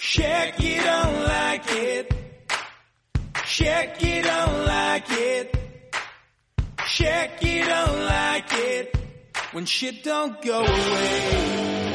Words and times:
Check 0.00 0.60
you 0.60 0.80
don't 0.80 1.22
like 1.24 1.64
it. 1.72 2.14
Check 3.44 4.00
you 4.00 4.22
don't 4.22 4.64
like 4.64 5.10
it. 5.10 5.56
Check 6.86 7.42
you 7.42 7.64
don't 7.64 8.04
like 8.04 8.52
it. 8.52 8.96
When 9.50 9.66
shit 9.66 10.04
don't 10.04 10.40
go 10.40 10.60
away. 10.60 11.94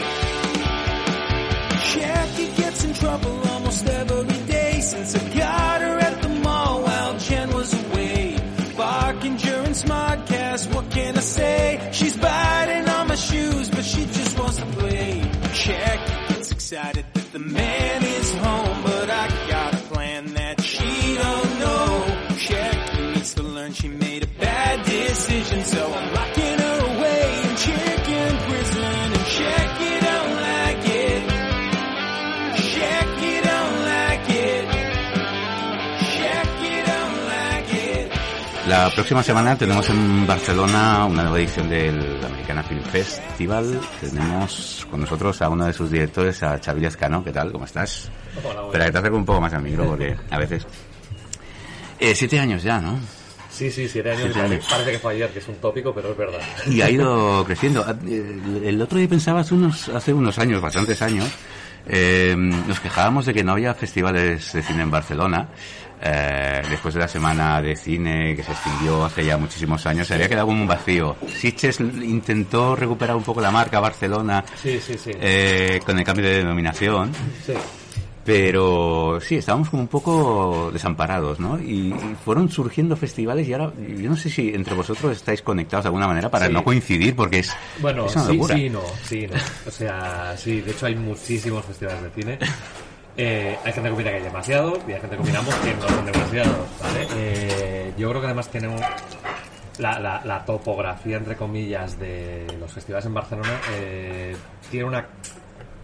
Jackie 1.93 2.51
gets 2.61 2.83
in 2.83 2.93
trouble 2.93 3.47
almost 3.47 3.87
every 3.87 4.47
day 4.47 4.81
since 4.81 5.15
I 5.15 5.37
got 5.37 5.81
her 5.81 5.97
at 5.99 6.21
the 6.21 6.29
mall 6.29 6.83
while 6.83 7.17
Jen 7.19 7.53
was 7.53 7.73
away. 7.73 8.37
Barking 8.75 9.37
during 9.37 9.71
Smartcast, 9.71 10.75
what 10.75 10.91
can 10.91 11.17
I 11.17 11.21
say? 11.21 11.89
She's 11.93 12.17
biting 12.17 12.89
on 12.89 13.07
my 13.07 13.15
shoes, 13.15 13.69
but 13.69 13.85
she 13.85 14.05
just 14.07 14.37
wants 14.37 14.57
to 14.57 14.65
play. 14.65 15.21
Jackie 15.53 16.33
gets 16.33 16.51
excited 16.51 17.02
the 17.33 17.39
man 17.39 18.03
is 18.03 18.31
home, 18.35 18.72
La 38.67 38.89
próxima 38.89 39.21
semana 39.21 39.57
tenemos 39.57 39.89
en 39.89 40.25
Barcelona 40.25 41.05
una 41.05 41.23
nueva 41.23 41.37
edición 41.37 41.67
del 41.69 42.23
Americana 42.23 42.63
Film 42.63 42.81
Festival. 42.83 43.79
Tenemos 43.99 44.87
con 44.89 45.01
nosotros 45.01 45.41
a 45.41 45.49
uno 45.49 45.65
de 45.65 45.73
sus 45.73 45.91
directores, 45.91 46.41
a 46.43 46.57
Xavi 46.63 46.79
Lescano. 46.79 47.23
¿Qué 47.25 47.31
tal? 47.31 47.51
¿Cómo 47.51 47.65
estás? 47.65 48.09
Espera, 48.37 48.85
que 48.85 48.91
te 48.93 48.97
acerco 48.99 49.17
un 49.17 49.25
poco 49.25 49.41
más 49.41 49.53
al 49.53 49.63
micro 49.63 49.85
porque 49.85 50.15
a 50.29 50.37
veces... 50.37 50.65
Eh, 51.99 52.15
siete 52.15 52.39
años 52.39 52.63
ya, 52.63 52.79
¿no? 52.79 52.99
Sí, 53.51 53.69
sí, 53.69 53.87
siete 53.87 54.11
años. 54.11 54.23
Siete 54.23 54.39
parece, 54.39 54.55
años. 54.55 54.67
parece 54.69 54.91
que 54.93 54.99
fue 54.99 55.13
ayer, 55.13 55.29
que 55.29 55.39
es 55.39 55.47
un 55.49 55.55
tópico, 55.55 55.93
pero 55.93 56.11
es 56.11 56.17
verdad. 56.17 56.39
Y 56.65 56.81
ha 56.81 56.89
ido 56.89 57.43
creciendo. 57.45 57.85
El 58.07 58.61
el 58.63 58.81
otro 58.81 58.97
día 58.97 59.09
pensaba 59.09 59.41
hace 59.41 59.53
unos, 59.55 59.89
hace 59.89 60.13
unos 60.13 60.39
años, 60.39 60.61
bastantes 60.61 61.01
años, 61.01 61.29
eh, 61.85 62.33
nos 62.37 62.79
quejábamos 62.79 63.25
de 63.25 63.33
que 63.33 63.43
no 63.43 63.51
había 63.51 63.73
festivales 63.73 64.53
de 64.53 64.63
cine 64.63 64.83
en 64.83 64.91
Barcelona. 64.91 65.49
Eh, 66.05 66.61
después 66.69 66.93
de 66.95 66.99
la 66.99 67.07
semana 67.07 67.61
de 67.61 67.77
cine 67.77 68.35
que 68.35 68.43
se 68.43 68.51
extinguió 68.51 69.05
hace 69.05 69.23
ya 69.23 69.37
muchísimos 69.37 69.85
años, 69.85 70.05
se 70.05 70.15
había 70.15 70.27
quedado 70.27 70.47
como 70.47 70.61
un 70.61 70.67
vacío. 70.67 71.15
Sitges 71.33 71.79
intentó 71.79 72.75
recuperar 72.75 73.15
un 73.15 73.23
poco 73.23 73.39
la 73.39 73.51
marca 73.51 73.79
Barcelona 73.79 74.43
Sí, 74.61 74.79
sí, 74.81 74.97
sí. 74.97 75.11
eh, 75.13 75.79
con 75.85 75.97
el 75.97 76.03
cambio 76.03 76.25
de 76.25 76.39
denominación. 76.39 77.11
Pero 78.25 79.19
sí, 79.21 79.35
estábamos 79.35 79.69
como 79.69 79.81
un 79.81 79.89
poco 79.89 80.69
desamparados, 80.71 81.41
¿no? 81.41 81.59
Y, 81.59 81.87
y 81.93 82.15
fueron 82.23 82.49
surgiendo 82.49 82.95
festivales 82.95 83.45
y 83.49 83.53
ahora, 83.53 83.73
yo 83.97 84.09
no 84.09 84.15
sé 84.15 84.29
si 84.29 84.49
entre 84.53 84.75
vosotros 84.75 85.11
estáis 85.17 85.41
conectados 85.41 85.83
de 85.83 85.87
alguna 85.89 86.07
manera 86.07 86.29
para 86.31 86.47
Sí. 86.47 86.53
no 86.53 86.63
coincidir, 86.63 87.15
porque 87.17 87.39
es, 87.39 87.53
Bueno, 87.81 88.05
es 88.05 88.15
una 88.15 88.25
sí, 88.25 88.33
locura. 88.33 88.55
sí, 88.55 88.69
no, 88.69 88.81
sí, 89.03 89.27
no. 89.27 89.35
O 89.67 89.71
sea, 89.71 90.35
sí, 90.37 90.61
de 90.61 90.71
hecho 90.71 90.85
hay 90.85 90.95
muchísimos 90.95 91.65
festivales 91.65 92.01
de 92.03 92.09
cine. 92.11 92.39
Eh, 93.15 93.57
hay 93.63 93.73
gente 93.73 93.89
que 93.89 93.93
opina 93.95 94.09
que 94.09 94.15
hay 94.17 94.23
demasiados 94.23 94.79
y 94.87 94.91
hay 94.93 94.99
gente 94.99 95.15
que 95.15 95.21
opinamos 95.21 95.53
que 95.55 95.73
no 95.75 95.87
son 95.87 96.05
demasiados, 96.05 96.67
¿vale? 96.81 97.07
Eh, 97.15 97.93
yo 97.97 98.09
creo 98.09 98.21
que 98.21 98.27
además 98.27 98.49
tenemos 98.49 98.81
la, 99.77 99.99
la, 99.99 100.21
la 100.25 100.43
topografía, 100.45 101.17
entre 101.17 101.35
comillas, 101.35 101.99
de 101.99 102.47
los 102.59 102.71
festivales 102.71 103.05
en 103.05 103.13
Barcelona 103.13 103.59
eh, 103.71 104.35
tiene 104.69 104.85
una 104.85 105.05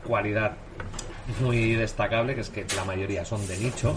cualidad 0.05 0.53
muy 1.41 1.73
destacable, 1.73 2.33
que 2.33 2.41
es 2.41 2.49
que 2.49 2.65
la 2.75 2.83
mayoría 2.85 3.23
son 3.25 3.45
de 3.47 3.57
nicho. 3.57 3.95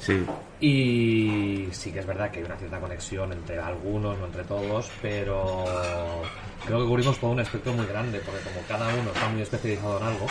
Sí, 0.00 0.26
Y 0.60 1.68
sí 1.70 1.92
que 1.92 2.00
es 2.00 2.06
verdad 2.06 2.30
que 2.32 2.40
hay 2.40 2.44
una 2.44 2.56
cierta 2.56 2.80
conexión 2.80 3.32
entre 3.32 3.60
algunos, 3.60 4.18
no 4.18 4.26
entre 4.26 4.42
todos, 4.42 4.90
pero 5.00 5.64
creo 6.66 6.80
que 6.80 6.86
cubrimos 6.86 7.18
todo 7.18 7.30
un 7.30 7.38
espectro 7.40 7.72
muy 7.72 7.86
grande, 7.86 8.20
porque 8.24 8.40
como 8.40 8.66
cada 8.66 8.88
uno 8.88 9.12
está 9.14 9.28
muy 9.28 9.42
especializado 9.42 9.98
en 9.98 10.04
algo, 10.04 10.26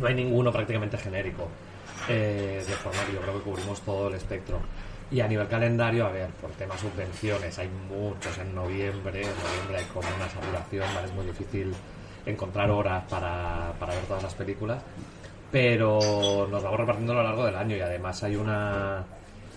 no 0.00 0.06
hay 0.06 0.14
ninguno 0.14 0.52
prácticamente 0.52 0.98
genérico. 0.98 1.48
Eh, 2.08 2.64
de 2.66 2.74
forma 2.74 3.04
que 3.04 3.12
yo 3.12 3.20
creo 3.20 3.34
que 3.34 3.40
cubrimos 3.40 3.80
todo 3.82 4.08
el 4.08 4.14
espectro. 4.14 4.58
Y 5.10 5.20
a 5.20 5.28
nivel 5.28 5.48
calendario, 5.48 6.06
a 6.06 6.10
ver, 6.10 6.30
por 6.40 6.50
temas 6.52 6.80
subvenciones, 6.80 7.58
hay 7.58 7.68
muchos 7.68 8.38
en 8.38 8.54
noviembre. 8.54 9.22
En 9.22 9.28
noviembre 9.28 9.78
hay 9.78 9.84
como 9.92 10.08
una 10.16 10.28
saturación, 10.28 10.86
¿vale? 10.94 11.06
Es 11.08 11.14
muy 11.14 11.26
difícil 11.26 11.74
encontrar 12.26 12.70
horas 12.70 13.04
para, 13.08 13.72
para 13.78 13.94
ver 13.94 14.04
todas 14.04 14.22
las 14.22 14.34
películas 14.34 14.82
pero 15.50 16.46
nos 16.50 16.62
vamos 16.62 16.78
repartiendo 16.78 17.12
a 17.12 17.16
lo 17.16 17.22
largo 17.24 17.44
del 17.44 17.56
año 17.56 17.76
y 17.76 17.80
además 17.80 18.22
hay 18.22 18.36
una 18.36 18.98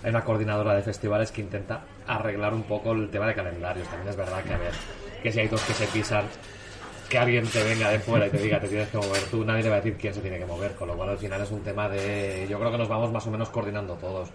hay 0.04 0.10
una 0.10 0.24
coordinadora 0.24 0.74
de 0.74 0.82
festivales 0.82 1.32
que 1.32 1.42
intenta 1.42 1.82
arreglar 2.08 2.54
un 2.54 2.64
poco 2.64 2.92
el 2.92 3.10
tema 3.10 3.26
de 3.28 3.36
calendarios. 3.36 3.88
También 3.88 4.10
es 4.10 4.18
verdad 4.18 4.44
que 4.44 4.54
a 4.54 4.58
ver, 4.58 4.74
que 5.22 5.32
si 5.32 5.40
hay 5.40 5.48
dos 5.48 5.62
que 5.62 5.74
se 5.74 5.88
pisan, 5.88 6.26
que 7.14 7.20
alguien 7.20 7.46
te 7.46 7.64
venga 7.64 7.90
de 7.92 8.00
fuera 8.00 8.26
y 8.26 8.32
te 8.32 8.40
diga 8.40 8.60
te 8.60 8.68
tienes 8.68 8.90
que 8.90 8.98
mover 8.98 9.22
tú, 9.30 9.46
nadie 9.46 9.62
te 9.62 9.70
va 9.70 9.76
a 9.76 9.82
decir 9.82 9.96
quién 10.02 10.16
se 10.16 10.20
tiene 10.22 10.40
que 10.40 10.48
mover, 10.48 10.72
con 10.74 10.88
lo 10.88 10.96
cual 10.96 11.10
al 11.10 11.18
final 11.20 11.40
es 11.42 11.52
un 11.52 11.62
tema 11.62 11.88
de 11.88 12.48
yo 12.50 12.58
creo 12.58 12.72
que 12.72 12.78
nos 12.80 12.88
vamos 12.90 13.12
más 13.12 13.28
o 13.28 13.30
menos 13.32 13.50
coordinando 13.50 13.94
todos. 13.96 14.30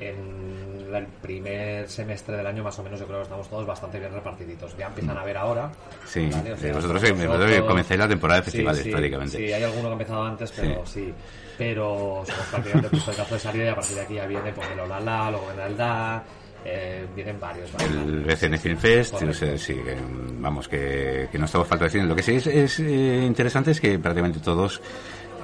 En 0.00 0.88
el 0.94 1.06
primer 1.06 1.88
semestre 1.88 2.36
del 2.36 2.46
año 2.46 2.62
más 2.62 2.78
o 2.78 2.82
menos 2.84 2.98
yo 3.00 3.06
creo 3.06 3.18
que 3.18 3.22
estamos 3.24 3.48
todos 3.48 3.66
bastante 3.66 3.98
bien 3.98 4.12
repartiditos. 4.12 4.76
Ya 4.76 4.86
empiezan 4.86 5.16
a 5.18 5.24
ver 5.24 5.36
ahora. 5.36 5.70
sí. 6.06 6.28
¿vale? 6.32 6.52
O 6.52 6.56
sea, 6.56 6.70
Eh, 6.70 6.72
vosotros, 6.72 7.02
nosotros- 7.02 7.28
vosotros 7.28 7.60
comenzáis 7.66 7.98
la 8.00 8.08
temporada 8.08 8.40
de 8.40 8.44
Sí, 8.44 8.50
festivales 8.52 8.82
sí, 8.82 8.90
prácticamente. 8.90 9.36
Sí, 9.36 9.52
hay 9.52 9.62
alguno 9.64 9.82
que 9.82 9.88
ha 9.88 9.92
empezado 9.92 10.22
antes, 10.24 10.52
pero 10.52 10.86
sí. 10.86 11.12
Pero 11.58 12.22
somos 12.26 12.46
prácticamente 12.50 12.96
el 12.96 13.26
de 13.30 13.38
salida 13.38 13.64
y 13.64 13.68
a 13.68 13.74
partir 13.74 13.96
de 13.96 14.02
aquí 14.02 14.14
ya 14.14 14.26
viene 14.26 14.52
pues 14.52 14.68
el 14.70 14.80
Olala, 14.80 15.30
luego 15.30 15.46
viene 15.48 15.66
el 15.66 15.76
Da, 15.76 16.22
eh, 16.64 17.06
vienen 17.14 17.38
varios. 17.40 17.72
¿vale? 17.72 17.84
El 17.86 18.24
BCN 18.24 18.58
Film 18.58 18.78
Fest, 18.78 19.18
sé, 19.32 19.58
sí, 19.58 19.74
que, 19.74 19.96
vamos, 20.38 20.68
que, 20.68 21.28
que 21.30 21.38
no 21.38 21.46
estamos 21.46 21.66
falta 21.66 21.86
de 21.86 21.90
cine. 21.90 22.04
Lo 22.04 22.14
que 22.14 22.22
sí 22.22 22.36
es, 22.36 22.46
es, 22.46 22.80
eh, 22.80 23.22
interesante 23.24 23.72
es 23.72 23.80
que 23.80 23.98
prácticamente 23.98 24.40
todos 24.40 24.80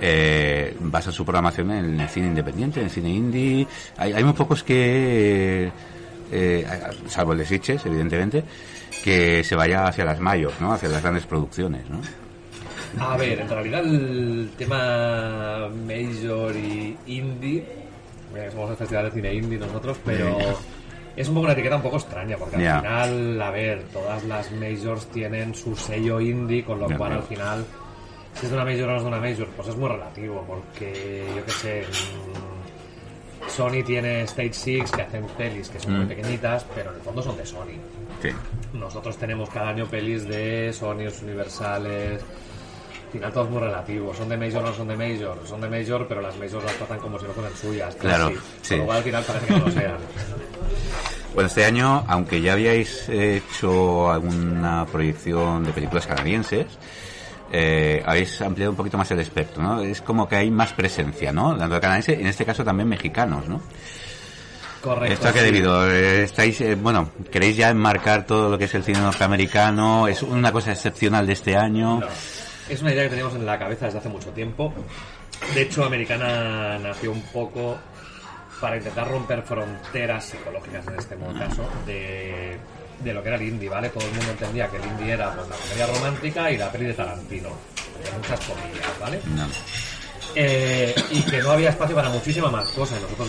eh, 0.01 0.77
basan 0.81 1.13
su 1.13 1.25
programación 1.25 1.71
en 1.73 2.01
el 2.01 2.09
cine 2.09 2.29
independiente, 2.29 2.81
en 2.81 2.87
el 2.87 2.91
cine 2.91 3.11
indie. 3.11 3.67
Hay, 3.97 4.13
hay 4.13 4.25
muy 4.25 4.35
pocos 4.35 4.63
que, 4.63 5.71
eh, 6.31 6.67
salvo 7.09 7.33
el 7.33 7.39
de 7.39 7.47
Sitges, 7.47 7.85
evidentemente, 7.87 8.45
que 9.03 9.43
se 9.43 9.55
vaya 9.55 9.87
hacia 9.87 10.05
las 10.05 10.21
mayores, 10.21 10.61
¿no? 10.61 10.73
Hacia 10.73 10.89
las 10.89 11.03
grandes 11.03 11.27
producciones, 11.27 11.83
¿no? 11.89 12.01
A 13.01 13.17
ver, 13.17 13.41
en 13.41 13.49
realidad 13.49 13.85
el 13.85 14.51
tema 14.57 15.69
Major 15.87 16.55
y 16.57 16.97
Indie, 17.07 17.65
somos 18.51 18.71
el 18.71 18.77
festival 18.77 19.05
de 19.07 19.11
cine 19.11 19.35
indie 19.35 19.59
nosotros, 19.59 19.99
pero 20.05 20.39
es 21.21 21.29
un 21.29 21.35
poco 21.35 21.45
una 21.45 21.53
etiqueta 21.53 21.77
un 21.77 21.83
poco 21.83 21.97
extraña, 21.97 22.37
porque 22.37 22.57
al 22.57 22.63
Ya. 22.63 22.79
final, 22.81 23.43
a 23.43 23.51
ver, 23.51 23.83
todas 23.93 24.25
las 24.25 24.51
Majors 24.53 25.07
tienen 25.07 25.55
su 25.55 25.75
sello 25.77 26.21
indie, 26.21 26.65
con 26.65 26.79
lo 26.81 26.89
Ya, 26.89 26.97
cual 26.97 27.11
ya. 27.11 27.17
al 27.17 27.23
final, 27.25 27.65
si 28.35 28.47
es 28.47 28.51
de 28.53 28.57
una 28.57 28.65
Major 28.65 28.89
o 28.89 28.93
no 28.93 28.97
es 28.97 29.03
de 29.03 29.09
una 29.09 29.21
Major, 29.21 29.47
pues 29.57 29.69
es 29.69 29.77
muy 29.77 29.89
relativo, 29.89 30.45
porque 30.47 31.27
yo 31.37 31.45
qué 31.45 31.51
sé, 31.53 31.83
mm, 31.87 33.49
Sony 33.51 33.83
tiene 33.85 34.23
Stage 34.23 34.53
6 34.53 34.91
que 34.93 35.03
hacen 35.03 35.27
pelis 35.37 35.69
que 35.71 35.81
son 35.81 35.97
muy 35.97 36.05
Mm. 36.05 36.09
pequeñitas, 36.09 36.65
pero 36.75 36.91
en 36.91 36.97
el 36.97 37.03
fondo 37.03 37.23
son 37.23 37.37
de 37.37 37.47
Sony. 37.47 37.79
Sí. 38.23 38.29
Nosotros 38.75 39.17
tenemos 39.17 39.49
cada 39.51 39.71
año 39.71 39.87
pelis 39.87 40.27
de 40.29 40.73
Sony, 40.73 41.09
Universales. 41.23 42.23
Al 43.07 43.13
final 43.13 43.33
todo 43.33 43.45
es 43.45 43.51
muy 43.51 43.61
relativo. 43.61 44.13
Son 44.13 44.29
de 44.29 44.37
Major 44.37 44.63
o 44.63 44.67
no 44.67 44.75
son 44.75 44.89
de 44.89 44.97
Major. 44.97 45.39
Son 45.47 45.61
de 45.63 45.69
Major, 45.71 46.07
pero 46.07 46.21
las 46.21 46.37
Majors 46.37 46.63
las 46.65 46.75
tratan 46.75 46.99
como 46.99 47.19
si 47.19 47.25
no 47.27 47.33
fueran 47.33 47.55
suyas. 47.57 47.95
Claro, 47.95 48.27
casi. 48.27 48.39
sí. 48.61 48.69
Con 48.75 48.79
lo 48.81 48.85
cual 48.85 48.97
al 48.99 49.03
final 49.05 49.25
parece 49.25 49.47
que 49.47 49.53
no 49.55 49.59
lo 49.67 49.71
sean. 49.73 49.97
Bueno, 51.35 51.49
este 51.49 51.65
año, 51.65 52.05
aunque 52.09 52.41
ya 52.41 52.55
habíais 52.55 53.09
hecho 53.09 54.11
alguna 54.11 54.87
proyección 54.87 55.65
de 55.65 55.73
películas 55.73 56.07
canadienses, 56.07 56.67
eh, 57.53 58.03
habéis 58.05 58.41
ampliado 58.43 58.73
un 58.73 58.77
poquito 58.77 58.99
más 58.99 59.11
el 59.11 59.21
espectro, 59.21 59.63
¿no? 59.63 59.81
Es 59.83 60.03
como 60.03 60.29
que 60.29 60.37
hay 60.37 60.51
más 60.51 60.73
presencia, 60.73 61.33
¿no? 61.33 61.57
Tanto 61.57 61.81
canadiense, 61.81 62.15
en 62.15 62.27
este 62.27 62.45
caso 62.45 62.65
también 62.65 62.89
mexicanos, 62.89 63.47
¿no? 63.49 63.61
Correcto. 64.83 65.15
¿Esto 65.15 65.29
a 65.29 65.33
qué 65.33 65.43
debido? 65.43 65.91
Eh, 65.91 66.25
¿Estáis, 66.25 66.61
eh, 66.61 66.75
bueno, 66.75 67.11
queréis 67.31 67.57
ya 67.57 67.71
enmarcar 67.71 68.27
todo 68.27 68.51
lo 68.51 68.59
que 68.59 68.65
es 68.65 68.75
el 68.75 68.85
cine 68.85 69.01
norteamericano? 69.01 70.09
¿Es 70.09 70.23
una 70.23 70.53
cosa 70.53 70.73
excepcional 70.73 71.27
de 71.27 71.33
este 71.33 71.57
año? 71.57 72.01
No. 72.01 72.07
Es 72.69 72.83
una 72.83 72.93
idea 72.93 73.05
que 73.05 73.11
teníamos 73.11 73.35
en 73.35 73.47
la 73.47 73.59
cabeza 73.59 73.87
desde 73.87 73.99
hace 73.99 74.09
mucho 74.09 74.31
tiempo. 74.31 74.73
De 75.55 75.63
hecho, 75.63 75.85
Americana 75.85 76.79
nació 76.79 77.13
un 77.13 77.23
poco 77.23 77.79
para 78.61 78.77
intentar 78.77 79.09
romper 79.09 79.43
fronteras 79.43 80.25
psicológicas, 80.25 80.87
en 80.87 80.99
este 80.99 81.17
caso, 81.39 81.69
de, 81.87 82.57
de 83.03 83.13
lo 83.13 83.23
que 83.23 83.29
era 83.29 83.37
el 83.37 83.43
indie, 83.43 83.69
¿vale? 83.69 83.89
Todo 83.91 84.05
el 84.05 84.13
mundo 84.13 84.31
entendía 84.33 84.69
que 84.69 84.77
el 84.77 84.85
indie 84.87 85.13
era 85.13 85.33
pues, 85.33 85.49
la 85.49 85.57
comedia 85.57 85.87
romántica 85.87 86.51
y 86.51 86.57
la 86.57 86.71
peli 86.71 86.87
de 86.87 86.95
Tarantino, 86.95 87.51
de 88.03 88.11
muchas 88.17 88.41
comillas, 88.41 89.01
¿vale? 89.01 89.21
No. 89.27 89.47
Eh, 90.35 90.95
y 91.11 91.23
que 91.23 91.39
no 91.39 91.53
había 91.53 91.71
espacio 91.71 91.97
para 91.97 92.09
muchísimas 92.11 92.53
más 92.53 92.69
cosas. 92.69 93.01
Nosotros 93.01 93.29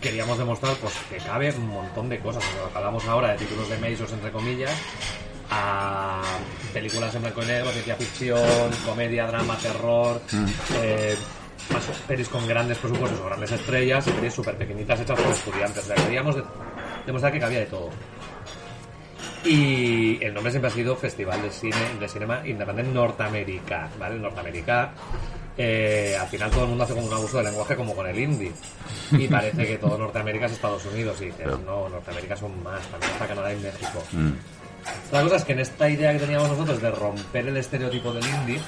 queríamos 0.00 0.36
demostrar 0.38 0.74
pues, 0.76 0.92
que 1.08 1.16
cabe 1.16 1.50
un 1.52 1.68
montón 1.68 2.08
de 2.08 2.18
cosas. 2.18 2.44
Cuando 2.44 2.78
hablamos 2.78 3.04
ahora 3.06 3.32
de 3.32 3.38
títulos 3.38 3.68
de 3.68 3.78
Mazos, 3.78 4.12
entre 4.12 4.30
comillas, 4.30 4.72
a 5.50 6.20
películas 6.72 7.14
en 7.14 7.22
blanco 7.22 7.42
y 7.42 7.46
negro, 7.46 7.70
ciencia 7.70 7.96
ficción, 7.96 8.70
comedia, 8.84 9.26
drama, 9.26 9.56
terror, 9.58 10.20
eh, 10.82 11.16
más 11.72 11.84
pelis 12.06 12.28
con 12.28 12.46
grandes 12.46 12.78
presupuestos 12.78 13.20
o 13.20 13.24
grandes 13.26 13.52
estrellas 13.52 14.06
y 14.06 14.10
pelis 14.10 14.34
súper 14.34 14.56
pequeñitas 14.56 15.00
hechas 15.00 15.20
por 15.20 15.32
estudiantes. 15.32 15.84
O 15.84 15.86
sea, 15.86 15.96
queríamos 15.96 16.36
de- 16.36 16.44
demostrar 17.06 17.32
que 17.32 17.40
cabía 17.40 17.60
de 17.60 17.66
todo. 17.66 17.90
Y 19.44 20.22
el 20.24 20.32
nombre 20.32 20.50
siempre 20.50 20.70
ha 20.70 20.74
sido 20.74 20.96
Festival 20.96 21.42
de 21.42 21.50
Cine 21.50 21.76
de 22.00 22.08
Cinema 22.08 22.40
Independiente 22.46 22.92
Norteamérica, 22.94 23.90
¿vale? 23.98 24.16
Norteamérica. 24.18 24.92
eh, 25.56 26.16
al 26.20 26.26
final 26.28 26.50
todo 26.50 26.62
el 26.64 26.68
mundo 26.70 26.84
hace 26.84 26.94
como 26.94 27.06
un 27.06 27.12
abuso 27.12 27.36
del 27.36 27.46
lenguaje 27.46 27.76
como 27.76 27.94
con 27.94 28.06
el 28.06 28.18
indie. 28.18 28.52
Y 29.12 29.28
parece 29.28 29.66
que 29.66 29.76
todo 29.78 29.98
Norteamérica 29.98 30.46
es 30.46 30.52
Estados 30.52 30.84
Unidos. 30.86 31.20
Y 31.20 31.26
dices, 31.26 31.46
no, 31.66 31.88
Norteamérica 31.90 32.36
son 32.36 32.62
más, 32.62 32.80
también 32.88 33.12
está 33.12 33.26
Canadá 33.26 33.52
y 33.52 33.56
México. 33.60 34.02
Mm. 34.12 34.30
La 35.12 35.22
cosa 35.22 35.36
es 35.36 35.44
que 35.44 35.52
en 35.52 35.60
esta 35.60 35.88
idea 35.90 36.12
que 36.12 36.18
teníamos 36.20 36.48
nosotros 36.48 36.80
de 36.80 36.90
romper 36.90 37.46
el 37.48 37.56
estereotipo 37.58 38.12
del 38.12 38.24
indie, 38.26 38.60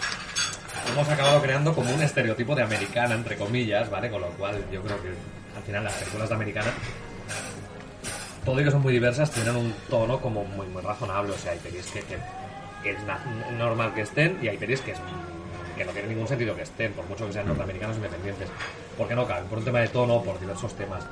hemos 0.93 1.09
acabado 1.09 1.41
creando 1.43 1.75
como 1.75 1.93
un 1.93 2.03
estereotipo 2.03 2.55
de 2.55 2.63
americana, 2.63 3.15
entre 3.15 3.37
comillas, 3.37 3.91
¿vale? 3.91 4.11
Con 4.11 4.21
lo 4.21 4.29
cual 4.31 4.65
yo 4.73 4.83
creo 4.83 5.01
que 5.03 5.09
al 5.57 5.63
final 5.65 5.85
las 5.85 5.95
películas 5.95 6.29
de 6.29 6.35
americana, 6.35 6.71
todo 8.45 8.61
y 8.61 8.65
que 8.65 8.71
son 8.71 8.83
muy 8.83 8.93
diversas, 8.93 9.31
tienen 9.31 9.57
un 9.57 9.75
tono 9.91 10.21
como 10.21 10.45
muy, 10.45 10.67
muy 10.69 10.83
razonable. 10.83 11.33
O 11.33 11.39
sea, 11.39 11.53
hay 11.53 11.59
pelis 11.59 11.87
que, 11.87 12.01
que- 12.01 12.19
que 12.83 12.91
es 12.93 12.99
normal 13.59 13.93
que 13.95 14.03
estén 14.03 14.39
y 14.43 14.49
hay 14.49 14.57
pelis 14.57 14.81
que, 14.81 14.93
es- 14.93 15.01
que 15.77 15.85
no 15.85 15.91
tiene 15.93 16.09
ningún 16.09 16.29
sentido 16.29 16.55
que 16.55 16.63
estén, 16.63 16.93
por 16.93 17.05
mucho 17.09 17.27
que 17.27 17.33
sean 17.33 17.47
norteamericanos 17.49 17.97
independientes. 17.97 18.49
Porque 18.97 19.15
no 19.15 19.27
caben, 19.27 19.45
por 19.47 19.59
un 19.59 19.65
tema 19.65 19.81
de 19.81 19.89
tono, 19.89 20.23
por 20.23 20.39
diversos 20.39 20.75
temas. 20.75 21.05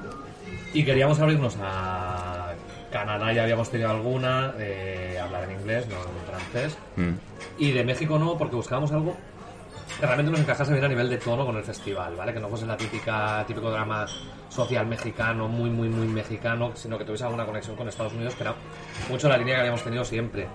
Y 0.72 0.84
queríamos 0.84 1.18
abrirnos 1.20 1.56
a 1.60 2.52
Canadá, 2.92 3.32
ya 3.32 3.42
habíamos 3.42 3.68
tenido 3.70 3.90
alguna, 3.90 4.54
eh, 4.58 5.18
hablar 5.22 5.44
en 5.44 5.60
inglés, 5.60 5.86
no 5.88 5.96
en 5.96 6.26
francés. 6.52 6.78
Mm. 6.96 7.10
Y 7.58 7.72
de 7.72 7.84
México 7.84 8.18
no, 8.18 8.38
porque 8.38 8.54
buscábamos 8.56 8.92
algo 8.92 9.16
que 9.98 10.06
realmente 10.06 10.30
nos 10.30 10.40
encajase 10.40 10.72
bien 10.72 10.84
a 10.84 10.88
nivel 10.88 11.08
de 11.08 11.18
tono 11.18 11.46
con 11.46 11.56
el 11.56 11.64
festival, 11.64 12.14
¿vale? 12.16 12.32
Que 12.32 12.40
no 12.40 12.48
fuese 12.48 12.66
la 12.66 12.76
típica, 12.76 13.44
típico 13.46 13.70
drama 13.70 14.06
social 14.48 14.86
mexicano, 14.86 15.48
muy, 15.48 15.70
muy, 15.70 15.88
muy 15.88 16.06
mexicano, 16.06 16.72
sino 16.74 16.98
que 16.98 17.04
tuviese 17.04 17.24
alguna 17.24 17.46
conexión 17.46 17.76
con 17.76 17.88
Estados 17.88 18.12
Unidos, 18.12 18.34
que 18.34 18.42
era 18.42 18.54
mucho 19.08 19.28
la 19.28 19.36
línea 19.36 19.54
que 19.54 19.60
habíamos 19.60 19.82
tenido 19.82 20.04
siempre. 20.04 20.48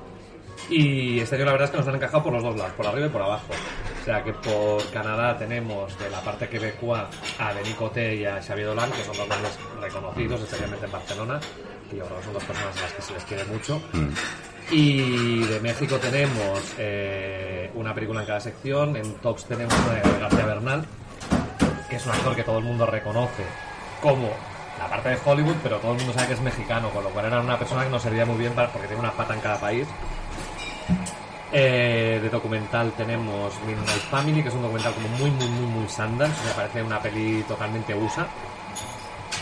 Y 0.70 1.20
este 1.20 1.36
año 1.36 1.46
la 1.46 1.52
verdad 1.54 1.66
es 1.66 1.72
que 1.72 1.78
nos 1.78 1.88
han 1.88 1.96
encajado 1.96 2.24
por 2.24 2.34
los 2.34 2.44
dos 2.44 2.56
lados, 2.56 2.74
por 2.74 2.86
arriba 2.86 3.08
y 3.08 3.10
por 3.10 3.22
abajo. 3.22 3.54
O 4.02 4.06
sea 4.06 4.24
que 4.24 4.34
por 4.34 4.90
Canadá 4.92 5.38
tenemos 5.38 5.98
de 6.00 6.10
la 6.10 6.22
parte 6.22 6.48
quebecoa 6.48 7.10
a 7.40 7.54
Denis 7.54 7.76
Coté 7.76 8.16
y 8.16 8.26
a 8.26 8.42
Xavier 8.42 8.68
Dolan, 8.68 8.92
que 8.92 9.04
son 9.04 9.18
dos 9.18 9.28
grandes 9.28 9.58
reconocidos, 9.80 10.42
especialmente 10.42 10.86
en 10.86 10.92
Barcelona, 10.92 11.40
que 11.90 11.98
yo 11.98 12.06
creo 12.06 12.18
que 12.18 12.24
son 12.24 12.34
dos 12.34 12.44
personas 12.44 12.78
a 12.78 12.82
las 12.82 12.94
que 12.94 13.02
se 13.02 13.14
les 13.14 13.24
quiere 13.24 13.46
mucho. 13.46 13.82
Mm. 13.94 14.10
Y 14.72 15.40
de 15.46 15.60
México 15.62 15.98
tenemos 15.98 16.76
eh, 16.78 17.72
una 17.74 17.94
película 17.94 18.22
en 18.22 18.28
cada 18.28 18.40
sección. 18.40 18.96
En 18.96 19.16
Tops 19.16 19.46
tenemos 19.46 19.74
una 19.74 19.96
de 19.96 20.20
García 20.20 20.46
Bernal, 20.46 20.86
que 21.90 21.96
es 21.96 22.06
un 22.06 22.12
actor 22.12 22.36
que 22.36 22.44
todo 22.44 22.60
el 22.60 22.66
mundo 22.66 22.86
reconoce 22.86 23.44
como 24.02 24.30
la 24.78 24.88
parte 24.88 25.10
de 25.10 25.18
Hollywood, 25.26 25.56
pero 25.64 25.78
todo 25.78 25.94
el 25.94 25.98
mundo 25.98 26.14
sabe 26.14 26.28
que 26.28 26.34
es 26.34 26.42
mexicano, 26.42 26.90
con 26.92 27.04
lo 27.04 27.10
cual 27.10 27.26
era 27.26 27.42
una 27.42 27.58
persona 27.58 27.84
que 27.84 27.90
nos 27.90 28.02
servía 28.02 28.26
muy 28.26 28.38
bien 28.38 28.54
porque 28.54 28.88
tiene 28.88 29.00
una 29.00 29.12
pata 29.12 29.34
en 29.34 29.42
cada 29.42 29.60
país. 29.60 29.88
Eh, 31.52 32.20
de 32.22 32.30
documental 32.30 32.92
tenemos 32.92 33.54
Midnight 33.66 34.04
Family, 34.12 34.44
que 34.44 34.50
es 34.50 34.56
un 34.56 34.62
documental 34.62 34.94
como 34.94 35.08
muy, 35.18 35.32
muy, 35.32 35.48
muy, 35.48 35.66
muy 35.66 35.90
Sundance, 35.90 36.46
me 36.46 36.54
parece 36.54 36.84
una 36.84 37.00
peli 37.02 37.44
totalmente 37.48 37.96
USA. 37.96 38.28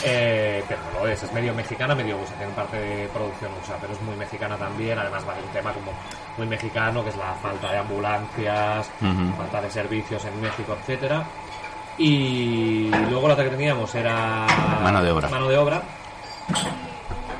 Eh, 0.04 0.64
pero 0.68 0.80
no 0.94 1.00
lo 1.00 1.08
es, 1.08 1.24
es 1.24 1.34
medio 1.34 1.54
mexicana, 1.54 1.96
medio 1.96 2.18
USA, 2.18 2.36
tiene 2.36 2.54
parte 2.54 2.78
de 2.78 3.08
producción 3.08 3.52
USA, 3.62 3.78
pero 3.82 3.94
es 3.94 4.02
muy 4.02 4.16
mexicana 4.16 4.56
también, 4.56 4.98
además 4.98 5.28
va 5.28 5.36
de 5.36 5.42
un 5.42 5.50
tema 5.50 5.74
como 5.74 5.92
muy 6.38 6.48
mexicano, 6.48 7.04
que 7.04 7.10
es 7.10 7.18
la 7.18 7.34
falta 7.42 7.72
de 7.72 7.78
ambulancias, 7.80 8.90
falta 9.38 9.62
de 9.62 9.72
servicios 9.72 10.24
en 10.26 10.40
México, 10.42 10.78
etcétera. 10.80 11.26
Y 11.98 12.90
luego 13.10 13.28
la 13.28 13.34
otra 13.34 13.46
que 13.46 13.52
teníamos 13.52 13.94
era 13.96 14.46
Mano 14.84 15.02
de 15.02 15.12
obra. 15.12 15.30
Mano 15.30 15.48
de 15.50 15.58
obra, 15.58 15.82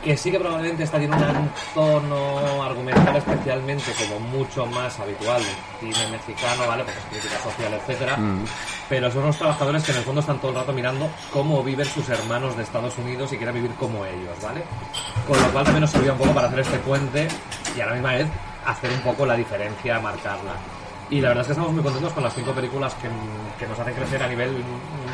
que 0.08 0.16
sí 0.16 0.32
que 0.32 0.40
probablemente 0.40 0.84
está 0.84 0.98
tiene 1.00 1.14
un 1.18 1.50
tono 1.74 2.64
argumental 2.64 3.18
especialmente 3.18 3.92
como 4.00 4.22
mucho 4.22 4.66
más 4.66 4.98
habitual 5.02 5.42
del 5.44 5.94
cine 5.94 6.12
mexicano, 6.12 6.66
¿vale? 6.66 6.86
Porque 6.86 6.98
es 6.98 7.06
crítica 7.08 7.44
social, 7.44 7.74
etcétera. 7.74 8.16
Mm. 8.16 8.46
Pero 8.88 9.12
son 9.12 9.24
unos 9.24 9.38
trabajadores 9.38 9.84
que 9.84 9.92
en 9.92 9.98
el 9.98 10.04
fondo 10.06 10.22
están 10.22 10.40
todo 10.40 10.52
el 10.52 10.58
rato 10.60 10.72
mirando 10.72 11.10
cómo 11.34 11.62
viven 11.62 11.86
sus 11.86 12.08
hermanos 12.08 12.56
de 12.56 12.64
Estados 12.64 12.98
Unidos 12.98 13.34
y 13.34 13.36
quieren 13.38 13.56
vivir 13.56 13.72
como 13.72 14.06
ellos, 14.06 14.42
¿vale? 14.42 14.64
Con 15.28 15.42
lo 15.42 15.52
cual 15.52 15.66
también 15.66 15.82
nos 15.82 15.92
servía 15.92 16.14
un 16.14 16.20
poco 16.20 16.32
para 16.32 16.48
hacer 16.48 16.60
este 16.60 16.80
puente 16.80 17.28
y 17.76 17.82
a 17.82 17.88
la 17.88 17.92
misma 17.92 18.14
vez 18.14 18.28
hacer 18.66 18.90
un 18.94 19.02
poco 19.02 19.26
la 19.26 19.36
diferencia, 19.36 20.00
marcarla. 20.00 20.54
Y 21.10 21.22
la 21.22 21.30
verdad 21.30 21.42
es 21.44 21.48
que 21.48 21.52
estamos 21.54 21.72
muy 21.74 21.82
contentos 21.82 22.12
con 22.12 22.22
las 22.24 22.34
cinco 22.34 22.52
películas 22.52 22.94
que, 22.96 23.08
que 23.58 23.66
nos 23.66 23.80
hacen 23.80 23.94
crecer 23.94 24.22
a 24.22 24.28
nivel 24.28 24.62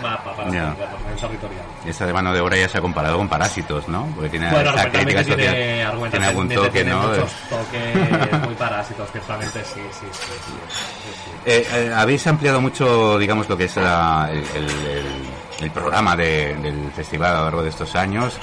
mapa 0.02 0.36
para 0.36 0.48
entendernos, 0.50 0.80
a 1.00 1.04
nivel 1.04 1.20
territorial. 1.20 1.66
Esa 1.86 2.06
de 2.08 2.14
mano 2.14 2.34
de 2.34 2.42
obra 2.42 2.58
ya 2.58 2.68
se 2.68 2.80
ha 2.80 2.82
comparado 2.82 3.18
con 3.18 3.30
Parásitos, 3.30 3.88
¿no? 3.88 4.08
Porque 4.16 4.30
tiene 4.30 4.50
Bueno, 4.50 4.72
esa 4.72 4.90
crítica 4.90 5.20
social. 5.24 5.38
tiene, 5.38 5.84
algún 5.84 6.50
toque, 6.50 6.70
tiene 6.72 6.90
¿no? 6.92 7.08
muchos 7.10 7.32
toques 7.48 8.42
muy 8.46 8.56
parásitos, 8.58 9.12
ciertamente 9.12 9.64
sí, 9.64 9.82
sí, 9.92 10.00
sí. 10.02 10.08
sí, 10.12 10.52
sí, 10.72 11.12
sí. 11.26 11.32
Eh, 11.46 11.68
eh, 11.72 11.94
habéis 11.96 12.26
ampliado 12.26 12.60
mucho, 12.60 13.20
digamos, 13.20 13.48
lo 13.48 13.56
que 13.56 13.66
es 13.66 13.76
la- 13.78 14.30
el, 14.32 14.40
el- 14.40 14.88
el- 14.88 15.30
el 15.60 15.72
programa 15.72 16.16
de- 16.16 16.56
del 16.56 16.92
festival 16.92 17.36
a 17.36 17.38
lo 17.38 17.44
largo 17.46 17.62
de 17.64 17.70
estos 17.70 17.96
años. 17.96 18.34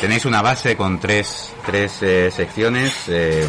Tenéis 0.00 0.24
una 0.24 0.42
base 0.42 0.76
con 0.76 0.98
tres, 0.98 1.54
tres 1.64 2.02
eh, 2.02 2.30
secciones, 2.32 3.04
eh, 3.08 3.46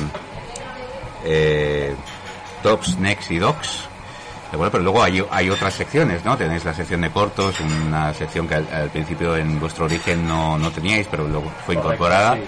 Tops, 2.64 2.98
Next 3.00 3.32
y 3.32 3.38
Docs. 3.40 3.68
Eh, 4.52 4.56
Bueno, 4.56 4.72
pero 4.72 4.84
luego 4.84 5.04
hay, 5.04 5.24
hay 5.32 5.50
otras 5.50 5.74
secciones, 5.74 6.24
¿no? 6.26 6.38
Tenéis 6.38 6.64
la 6.66 6.74
sección 6.74 7.02
de 7.02 7.10
cortos, 7.10 7.56
una 7.60 8.14
sección 8.14 8.48
que 8.48 8.56
al, 8.56 8.68
al 8.74 8.90
principio 8.90 9.36
en 9.36 9.60
vuestro 9.60 9.86
origen 9.86 10.28
no, 10.28 10.58
no 10.58 10.72
teníais, 10.72 11.08
pero 11.10 11.28
luego 11.28 11.52
fue 11.66 11.76
Correcto, 11.76 11.82
incorporada. 11.94 12.36
sí. 12.36 12.42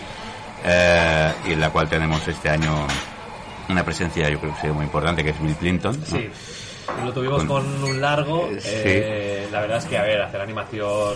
Eh, 0.65 1.31
y 1.47 1.53
en 1.53 1.59
la 1.61 1.69
cual 1.69 1.87
tenemos 1.87 2.27
este 2.27 2.49
año 2.49 2.85
una 3.69 3.83
presencia, 3.85 4.27
yo 4.29 4.39
creo 4.39 4.53
que 4.61 4.71
muy 4.71 4.83
importante, 4.85 5.23
que 5.23 5.29
es 5.29 5.41
Bill 5.41 5.55
Clinton. 5.55 5.99
¿no? 5.99 6.05
Sí. 6.05 6.29
Lo 7.05 7.13
tuvimos 7.13 7.43
con 7.45 7.83
un 7.83 8.01
largo. 8.01 8.49
Eh, 8.51 9.45
sí. 9.45 9.51
La 9.53 9.61
verdad 9.61 9.77
es 9.77 9.85
que, 9.85 9.97
a 9.97 10.01
ver, 10.01 10.21
hacer 10.21 10.41
animación 10.41 11.15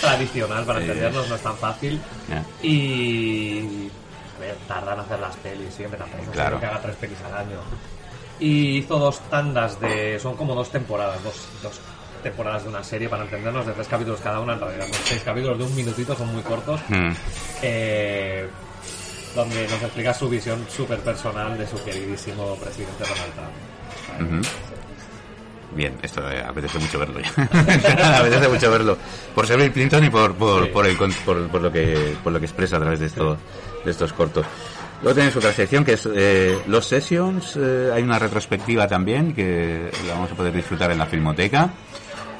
tradicional 0.00 0.64
para 0.64 0.80
entendernos 0.80 1.28
no 1.28 1.34
es 1.36 1.42
tan 1.42 1.56
fácil. 1.56 2.00
Ya. 2.28 2.44
Y. 2.66 3.88
A 4.36 4.40
ver, 4.40 4.56
tardan 4.66 4.94
en 4.94 5.00
hacer 5.04 5.20
las 5.20 5.36
pelis, 5.36 5.72
siempre 5.74 5.98
tampoco. 5.98 6.30
Claro. 6.32 6.58
que 6.58 6.66
haga 6.66 6.80
tres 6.80 6.96
pelis 6.96 7.18
al 7.24 7.36
año. 7.38 7.60
Y 8.40 8.78
hizo 8.78 8.98
dos 8.98 9.20
tandas 9.30 9.78
de. 9.80 10.18
Son 10.18 10.34
como 10.36 10.54
dos 10.54 10.70
temporadas, 10.70 11.22
dos, 11.22 11.34
dos 11.62 11.78
temporadas 12.22 12.62
de 12.64 12.68
una 12.70 12.82
serie 12.82 13.08
para 13.08 13.24
entendernos, 13.24 13.66
de 13.66 13.72
tres 13.72 13.86
capítulos 13.88 14.20
cada 14.20 14.40
una. 14.40 14.54
En 14.54 14.60
realidad 14.60 14.86
son 14.88 14.96
seis 15.04 15.22
capítulos 15.22 15.58
de 15.58 15.64
un 15.64 15.74
minutito, 15.76 16.16
son 16.16 16.32
muy 16.32 16.42
cortos. 16.42 16.80
Mm. 16.88 17.10
eh, 17.62 18.48
donde 19.34 19.62
nos 19.68 19.80
explica 19.82 20.12
su 20.12 20.28
visión 20.28 20.66
súper 20.68 20.98
personal 21.00 21.56
de 21.56 21.64
su 21.66 21.82
queridísimo 21.84 22.56
presidente 22.56 23.04
Donald 23.04 23.32
Trump. 23.34 24.44
Bien, 25.72 25.96
esto 26.02 26.28
eh, 26.28 26.42
apetece 26.42 26.78
mucho 26.80 26.98
verlo 26.98 27.20
ya. 27.20 27.30
apetece 28.18 28.48
mucho 28.48 28.70
verlo. 28.72 28.98
Por 29.34 29.46
ser 29.46 29.58
Bill 29.58 29.70
Clinton 29.72 30.04
y 30.04 30.10
por, 30.10 30.34
por, 30.34 30.64
Sí. 30.64 30.70
por, 30.72 30.86
el, 30.86 30.96
por, 30.96 31.48
por 31.48 31.60
lo 31.60 31.70
que, 31.70 32.16
por 32.24 32.32
lo 32.32 32.40
que 32.40 32.46
expresa 32.46 32.76
a 32.76 32.80
través 32.80 32.98
de, 32.98 33.06
esto, 33.06 33.36
de 33.84 33.90
estos 33.90 34.12
cortos. 34.12 34.44
Luego 35.02 35.14
tenéis 35.14 35.34
otra 35.36 35.52
sección 35.52 35.84
que 35.84 35.94
es 35.94 36.06
eh, 36.14 36.58
los 36.66 36.86
sessions. 36.86 37.56
eh, 37.56 37.90
hay 37.94 38.02
una 38.02 38.18
retrospectiva 38.18 38.86
también 38.86 39.32
que 39.34 39.90
la 40.06 40.14
vamos 40.14 40.30
a 40.32 40.34
poder 40.34 40.52
disfrutar 40.52 40.90
en 40.90 40.98
la 40.98 41.06
filmoteca. 41.06 41.70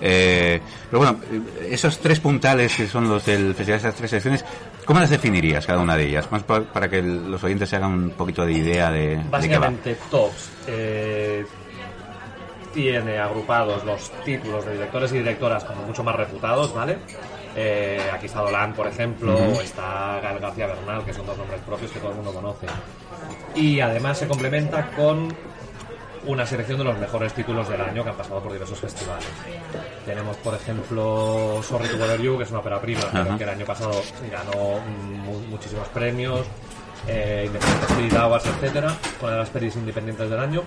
Eh, 0.02 0.60
pero 0.90 0.98
bueno, 1.00 1.20
esos 1.68 1.98
tres 1.98 2.20
puntales 2.20 2.74
que 2.74 2.86
son 2.86 3.08
los 3.08 3.24
del 3.26 3.54
festival, 3.54 3.80
esas 3.80 3.94
tres 3.94 4.10
secciones, 4.10 4.44
¿cómo 4.86 4.98
las 5.00 5.10
definirías 5.10 5.66
cada 5.66 5.78
una 5.78 5.96
de 5.96 6.04
ellas? 6.06 6.30
Más 6.32 6.42
pa- 6.42 6.62
para 6.62 6.88
que 6.88 7.02
los 7.02 7.42
oyentes 7.44 7.68
se 7.68 7.76
hagan 7.76 7.92
un 7.92 8.10
poquito 8.10 8.44
de 8.46 8.52
idea 8.52 8.90
de. 8.90 9.20
Básicamente, 9.30 9.96
Tops 10.10 10.50
eh, 10.66 11.44
tiene 12.72 13.18
agrupados 13.18 13.84
los 13.84 14.10
títulos 14.24 14.64
de 14.64 14.72
directores 14.74 15.12
y 15.12 15.18
directoras 15.18 15.64
como 15.64 15.82
mucho 15.82 16.02
más 16.04 16.14
reputados, 16.16 16.72
¿vale? 16.74 16.96
Eh, 17.56 18.00
aquí 18.12 18.26
está 18.26 18.40
Dolan, 18.40 18.72
por 18.74 18.86
ejemplo, 18.86 19.34
o 19.36 19.60
está 19.60 20.20
Gal 20.22 20.38
García 20.38 20.66
Bernal, 20.68 21.04
que 21.04 21.12
son 21.12 21.26
dos 21.26 21.36
nombres 21.36 21.60
propios 21.62 21.90
que 21.90 21.98
todo 21.98 22.10
el 22.10 22.16
mundo 22.16 22.32
conoce. 22.32 22.66
Y 23.54 23.80
además 23.80 24.18
se 24.18 24.28
complementa 24.28 24.90
con 24.92 25.34
una 26.26 26.44
selección 26.46 26.78
de 26.78 26.84
los 26.84 26.98
mejores 26.98 27.32
títulos 27.32 27.68
del 27.68 27.80
año 27.80 28.04
que 28.04 28.10
han 28.10 28.16
pasado 28.16 28.40
por 28.40 28.52
diversos 28.52 28.78
festivales. 28.78 29.26
Tenemos, 30.04 30.36
por 30.36 30.54
ejemplo, 30.54 31.60
Sorry 31.62 31.88
to 31.88 31.96
Bother 31.98 32.20
You, 32.20 32.36
que 32.36 32.44
es 32.44 32.50
una 32.50 32.60
ópera 32.60 32.80
prima, 32.80 33.00
que 33.38 33.42
el 33.44 33.48
año 33.50 33.64
pasado 33.66 34.00
ganó 34.30 34.78
mu- 35.24 35.40
muchísimos 35.48 35.88
premios, 35.88 36.42
eh, 37.08 37.44
Independent 37.46 37.82
Spirit 37.90 38.14
Awards, 38.14 38.46
etcétera, 38.46 38.94
una 39.22 39.32
de 39.32 39.38
las 39.38 39.48
pelis 39.50 39.74
independientes 39.76 40.28
del 40.30 40.38
año. 40.38 40.62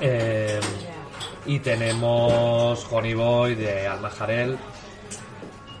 Eh, 0.00 0.60
y 1.44 1.58
tenemos 1.58 2.86
Honey 2.90 3.14
Boy 3.14 3.56
de 3.56 3.88
Alma 3.88 4.10
Jarel, 4.10 4.56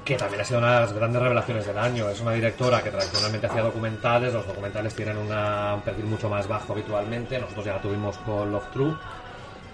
que 0.04 0.16
también 0.16 0.40
ha 0.40 0.44
sido 0.44 0.58
una 0.58 0.74
de 0.74 0.80
las 0.80 0.92
grandes 0.92 1.22
revelaciones 1.22 1.66
del 1.66 1.78
año. 1.78 2.08
Es 2.08 2.20
una 2.20 2.32
directora 2.32 2.82
que 2.82 2.90
tradicionalmente 2.90 3.46
hacía 3.46 3.62
documentales, 3.62 4.32
los 4.32 4.46
documentales 4.46 4.94
tienen 4.94 5.16
una- 5.16 5.74
un 5.74 5.82
perfil 5.82 6.06
mucho 6.06 6.28
más 6.28 6.48
bajo 6.48 6.72
habitualmente, 6.72 7.38
nosotros 7.38 7.64
ya 7.66 7.74
la 7.74 7.80
tuvimos 7.82 8.16
con 8.18 8.50
Love 8.50 8.70
True, 8.72 8.94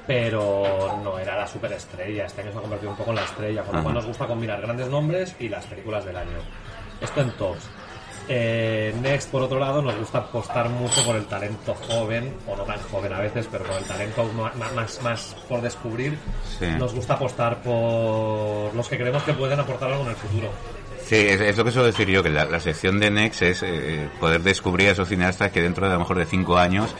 pero 0.06 1.00
no 1.02 1.18
era 1.18 1.37
la 1.37 1.47
superestrella, 1.47 2.26
este 2.26 2.40
año 2.42 2.52
se 2.52 2.58
ha 2.58 2.61
convertido 2.62 2.90
un 2.90 2.97
poco 2.97 3.11
en 3.11 3.16
la 3.16 3.25
estrella, 3.25 3.62
con 3.62 3.76
lo 3.76 3.82
cual 3.82 3.94
nos 3.94 4.06
gusta 4.06 4.26
combinar 4.26 4.61
grandes 4.61 4.88
nombres 4.88 5.37
y 5.38 5.49
las 5.49 5.66
películas 5.66 6.04
del 6.04 6.16
año. 6.16 6.38
Esto 7.00 7.20
en 7.20 7.30
tops. 7.32 7.68
Eh, 8.28 8.94
Next, 9.00 9.30
por 9.30 9.42
otro 9.42 9.58
lado, 9.58 9.80
nos 9.80 9.97
gusta 9.97 10.18
apostar 10.18 10.68
mucho 10.68 11.02
por 11.04 11.16
el 11.16 11.25
talento 11.26 11.75
joven, 11.75 12.35
o 12.47 12.54
no 12.56 12.64
tan 12.64 12.78
joven 12.90 13.12
a 13.14 13.20
veces, 13.20 13.49
pero 13.50 13.64
por 13.64 13.76
el 13.78 13.85
talento 13.85 14.25
ma- 14.35 14.52
más, 14.75 15.00
más 15.02 15.37
por 15.49 15.62
descubrir. 15.62 16.18
Sí. 16.58 16.66
Nos 16.78 16.94
gusta 16.94 17.14
apostar 17.14 17.62
por 17.62 18.75
los 18.75 18.88
que 18.88 18.97
creemos 18.99 19.23
que 19.23 19.32
pueden 19.32 19.58
aportar 19.61 19.90
algo 19.90 20.04
en 20.04 20.11
el 20.11 20.16
futuro. 20.16 20.49
Sí, 21.06 21.16
es, 21.16 21.40
es 21.40 21.56
lo 21.56 21.64
que 21.64 21.70
suelo 21.70 21.87
decir 21.87 22.06
yo, 22.08 22.23
que 22.23 22.28
la, 22.28 22.44
la 22.44 22.61
sección 22.61 23.00
de 23.00 23.11
Next 23.11 23.40
es 23.42 23.62
eh, 23.62 24.08
poder 24.20 24.42
descubrir 24.42 24.90
a 24.90 24.92
esos 24.92 25.08
cineastas 25.08 25.50
que 25.50 25.62
dentro 25.62 25.87
de 25.87 25.92
a 25.92 25.94
lo 25.94 26.00
mejor 26.00 26.18
de 26.18 26.26
cinco 26.26 26.58
años 26.58 26.94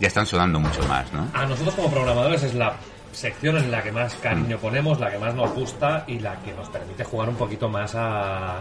ya 0.00 0.08
están 0.08 0.26
sonando 0.26 0.60
mucho 0.60 0.82
más, 0.86 1.10
¿no? 1.14 1.26
A 1.32 1.46
nosotros 1.46 1.74
como 1.74 1.90
programadores 1.90 2.42
es 2.42 2.52
la 2.54 2.74
sección 3.12 3.56
en 3.56 3.70
la 3.70 3.82
que 3.82 3.90
más 3.92 4.14
cariño 4.16 4.58
ponemos, 4.58 5.00
la 5.00 5.10
que 5.10 5.18
más 5.18 5.34
nos 5.34 5.50
gusta 5.54 6.04
y 6.06 6.18
la 6.18 6.36
que 6.42 6.52
nos 6.52 6.68
permite 6.68 7.04
jugar 7.04 7.28
un 7.30 7.36
poquito 7.36 7.68
más 7.70 7.94
a, 7.94 8.58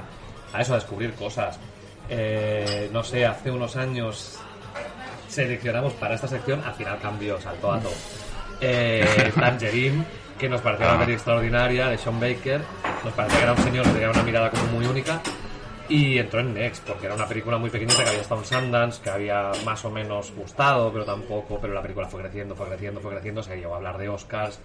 a 0.53 0.61
eso, 0.61 0.71
a 0.73 0.75
descubrir 0.77 1.13
cosas. 1.15 1.59
Eh, 2.09 2.89
no 2.91 3.03
sé, 3.03 3.25
hace 3.25 3.49
unos 3.51 3.75
años 3.75 4.37
seleccionamos 5.27 5.93
para 5.93 6.15
esta 6.15 6.27
sección, 6.27 6.61
al 6.63 6.73
final 6.75 6.99
cambió, 7.01 7.39
saltó 7.41 7.71
a 7.73 7.79
todo. 7.79 7.93
Eh, 8.61 9.31
Tangerine, 9.39 10.05
que 10.37 10.47
nos 10.49 10.61
pareció 10.61 10.85
una 10.87 10.95
Ah. 10.95 10.99
peli 10.99 11.13
extraordinaria, 11.13 11.87
de 11.87 11.97
Sean 11.97 12.19
Baker, 12.19 12.61
nos 13.03 13.13
parecía 13.13 13.37
que 13.39 13.43
era 13.43 13.53
un 13.53 13.63
señor 13.63 13.85
que 13.85 13.91
tenía 13.93 14.09
una 14.11 14.23
mirada 14.23 14.49
como 14.51 14.65
muy 14.67 14.85
única. 14.85 15.21
Y 15.89 16.17
entró 16.17 16.39
en 16.39 16.53
Next, 16.53 16.87
porque 16.87 17.07
era 17.07 17.15
una 17.15 17.27
película 17.27 17.57
muy 17.57 17.69
pequeñita 17.69 18.03
que 18.03 18.09
había 18.09 18.21
estado 18.21 18.39
en 18.41 18.47
Sundance, 18.47 19.01
que 19.03 19.09
había 19.09 19.51
más 19.65 19.83
o 19.83 19.91
menos 19.91 20.31
gustado, 20.31 20.91
pero 20.93 21.03
tampoco, 21.03 21.59
pero 21.59 21.73
la 21.73 21.81
película 21.81 22.07
fue 22.07 22.21
creciendo, 22.21 22.55
fue 22.55 22.67
creciendo, 22.67 23.01
fue 23.01 23.11
creciendo, 23.11 23.43
se 23.43 23.57
llegó 23.57 23.73
a 23.73 23.77
hablar 23.77 23.97
de 23.97 24.07
Oscars. 24.07 24.59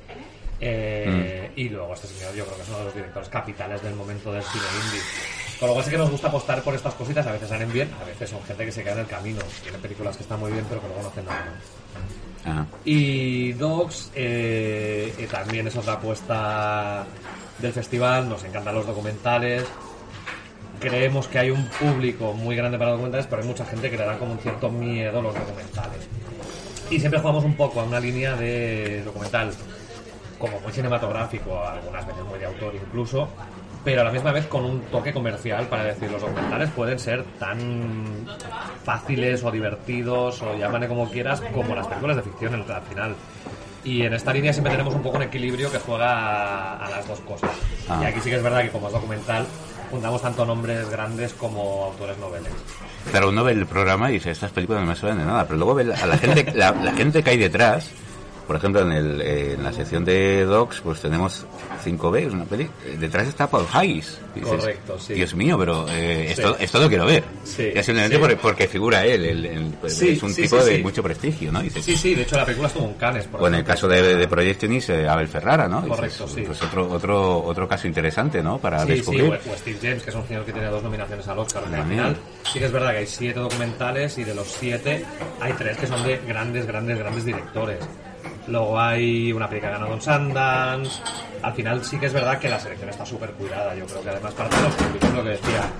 eh, 0.61 1.50
Y 1.57 1.68
luego 1.71 1.92
este 1.95 2.07
señor 2.07 2.35
yo 2.37 2.45
creo 2.45 2.57
que 2.57 2.62
es 2.62 2.68
uno 2.68 2.78
de 2.78 2.85
los 2.85 2.95
directores 2.95 3.28
capitales 3.28 3.83
del 3.83 3.95
momento 3.95 4.33
del 4.33 4.42
cine 4.45 4.64
indie. 4.85 5.00
Con 5.58 5.68
lo 5.68 5.74
cual 5.74 5.84
sí 5.84 5.90
que 5.90 5.98
nos 5.98 6.10
gusta 6.10 6.28
apostar 6.28 6.62
por 6.62 6.74
estas 6.74 6.94
cositas, 6.94 7.26
a 7.26 7.32
veces 7.32 7.48
salen 7.48 7.72
bien, 7.72 7.90
a 8.00 8.04
veces 8.04 8.30
son 8.30 8.42
gente 8.44 8.64
que 8.64 8.72
se 8.72 8.82
queda 8.84 8.92
en 8.92 9.00
el 9.00 9.06
camino. 9.06 9.40
Tienen 9.62 9.80
películas 9.80 10.16
que 10.16 10.22
están 10.22 10.38
muy 10.38 10.52
bien, 10.52 10.64
pero 10.68 10.80
que 10.80 10.86
luego 10.86 11.02
no 11.02 11.08
hacen 11.08 11.24
nada 11.24 11.46
más. 11.46 12.52
Ajá. 12.52 12.66
Y 12.84 13.52
Dogs 13.54 14.12
eh, 14.14 15.12
eh, 15.18 15.28
también 15.30 15.66
es 15.66 15.74
otra 15.74 15.94
apuesta 15.94 17.04
del 17.58 17.72
festival, 17.72 18.28
nos 18.28 18.44
encantan 18.44 18.74
los 18.74 18.86
documentales. 18.86 19.64
Creemos 20.78 21.26
que 21.26 21.40
hay 21.40 21.50
un 21.50 21.66
público 21.70 22.32
muy 22.34 22.54
grande 22.54 22.78
para 22.78 22.92
documentales, 22.92 23.26
pero 23.26 23.42
hay 23.42 23.48
mucha 23.48 23.64
gente 23.66 23.90
que 23.90 23.96
le 23.96 24.06
da 24.06 24.16
como 24.16 24.32
un 24.32 24.38
cierto 24.38 24.70
miedo 24.70 25.20
los 25.20 25.34
documentales. 25.34 26.06
Y 26.88 27.00
siempre 27.00 27.18
jugamos 27.20 27.44
un 27.44 27.54
poco 27.54 27.80
a 27.80 27.84
una 27.84 27.98
línea 27.98 28.36
de 28.36 29.02
documental 29.02 29.50
como 30.38 30.60
muy 30.60 30.72
cinematográfico, 30.72 31.60
algunas 31.62 32.06
veces 32.06 32.24
muy 32.24 32.38
de 32.38 32.46
autor 32.46 32.74
incluso, 32.76 33.28
pero 33.88 34.02
a 34.02 34.04
la 34.04 34.11
misma 34.11 34.33
vez 34.33 34.47
con 34.49 34.66
un 34.66 34.80
toque 34.92 35.14
comercial 35.14 35.66
para 35.66 35.83
decir 35.83 36.11
los 36.11 36.21
documentales 36.21 36.68
pueden 36.73 36.99
ser 36.99 37.25
tan 37.38 38.26
fáciles 38.85 39.42
o 39.42 39.50
divertidos 39.50 40.42
o 40.42 40.54
llámale 40.59 40.87
como 40.88 41.09
quieras 41.11 41.40
como 41.54 41.75
las 41.75 41.87
películas 41.87 42.16
de 42.16 42.23
ficción 42.23 42.52
en- 42.54 42.71
al 42.71 42.83
final. 42.83 43.14
Y 43.85 44.02
en 44.02 44.12
esta 44.12 44.30
línea 44.35 44.52
siempre 44.52 44.73
tenemos 44.73 44.95
un 44.95 45.00
poco 45.00 45.16
un 45.16 45.23
equilibrio 45.23 45.73
que 45.73 45.78
juega 45.78 46.12
a, 46.12 46.87
a 46.87 46.90
las 46.90 47.09
dos 47.09 47.18
cosas. 47.21 47.49
Ah. 47.88 48.00
Y 48.02 48.07
aquí 48.09 48.21
sí 48.21 48.28
que 48.28 48.37
es 48.37 48.42
verdad 48.42 48.61
que 48.61 48.68
como 48.68 48.88
es 48.88 48.92
documental 48.92 49.47
juntamos 49.90 50.21
tanto 50.21 50.45
nombres 50.45 50.90
grandes 50.90 51.33
como 51.33 51.85
autores 51.87 52.18
noveles. 52.18 52.52
Pero 53.11 53.30
uno 53.30 53.42
ve 53.42 53.52
el 53.52 53.64
programa 53.64 54.11
y 54.11 54.14
dice, 54.14 54.33
estas 54.33 54.50
películas 54.52 54.83
no 54.83 54.88
me 54.88 54.97
suenan 54.97 55.16
de 55.21 55.25
nada, 55.25 55.45
pero 55.47 55.57
luego 55.57 55.75
ve 55.76 55.85
la- 55.85 55.97
a 55.97 56.04
la 56.07 56.18
gente, 56.18 56.52
la, 56.54 56.73
la 56.73 56.92
gente 56.92 57.23
que 57.23 57.30
hay 57.30 57.38
detrás, 57.38 57.90
por 58.48 58.56
ejemplo, 58.56 58.80
en, 58.82 58.90
el, 58.90 59.20
eh, 59.20 59.52
en 59.52 59.62
la 59.62 59.72
sección 59.72 60.04
de 60.04 60.44
Docs, 60.44 60.80
pues 60.80 61.00
tenemos 61.02 61.46
5B, 61.84 62.26
es 62.26 62.32
una 62.32 62.44
peli, 62.44 62.64
eh, 62.84 62.96
detrás 62.98 63.28
está 63.28 63.46
Paul 63.46 63.66
dices, 64.34 64.50
Correcto, 64.50 64.98
sí. 64.98 65.14
Dios 65.14 65.34
mío, 65.34 65.56
pero 65.58 65.86
eh, 65.88 66.30
esto, 66.30 66.56
Sí. 66.56 66.64
esto 66.64 66.80
lo 66.80 66.88
quiero 66.88 67.06
ver. 67.06 67.22
Sí, 67.44 67.70
Ya 67.74 67.82
simplemente 67.84 68.16
sí. 68.16 68.20
por- 68.22 68.36
porque 68.38 68.66
figura 68.66 69.04
él, 69.04 69.24
el- 69.24 69.46
el- 69.46 69.64
pues, 69.80 70.00
es 70.02 70.22
un 70.22 70.34
tipo 70.34 70.56
de 70.64 70.78
mucho 70.78 71.02
prestigio, 71.02 71.52
¿no? 71.52 71.60
Dices, 71.62 71.84
Sí, 71.84 71.96
sí, 71.96 72.14
de 72.14 72.22
hecho 72.22 72.36
la 72.36 72.44
película 72.46 72.68
estuvo 72.68 72.86
en 72.86 72.94
Cannes. 72.94 73.26
por 73.26 73.42
o 73.42 73.46
en 73.48 73.54
el 73.54 73.64
caso 73.64 73.86
de, 73.86 74.16
de 74.16 74.26
Projectionist, 74.28 74.90
eh, 74.90 75.06
Abel 75.08 75.28
Ferrara, 75.28 75.68
¿no? 75.68 75.82
Dices, 75.82 75.96
Correcto, 75.96 76.26
sí. 76.28 76.42
Pues 76.46 76.62
otro, 76.62 76.90
otro, 76.90 77.44
otro 77.44 77.68
caso 77.68 77.86
interesante, 77.86 78.42
¿no? 78.42 78.58
Para 78.58 78.80
Sí, 78.80 78.88
sí, 78.88 78.94
descubrir. 78.96 79.24
o, 79.24 79.52
o 79.52 79.56
Steve 79.58 79.78
James, 79.82 80.02
que 80.02 80.10
es 80.10 80.16
un 80.16 80.26
señor 80.26 80.44
que 80.46 80.52
tiene 80.52 80.68
dos 80.68 80.82
nominaciones 80.82 81.28
al 81.28 81.38
Oscar. 81.38 81.62
porque 81.64 81.76
final 81.84 82.16
sí 82.50 82.58
que 82.58 82.64
es 82.64 82.72
verdad 82.72 82.92
que 82.92 82.98
hay 82.98 83.06
siete 83.06 83.40
documentales 83.40 84.16
y 84.16 84.24
de 84.24 84.34
los 84.34 84.46
siete 84.48 85.04
hay 85.40 85.52
tres 85.52 85.76
que 85.76 85.86
son 85.86 86.02
de 86.02 86.18
grandes, 86.26 86.66
grandes, 86.66 86.98
grandes 86.98 87.24
directores. 87.26 87.78
Luego 88.48 88.80
hay 88.80 89.32
una 89.32 89.48
película 89.48 89.72
ganado 89.72 89.94
en 89.94 90.00
Sundance. 90.00 91.02
Al 91.42 91.52
final 91.52 91.84
sí 91.84 91.98
que 91.98 92.06
es 92.06 92.12
verdad 92.12 92.38
que 92.38 92.48
la 92.48 92.58
selección 92.58 92.88
está 92.88 93.04
súper 93.04 93.32
cuidada. 93.32 93.74
Yo 93.74 93.86
creo 93.86 94.02
que 94.02 94.10
además 94.10 94.34
parte 94.34 94.56
de 94.56 94.62
los 94.62 94.74
públicos, 94.74 95.14
lo 95.14 95.22
que 95.22 95.30
decía, 95.30 95.70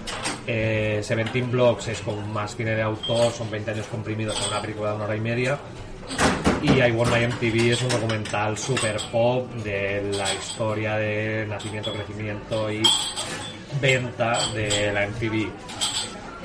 eh, 0.47 1.01
Seventeen 1.03 1.51
Blocks 1.51 1.89
es 1.89 2.01
como 2.01 2.21
más 2.29 2.55
cine 2.55 2.75
de 2.75 2.83
autor, 2.83 3.33
son 3.33 3.51
20 3.51 3.71
años 3.71 3.87
comprimidos 3.87 4.41
en 4.41 4.49
una 4.49 4.61
película 4.61 4.91
de 4.91 4.97
una 4.97 5.05
hora 5.07 5.17
y 5.17 5.21
media. 5.21 5.59
Y 6.63 6.73
I 6.73 6.91
Want 6.91 7.13
My 7.13 7.27
MTV 7.27 7.73
es 7.73 7.83
un 7.83 7.89
documental 7.89 8.59
super 8.59 8.99
pop 9.13 9.49
de 9.63 10.11
la 10.17 10.33
historia 10.35 10.97
de 10.97 11.47
nacimiento, 11.47 11.93
crecimiento 11.93 12.71
y 12.71 12.83
venta 13.81 14.39
de 14.55 14.93
la 14.93 15.07
MTV. 15.07 15.51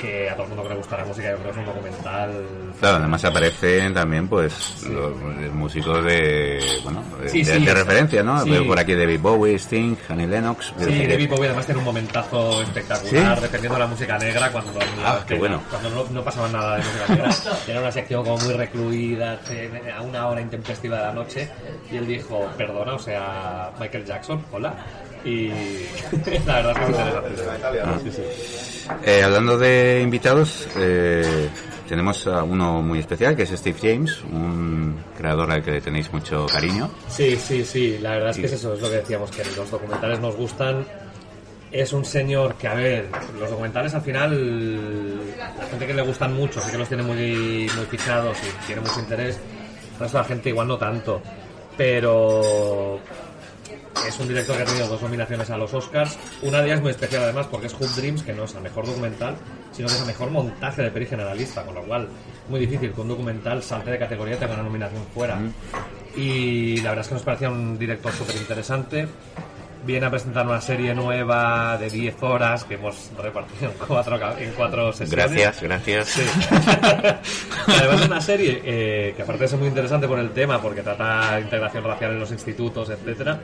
Que 0.04 0.30
a 0.30 0.34
todo 0.34 0.44
el 0.44 0.50
mundo 0.50 0.64
que 0.64 0.70
le 0.70 0.76
gusta 0.76 0.98
la 0.98 1.06
música, 1.06 1.32
yo 1.32 1.38
creo 1.38 1.46
que 1.46 1.52
es 1.52 1.58
un 1.58 1.66
documental. 1.74 2.46
Claro, 2.78 2.98
además 2.98 3.24
aparecen 3.24 3.94
también 3.94 4.28
pues 4.28 4.84
los, 4.90 5.18
los 5.18 5.54
músicos 5.54 6.04
de 6.04 6.60
bueno 6.84 7.02
de, 7.22 7.30
Sí, 7.30 7.38
de- 7.44 7.46
sí, 7.58 7.64
de 7.66 7.72
es- 7.72 7.78
referencia, 7.78 8.22
¿no? 8.22 8.44
Veo 8.44 8.68
por 8.68 8.78
aquí 8.78 8.94
David 8.96 9.22
Bowie, 9.22 9.56
Sting, 9.58 9.96
Annie 10.10 10.28
Lennox. 10.28 10.74
Sí, 10.78 11.08
David 11.08 11.30
Bowie 11.30 11.46
además 11.48 11.66
tiene 11.66 11.80
un 11.80 11.86
momentazo 11.86 12.62
espectacular, 12.64 13.40
defendiendo 13.40 13.80
la 13.80 13.88
música 13.88 14.18
negra 14.20 14.52
cuando, 14.52 14.74
Ah, 15.06 15.20
qué 15.26 15.36
que- 15.36 15.40
bueno. 15.40 15.62
cuando 15.70 15.90
no, 15.90 16.04
no 16.10 16.22
pasaba 16.24 16.50
nada 16.50 16.76
de 16.78 16.84
música 16.84 17.08
negra. 17.08 17.30
Era 17.68 17.80
una 17.80 17.92
sección 17.94 18.24
como 18.26 18.38
muy 18.40 18.54
recluida, 18.56 19.40
eh, 19.52 19.94
a 19.98 20.02
una 20.02 20.28
hora 20.28 20.42
intempestiva 20.42 20.98
de 20.98 21.04
la 21.04 21.14
noche, 21.14 21.50
y 21.90 21.96
él 21.96 22.06
dijo, 22.08 22.46
perdona, 22.58 22.96
o 22.96 23.00
sea, 23.00 23.72
Michael 23.80 24.04
Jackson, 24.06 24.44
hola. 24.52 24.74
Y 25.26 25.48
la 26.46 26.62
verdad 26.62 26.72
es 26.72 26.78
que 26.78 26.84
es 26.84 27.56
interesante. 27.56 28.12
Sí, 28.12 28.12
sí. 28.12 28.88
Eh, 29.06 29.24
hablando 29.24 29.58
de 29.58 30.02
invitados, 30.04 30.68
eh, 30.78 31.50
tenemos 31.88 32.28
a 32.28 32.44
uno 32.44 32.82
muy 32.82 33.00
especial 33.00 33.36
que 33.36 33.44
es 33.44 33.50
Steve 33.52 33.78
James, 33.82 34.22
un 34.32 34.98
creador 35.18 35.52
al 35.52 35.64
que 35.64 35.72
le 35.72 35.82
tenéis 35.82 36.12
mucho 36.12 36.46
cariño. 36.48 36.90
Sí, 37.08 37.38
sí, 37.38 37.64
sí, 37.64 37.98
la 38.00 38.12
verdad 38.12 38.30
es 38.32 38.38
que 38.38 38.46
es 38.46 38.54
eso, 38.54 38.74
es 38.74 38.82
lo 38.82 38.90
que 38.90 38.98
decíamos, 38.98 39.32
que 39.32 39.44
los 39.56 39.70
documentales 39.70 40.20
nos 40.20 40.36
gustan. 40.36 40.86
Es 41.72 41.92
un 41.92 42.06
señor 42.06 42.54
que, 42.56 42.68
a 42.68 42.76
ver, 42.76 43.10
los 43.40 43.50
documentales 43.50 43.96
al 43.96 44.02
final, 44.02 45.18
la 45.38 45.66
gente 45.70 45.88
que 45.88 45.94
le 45.94 46.04
gustan 46.04 46.34
mucho, 46.34 46.62
sí 46.62 46.72
que 46.72 46.78
los 46.78 46.88
tiene 46.88 47.02
muy, 47.02 47.68
muy 47.76 47.86
fichados 47.90 48.38
y 48.44 48.66
tiene 48.68 48.82
mucho 48.82 49.00
interés. 49.00 49.40
El 49.94 50.00
resto 50.00 50.18
de 50.18 50.24
la 50.24 50.28
gente 50.28 50.50
igual 50.50 50.68
no 50.68 50.78
tanto. 50.78 51.22
Pero 51.76 53.00
es 54.08 54.20
un 54.20 54.28
director 54.28 54.56
que 54.56 54.64
ha 54.64 54.66
tenido 54.66 54.88
dos 54.88 55.02
nominaciones 55.02 55.50
a 55.50 55.58
los 55.58 55.74
Oscars. 55.74 56.18
Una 56.42 56.60
de 56.60 56.68
ellas 56.68 56.82
muy 56.82 56.92
especial 56.92 57.24
además 57.24 57.48
porque 57.50 57.68
es 57.68 57.74
Hoop 57.74 57.90
Dreams, 57.96 58.24
que 58.24 58.34
no 58.34 58.44
es 58.44 58.56
el 58.56 58.62
mejor 58.62 58.86
documental, 58.86 59.36
sino 59.72 59.88
que 59.88 59.94
es 59.94 60.02
el 60.02 60.08
mejor 60.08 60.30
montaje 60.32 60.82
de 60.82 60.92
peli 60.92 61.06
generalista, 61.06 61.64
con 61.64 61.76
lo 61.76 61.84
cual 61.84 62.08
muy 62.50 62.60
difícil 62.60 62.92
que 62.92 63.02
un 63.02 63.08
documental 63.08 63.64
salte 63.64 63.92
de 63.92 64.00
categoría 64.00 64.36
y 64.36 64.38
tenga 64.38 64.54
una 64.54 64.64
nominación 64.64 65.04
fuera. 65.14 65.40
Y 66.16 66.78
la 66.78 66.90
verdad 66.90 67.02
es 67.02 67.08
que 67.08 67.14
nos 67.16 67.24
parecía 67.24 67.50
un 67.50 67.78
director 67.78 68.12
súper 68.12 68.36
interesante. 68.36 69.08
Viene 69.86 70.06
a 70.06 70.10
presentar 70.10 70.46
una 70.46 70.62
serie 70.62 70.96
nueva 70.96 71.78
de 71.78 71.90
10 71.90 72.24
horas 72.24 72.64
que 72.64 72.76
hemos 72.76 73.12
repartido 73.18 73.70
en 73.72 73.78
cuatro, 73.86 74.18
en 74.38 74.52
cuatro 74.54 74.94
sesiones. 74.94 75.32
Gracias, 75.32 75.62
gracias. 75.62 76.20
Además 77.68 78.02
es 78.02 78.08
una 78.08 78.22
serie 78.22 78.62
eh, 78.64 79.14
que 79.16 79.22
aparte 79.24 79.48
ser 79.48 79.60
muy 79.60 79.68
interesante 79.68 80.08
por 80.08 80.20
el 80.20 80.32
tema, 80.32 80.62
porque 80.62 80.82
trata 80.82 81.40
integración 81.40 81.84
racial 81.84 82.12
en 82.12 82.20
los 82.20 82.32
institutos, 82.32 82.90
etcétera, 82.90 83.40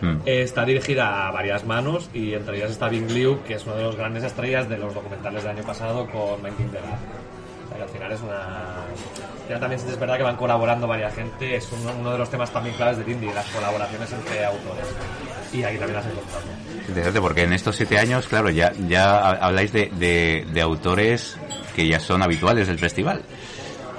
Mm. 0.00 0.16
eh, 0.26 0.42
está 0.42 0.64
dirigida 0.64 1.28
a 1.28 1.30
varias 1.30 1.64
manos 1.64 2.10
y 2.12 2.34
entre 2.34 2.56
ellas 2.58 2.70
está 2.70 2.88
Bing 2.88 3.10
Liu, 3.10 3.42
que 3.44 3.54
es 3.54 3.64
una 3.64 3.76
de 3.76 3.84
las 3.84 3.96
grandes 3.96 4.24
estrellas 4.24 4.68
de 4.68 4.76
los 4.76 4.92
documentales 4.92 5.42
del 5.44 5.56
año 5.56 5.62
pasado 5.64 6.06
con 6.10 6.42
19 6.42 6.72
de 6.72 6.78
Edad. 6.78 6.98
O 7.64 7.68
sea, 7.68 7.76
que 7.78 7.82
al 7.84 7.88
final 7.88 8.12
es 8.12 8.20
una... 8.20 8.42
Ya 9.48 9.60
también 9.60 9.80
es 9.80 9.98
verdad 9.98 10.16
que 10.16 10.22
van 10.24 10.36
colaborando 10.36 10.86
varias 10.86 11.14
gente, 11.14 11.56
es 11.56 11.70
uno, 11.72 11.92
uno 11.98 12.12
de 12.12 12.18
los 12.18 12.28
temas 12.30 12.50
también 12.50 12.74
claves 12.76 12.98
del 12.98 13.08
indie, 13.08 13.32
las 13.32 13.46
colaboraciones 13.46 14.12
entre 14.12 14.44
autores. 14.44 14.86
Y 15.54 15.62
aquí 15.62 15.76
también 15.78 15.94
las 15.96 16.06
encontramos. 16.06 16.44
Interesante, 16.88 17.20
porque 17.20 17.42
en 17.44 17.52
estos 17.52 17.76
siete 17.76 17.98
años, 17.98 18.26
claro, 18.26 18.50
ya, 18.50 18.72
ya 18.88 19.18
ha- 19.18 19.46
habláis 19.46 19.72
de, 19.72 19.90
de, 19.96 20.46
de 20.52 20.60
autores 20.60 21.36
que 21.74 21.86
ya 21.86 21.98
son 22.00 22.22
habituales 22.22 22.66
del 22.66 22.78
festival. 22.78 23.22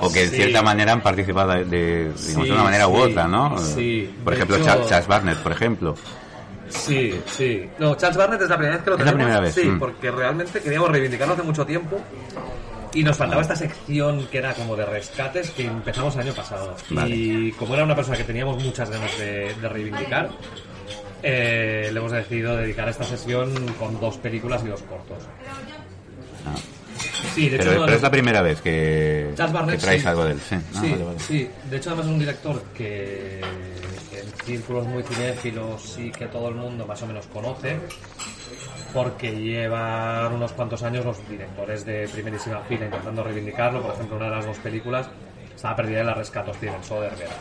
O 0.01 0.11
que 0.11 0.27
Sí. 0.27 0.35
cierta 0.35 0.61
manera 0.61 0.91
han 0.91 1.01
participado 1.01 1.53
de, 1.53 1.63
de, 1.65 1.95
digamos, 2.03 2.19
Sí, 2.21 2.33
de 2.43 2.51
una 2.51 2.63
manera 2.63 2.87
u 2.89 2.95
otra, 2.97 3.27
¿no? 3.27 3.57
sí. 3.57 4.13
Por 4.23 4.33
ejemplo, 4.33 4.57
hecho- 4.57 4.85
Charles, 4.87 5.07
Barnett, 5.07 5.37
por 5.37 5.51
ejemplo. 5.53 5.95
Sí, 6.67 7.17
sí. 7.27 7.69
No, 7.79 7.95
Charles 7.95 8.17
Barnett 8.17 8.41
es 8.41 8.49
la 8.49 8.57
primera 8.57 8.75
vez 8.75 8.83
que 8.83 8.89
lo 8.89 8.95
Es 8.97 8.99
la 9.05 9.11
tenemos. 9.11 9.23
primera 9.25 9.39
vez, 9.39 9.53
Sí, 9.55 9.63
mm. 9.65 9.79
porque 9.79 10.11
realmente 10.11 10.59
queríamos 10.59 10.89
reivindicarlo 10.89 11.33
hace 11.35 11.43
mucho 11.43 11.65
tiempo. 11.65 11.97
Y 12.93 13.03
nos 13.03 13.17
faltaba 13.17 13.41
esta 13.41 13.55
sección 13.55 14.25
que 14.27 14.37
era 14.37 14.53
como 14.53 14.75
de 14.75 14.85
rescates 14.85 15.51
que 15.51 15.65
empezamos 15.65 16.15
el 16.15 16.21
año 16.21 16.33
pasado. 16.33 16.75
Vale. 16.89 17.13
Y 17.15 17.51
como 17.53 17.73
era 17.75 17.83
una 17.83 17.95
persona 17.95 18.17
que 18.17 18.23
teníamos 18.23 18.61
muchas 18.63 18.89
ganas 18.89 19.17
de, 19.17 19.53
de 19.61 19.69
reivindicar, 19.69 20.29
eh, 21.23 21.89
le 21.91 21.99
hemos 21.99 22.11
decidido 22.11 22.55
dedicar 22.55 22.87
esta 22.89 23.03
sesión 23.03 23.53
con 23.79 23.99
dos 23.99 24.17
películas 24.17 24.61
y 24.63 24.67
dos 24.67 24.81
cortos. 24.83 25.17
Ah. 26.45 26.55
Sí, 27.33 27.49
de 27.49 27.57
Pero, 27.57 27.71
hecho, 27.71 27.81
pero 27.85 27.95
es 27.97 28.01
la 28.01 28.11
primera 28.11 28.41
vez 28.41 28.61
que, 28.61 29.33
Barnett, 29.37 29.75
que 29.79 29.81
traes 29.85 30.01
sí. 30.01 30.07
algo 30.07 30.25
de 30.25 30.31
él. 30.33 30.39
Sí, 30.39 30.55
Ah, 30.55 30.79
sí, 30.81 30.89
vale, 30.91 31.03
vale. 31.03 31.19
sí. 31.19 31.49
de 31.69 31.77
hecho 31.77 31.89
además 31.89 32.05
es 32.05 32.11
un 32.13 32.19
director 32.19 32.63
que, 32.73 33.41
que 34.09 34.19
en 34.19 34.27
círculos 34.45 34.87
muy 34.87 35.03
cinéfilos 35.03 35.81
sí 35.81 36.11
que 36.11 36.27
todo 36.27 36.49
el 36.49 36.55
mundo 36.55 36.85
más 36.85 37.01
o 37.01 37.07
menos 37.07 37.25
conoce, 37.27 37.77
porque 38.93 39.31
llevan 39.35 40.33
unos 40.33 40.53
cuantos 40.53 40.83
años 40.83 41.03
los 41.03 41.27
directores 41.27 41.85
de 41.85 42.07
primerísima 42.07 42.59
fila 42.61 42.85
intentando 42.85 43.23
reivindicarlo. 43.23 43.81
Por 43.81 43.93
ejemplo, 43.95 44.15
una 44.17 44.25
de 44.29 44.35
las 44.37 44.45
dos 44.45 44.57
películas 44.59 45.07
estaba 45.53 45.75
perdida 45.75 46.01
en 46.01 46.05
la 46.05 46.13
rescató 46.13 46.53
Steven 46.53 46.83
Soderbergh. 46.83 47.31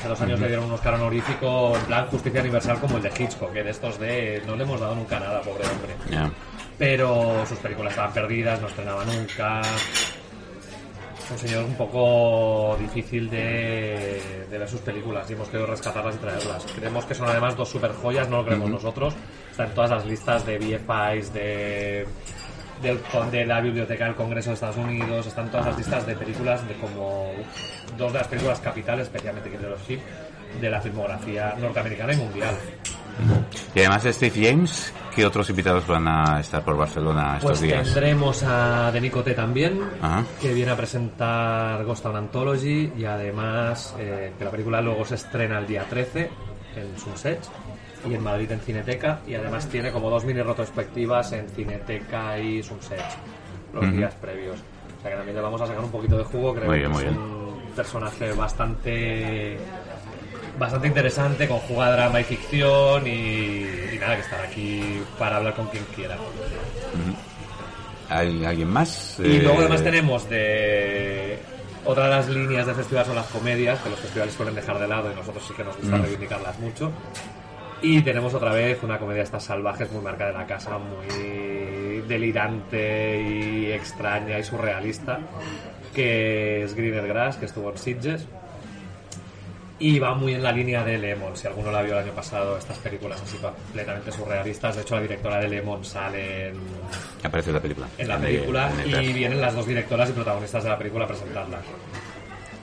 Hace 0.00 0.08
dos 0.08 0.20
años 0.22 0.40
le 0.40 0.46
dieron 0.46 0.64
un 0.64 0.72
Oscar 0.72 0.94
honorífico 0.94 1.76
en 1.76 1.82
plan 1.82 2.06
justicia 2.06 2.40
universal 2.40 2.80
como 2.80 2.96
el 2.96 3.02
de 3.02 3.10
Hitchcock, 3.10 3.52
que 3.52 3.62
de 3.62 3.70
estos 3.70 4.00
de 4.00 4.42
no 4.46 4.56
le 4.56 4.62
hemos 4.62 4.80
dado 4.80 4.94
nunca 4.94 5.20
nada, 5.20 5.42
pobre 5.42 5.62
hombre 5.66 6.30
pero 6.78 7.44
sus 7.46 7.58
películas 7.58 7.92
estaban 7.92 8.14
perdidas, 8.14 8.58
no 8.62 8.68
estrenaba 8.68 9.04
nunca. 9.04 9.60
Un 11.30 11.38
señor 11.38 11.64
un 11.64 11.74
poco 11.74 12.74
difícil 12.80 13.28
de, 13.28 14.46
de 14.50 14.58
ver 14.58 14.66
sus 14.66 14.80
películas 14.80 15.28
y 15.28 15.34
hemos 15.34 15.48
querido 15.48 15.66
rescatarlas 15.66 16.14
y 16.14 16.18
traerlas. 16.18 16.64
Creemos 16.74 17.04
que 17.04 17.14
son 17.14 17.28
además 17.28 17.54
dos 17.54 17.68
super 17.68 17.92
joyas, 17.92 18.30
no 18.30 18.38
lo 18.38 18.46
creemos 18.46 18.70
nosotros. 18.70 19.14
Están 19.50 19.68
en 19.68 19.74
todas 19.74 19.90
las 19.90 20.06
listas 20.06 20.46
de 20.46 20.56
BFIs, 20.56 21.34
de, 21.34 22.06
del, 22.82 23.00
de 23.30 23.46
la 23.46 23.60
Biblioteca 23.60 24.04
del 24.06 24.14
Congreso 24.14 24.50
de 24.50 24.54
Estados 24.54 24.76
Unidos, 24.76 25.26
están 25.26 25.50
todas 25.50 25.66
las 25.66 25.78
listas 25.78 26.06
de 26.06 26.14
películas 26.16 26.66
de 26.66 26.74
como 26.74 27.30
dos 27.96 28.12
de 28.12 28.18
las 28.18 28.28
películas 28.28 28.60
capitales, 28.60 29.04
especialmente 29.06 29.50
Killer 29.50 29.72
of 29.72 29.86
Sheep, 29.88 30.00
de 30.60 30.70
la 30.70 30.80
filmografía 30.80 31.54
norteamericana 31.60 32.12
y 32.12 32.16
mundial. 32.16 32.54
Y 33.74 33.80
además 33.80 34.02
de 34.04 34.12
Steve 34.12 34.48
James, 34.50 34.92
¿qué 35.14 35.26
otros 35.26 35.50
invitados 35.50 35.86
van 35.86 36.08
a 36.08 36.40
estar 36.40 36.62
por 36.64 36.76
Barcelona 36.76 37.34
estos 37.36 37.50
Pues 37.50 37.60
días? 37.60 37.84
tendremos 37.84 38.42
a 38.44 38.90
Denico 38.92 39.22
T 39.22 39.34
también, 39.34 39.80
Ajá. 40.00 40.24
que 40.40 40.54
viene 40.54 40.70
a 40.72 40.76
presentar 40.76 41.84
Ghost 41.84 42.02
Town 42.02 42.16
Anthology 42.16 42.92
y 42.96 43.04
además 43.04 43.94
eh, 43.98 44.32
que 44.38 44.44
la 44.44 44.50
película 44.50 44.80
luego 44.80 45.04
se 45.04 45.16
estrena 45.16 45.58
el 45.58 45.66
día 45.66 45.84
13 45.88 46.30
en 46.76 46.98
Sunset 46.98 47.40
y 48.08 48.14
en 48.14 48.22
Madrid 48.22 48.50
en 48.50 48.60
Cineteca 48.60 49.20
y 49.26 49.34
además 49.34 49.66
tiene 49.68 49.90
como 49.92 50.08
dos 50.10 50.24
mini 50.24 50.42
retrospectivas 50.42 51.32
en 51.32 51.48
Cineteca 51.48 52.38
y 52.38 52.62
Sunset 52.62 53.02
los 53.74 53.84
Ujú. 53.84 53.96
días 53.96 54.14
previos. 54.14 54.56
O 54.98 55.02
sea 55.02 55.10
que 55.12 55.16
también 55.16 55.36
le 55.36 55.42
vamos 55.42 55.60
a 55.60 55.66
sacar 55.66 55.82
un 55.84 55.90
poquito 55.90 56.18
de 56.18 56.24
jugo, 56.24 56.54
creo 56.54 56.66
Muy 56.66 56.74
que 56.76 56.80
bien, 56.80 56.90
muy 56.92 57.04
es 57.04 57.10
bien. 57.10 57.18
un 57.20 57.60
personaje 57.76 58.32
bastante 58.32 59.58
bastante 60.58 60.88
interesante 60.88 61.48
con 61.48 61.58
jugada 61.60 61.92
drama 61.96 62.20
y 62.20 62.24
ficción 62.24 63.06
y, 63.06 63.10
y 63.94 63.98
nada, 63.98 64.16
que 64.16 64.22
estar 64.22 64.40
aquí 64.40 65.00
para 65.18 65.36
hablar 65.36 65.54
con 65.54 65.66
quien 65.68 65.84
quiera. 65.94 66.16
¿Hay 68.08 68.44
alguien 68.44 68.68
más? 68.68 69.18
Y 69.20 69.36
Eh, 69.36 69.42
luego 69.42 69.60
además 69.60 69.82
tenemos 69.84 70.28
de 70.28 71.38
otra 71.84 72.04
de 72.04 72.10
las 72.10 72.28
líneas 72.28 72.66
del 72.66 72.74
festival 72.74 73.06
son 73.06 73.14
las 73.14 73.26
comedias, 73.28 73.78
que 73.80 73.88
los 73.90 73.98
festivales 74.00 74.34
suelen 74.34 74.54
dejar 74.54 74.78
de 74.78 74.88
lado 74.88 75.10
y 75.12 75.14
nosotros 75.14 75.44
sí 75.46 75.54
que 75.54 75.64
nos 75.64 75.76
gusta 75.76 75.96
Mm. 75.96 76.02
reivindicarlas 76.02 76.58
mucho. 76.58 76.90
Y 77.82 78.02
tenemos 78.02 78.34
otra 78.34 78.52
vez 78.52 78.82
una 78.82 78.98
comedia 78.98 79.18
de 79.20 79.24
estas 79.24 79.44
salvajes 79.44 79.90
muy 79.90 80.02
marca 80.02 80.26
de 80.26 80.32
la 80.34 80.46
casa, 80.46 80.78
muy 80.78 82.02
delirante 82.06 83.20
y 83.22 83.72
extraña 83.72 84.38
y 84.38 84.44
surrealista, 84.44 85.18
que 85.94 86.62
es 86.64 86.74
Greener 86.74 87.06
Grass, 87.08 87.36
que 87.36 87.46
estuvo 87.46 87.70
en 87.70 87.78
Sitges. 87.78 88.26
Y 89.78 89.98
va 89.98 90.14
muy 90.14 90.34
en 90.34 90.42
la 90.42 90.52
línea 90.52 90.84
de 90.84 90.98
Lemon. 90.98 91.34
Si 91.38 91.46
alguno 91.46 91.72
la 91.72 91.80
vio 91.80 91.94
el 91.98 92.04
año 92.04 92.12
pasado, 92.12 92.58
estas 92.58 92.76
películas 92.78 93.22
así 93.22 93.38
completamente 93.38 94.12
surrealistas. 94.12 94.76
De 94.76 94.82
hecho, 94.82 94.96
la 94.96 95.00
directora 95.00 95.38
de 95.40 95.48
Lemon 95.48 95.82
sale 95.86 96.48
en, 96.48 96.56
Aparece 97.24 97.48
en 97.48 97.54
la 97.56 97.62
película. 97.62 97.86
en 97.96 98.08
la 98.08 98.16
En 98.16 98.20
película 98.20 98.70
el- 98.84 98.90
en 98.92 98.94
el 98.94 99.04
y 99.06 99.12
vienen 99.14 99.40
las 99.40 99.54
dos 99.54 99.66
directoras 99.66 100.10
y 100.10 100.12
protagonistas 100.12 100.64
de 100.64 100.68
la 100.68 100.76
película 100.76 101.06
a 101.06 101.08
presentarla. 101.08 101.60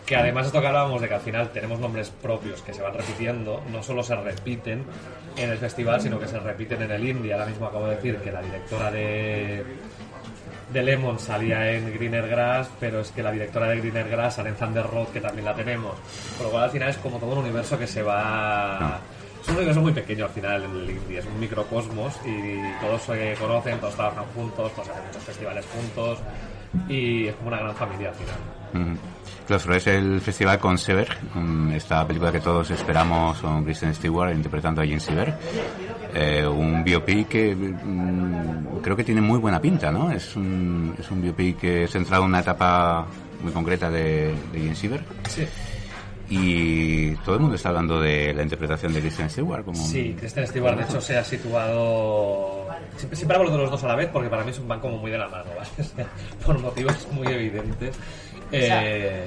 Que 0.08 0.16
además 0.16 0.46
esto 0.48 0.62
que 0.62 0.68
hablábamos 0.68 1.02
de 1.02 1.10
que 1.10 1.16
al 1.16 1.20
final 1.20 1.50
tenemos 1.50 1.82
nombres 1.82 2.10
propios 2.10 2.62
que 2.62 2.74
se 2.74 2.82
van 2.82 2.94
repitiendo, 2.94 3.62
no 3.70 3.84
solo 3.84 4.02
se 4.02 4.16
repiten 4.16 4.86
en 5.36 5.50
el 5.50 5.58
festival, 5.58 6.00
sino 6.00 6.18
que 6.18 6.28
se 6.28 6.40
repiten 6.40 6.82
en 6.82 6.92
el 6.92 7.06
indie. 7.06 7.34
Ahora 7.34 7.46
mismo 7.46 7.66
acabo 7.68 7.88
de 7.88 7.98
decir 7.98 8.16
que 8.20 8.32
la 8.32 8.42
directora 8.42 8.90
de, 8.90 9.66
de 10.72 10.84
Lemon 10.84 11.20
salía 11.20 11.74
en 11.74 11.94
Greener 11.94 12.26
Grass, 12.30 12.70
pero 12.80 13.02
es 13.02 13.12
que 13.12 13.22
la 13.22 13.34
directora 13.34 13.68
de 13.68 13.82
Greener 13.82 14.08
Grass 14.08 14.36
sale 14.36 14.48
en 14.48 14.56
Thunder 14.56 14.88
Road, 14.88 15.08
que 15.08 15.20
también 15.20 15.44
la 15.44 15.54
tenemos. 15.54 15.96
Con 16.38 16.46
lo 16.46 16.52
cual 16.54 16.64
al 16.64 16.70
final 16.70 16.88
es 16.88 16.98
como 16.98 17.18
todo 17.18 17.34
un 17.34 17.40
universo 17.40 17.78
que 17.78 17.86
se 17.86 18.02
va... 18.02 19.02
Es 19.42 19.50
un 19.50 19.56
universo 19.58 19.82
muy 19.82 19.92
pequeño 19.92 20.24
al 20.24 20.32
final 20.32 20.64
el 20.64 20.90
indie, 20.90 21.20
es 21.20 21.26
un 21.26 21.38
microcosmos 21.38 22.16
y 22.26 22.62
todos 22.80 23.02
se 23.02 23.34
conocen, 23.36 23.78
todos 23.80 23.96
trabajan 23.96 24.24
juntos, 24.34 24.72
todos 24.72 24.88
hacen 24.88 25.06
muchos 25.06 25.24
festivales 25.24 25.66
juntos 25.66 26.20
y 26.88 27.28
es 27.28 27.36
como 27.36 27.50
una 27.50 27.60
gran 27.60 27.76
familia 27.76 28.10
al 28.10 28.16
final. 28.16 28.36
Ujú. 28.74 28.98
Claro, 28.98 29.17
es 29.50 29.88
el 29.88 30.20
festival 30.20 30.60
con 30.60 30.78
Sever, 30.78 31.08
esta 31.74 32.06
película 32.06 32.32
que 32.32 32.42
todos 32.42 32.70
esperamos 32.72 33.40
con 33.40 33.64
Kristen 33.64 33.96
Stewart 33.96 34.34
interpretando 34.34 34.82
a 34.82 34.86
Jean 34.86 35.00
Sever. 35.00 35.34
Eh, 36.14 36.46
un 36.46 36.84
biopic 36.84 37.28
que 37.28 37.56
mm, 37.56 38.82
creo 38.82 38.96
que 38.96 39.04
tiene 39.04 39.22
muy 39.22 39.40
buena 39.40 39.62
pinta, 39.62 39.92
¿no? 39.92 40.12
Es 40.12 40.36
un, 40.36 40.96
es 41.00 41.10
un 41.12 41.22
biopic 41.22 41.60
que 41.60 41.88
centrado 41.88 42.24
en 42.24 42.30
una 42.30 42.40
etapa 42.40 43.06
muy 43.42 43.54
concreta 43.54 43.90
de, 43.90 44.34
de 44.52 44.76
Sever. 44.76 45.04
Sí. 45.30 45.48
Y 46.30 47.16
todo 47.18 47.36
el 47.36 47.42
mundo 47.42 47.56
está 47.56 47.70
hablando 47.70 48.02
de 48.02 48.34
la 48.34 48.44
interpretación 48.44 48.94
de 48.94 49.00
Kristen 49.00 49.30
Stewart 49.30 49.64
como... 49.64 49.82
Sí, 49.82 50.14
Kristen 50.20 50.46
Stewart 50.46 50.76
de 50.76 50.84
hecho 50.84 51.00
se 51.00 51.18
ha 51.18 51.24
situado... 51.24 52.68
Siempre, 52.98 53.16
siempre 53.16 53.38
hablo 53.38 53.52
de 53.52 53.58
los 53.60 53.72
dos 53.72 53.84
a 53.86 53.88
la 53.88 53.96
vez 53.96 54.10
porque 54.12 54.28
para 54.28 54.44
mí 54.44 54.52
van 54.68 54.80
como 54.82 54.98
muy 54.98 55.12
de 55.12 55.20
la 55.20 55.30
mano, 55.30 55.52
¿vale? 55.56 56.10
Por 56.46 56.60
motivos 56.60 57.08
muy 57.14 57.28
evidentes. 57.28 57.96
Eh, 58.52 59.26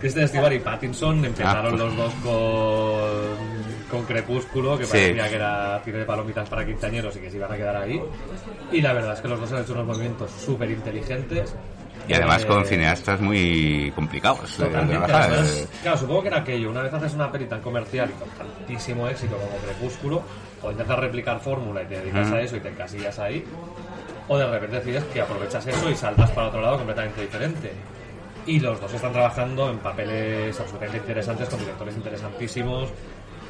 Kristen 0.00 0.26
Stewart 0.28 0.52
y 0.52 0.58
Pattinson 0.58 1.24
empezaron 1.24 1.74
Ah, 1.74 1.76
los 1.76 1.96
dos 1.96 2.12
con, 2.24 3.88
con 3.98 4.04
Crepúsculo, 4.06 4.76
que 4.76 4.84
Sí. 4.84 4.90
parecía 4.92 5.28
que 5.28 5.34
era 5.36 5.80
tiro 5.84 5.98
de 5.98 6.04
palomitas 6.04 6.48
para 6.48 6.64
quinceañeros 6.66 7.14
y 7.16 7.20
que 7.20 7.30
se 7.30 7.36
iban 7.36 7.52
a 7.52 7.56
quedar 7.56 7.76
ahí. 7.76 8.02
Y 8.72 8.80
la 8.80 8.92
verdad 8.92 9.14
es 9.14 9.20
que 9.20 9.28
los 9.28 9.38
dos 9.40 9.52
han 9.52 9.62
hecho 9.62 9.72
unos 9.74 9.86
movimientos 9.86 10.30
súper 10.32 10.70
inteligentes. 10.70 11.54
Y 12.08 12.14
además 12.14 12.42
Eh, 12.42 12.46
con 12.48 12.64
cineastas 12.64 13.20
muy 13.20 13.92
complicados. 13.94 14.56
trabajar. 14.56 15.12
además, 15.22 15.68
claro, 15.82 15.98
supongo 15.98 16.22
que 16.22 16.28
era 16.28 16.38
aquello. 16.38 16.70
Una 16.70 16.82
vez 16.82 16.92
haces 16.92 17.14
una 17.14 17.30
peli 17.30 17.44
tan 17.44 17.60
comercial 17.60 18.10
y 18.10 18.18
con 18.18 18.28
tantísimo 18.30 19.06
éxito 19.06 19.36
como 19.36 19.56
Crepúsculo, 19.58 20.22
o 20.62 20.70
intentas 20.72 20.98
replicar 20.98 21.38
fórmula 21.38 21.80
y 21.82 21.86
te 21.86 22.00
dedicas 22.00 22.28
a 22.32 22.40
eso 22.40 22.56
y 22.56 22.60
te 22.60 22.70
encasillas 22.70 23.16
ahí, 23.20 23.44
o 24.26 24.36
de 24.36 24.46
repente 24.50 24.76
decides 24.80 25.04
que 25.12 25.20
aprovechas 25.20 25.64
eso 25.64 25.88
y 25.90 25.94
saltas 25.94 26.28
para 26.32 26.48
otro 26.48 26.60
lado 26.60 26.78
completamente 26.78 27.20
diferente. 27.22 27.70
Y 28.46 28.58
los 28.60 28.80
dos 28.80 28.92
están 28.92 29.12
trabajando 29.12 29.70
en 29.70 29.78
papeles 29.78 30.58
absolutamente 30.58 30.98
interesantes, 30.98 31.48
con 31.48 31.60
directores 31.60 31.94
interesantísimos. 31.96 32.88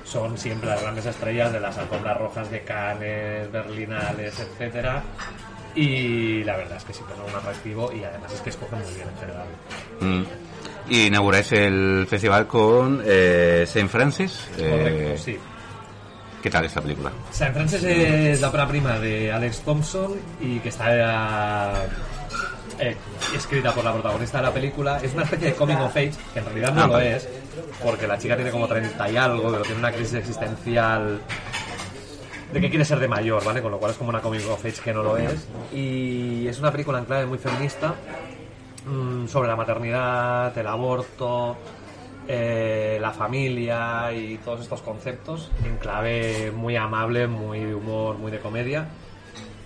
Son 0.04 0.36
siempre 0.36 0.68
las 0.68 0.82
grandes 0.82 1.06
estrellas 1.06 1.52
de 1.52 1.60
las 1.60 1.78
alfombras 1.78 2.18
rojas 2.18 2.50
de 2.50 2.62
Cannes, 2.62 3.50
Berlinales, 3.50 4.38
etcétera. 4.38 5.02
Y 5.74 6.44
la 6.44 6.56
verdad 6.56 6.76
es 6.76 6.84
que 6.84 6.92
siempre 6.92 7.16
son 7.16 7.24
un 7.30 7.34
atractivo 7.36 7.90
y 7.92 8.04
además 8.04 8.32
es 8.34 8.40
que 8.42 8.50
escogen 8.50 8.80
muy 8.80 8.92
bien 8.92 9.08
en 9.08 9.16
general. 9.18 9.46
Mm. 10.00 10.24
Y 10.90 11.06
inauguráis 11.06 11.52
el 11.52 12.06
festival 12.08 12.46
con 12.46 13.02
eh, 13.06 13.64
Saint 13.66 13.88
Francis. 13.88 14.48
eh, 14.58 14.68
Correcto, 14.68 15.22
sí. 15.22 15.38
¿Qué 16.42 16.50
tal 16.50 16.64
esta 16.64 16.82
película? 16.82 17.12
San 17.30 17.54
Francis 17.54 17.84
es 17.84 18.40
la 18.40 18.48
ópera 18.48 18.66
prima 18.66 18.98
de 18.98 19.30
Alex 19.32 19.60
Thompson 19.60 20.12
y 20.40 20.58
que 20.58 20.70
está 20.70 21.72
eh, 22.78 22.96
escrita 23.34 23.72
por 23.72 23.84
la 23.84 23.92
protagonista 23.92 24.38
de 24.38 24.44
la 24.44 24.52
película. 24.52 24.98
Es 25.02 25.14
una 25.14 25.24
especie 25.24 25.48
de 25.48 25.54
coming 25.54 25.76
of 25.76 25.90
age, 25.96 26.12
que 26.32 26.38
en 26.40 26.44
realidad 26.44 26.72
no 26.74 26.82
Ah, 26.82 26.86
lo 26.86 26.92
vale. 26.94 27.16
es, 27.16 27.28
porque 27.82 28.06
la 28.06 28.18
chica 28.18 28.36
tiene 28.36 28.50
como 28.50 28.66
30 28.68 29.10
y 29.10 29.16
algo, 29.16 29.50
pero 29.50 29.62
tiene 29.62 29.78
una 29.78 29.92
crisis 29.92 30.14
existencial 30.14 31.20
de 32.52 32.60
que 32.60 32.68
quiere 32.68 32.84
ser 32.84 32.98
de 32.98 33.08
mayor, 33.08 33.42
¿vale? 33.44 33.62
Con 33.62 33.70
lo 33.70 33.78
cual 33.78 33.92
es 33.92 33.96
como 33.96 34.10
una 34.10 34.20
coming 34.20 34.40
of 34.50 34.64
age 34.64 34.80
que 34.84 34.92
no 34.92 35.02
lo 35.02 35.16
es. 35.16 35.46
Y 35.72 36.46
es 36.46 36.58
una 36.58 36.70
película 36.70 36.98
en 36.98 37.06
clave 37.06 37.24
muy 37.26 37.38
feminista 37.38 37.94
mm, 38.86 39.26
sobre 39.26 39.48
la 39.48 39.56
maternidad, 39.56 40.56
el 40.58 40.66
aborto, 40.66 41.56
eh, 42.28 42.98
la 43.00 43.10
familia 43.12 44.12
y 44.12 44.36
todos 44.44 44.60
estos 44.60 44.82
conceptos 44.82 45.50
en 45.64 45.76
clave 45.78 46.52
muy 46.54 46.76
amable, 46.76 47.26
muy 47.26 47.60
de 47.60 47.74
humor, 47.74 48.18
muy 48.18 48.30
de 48.30 48.38
comedia. 48.38 48.86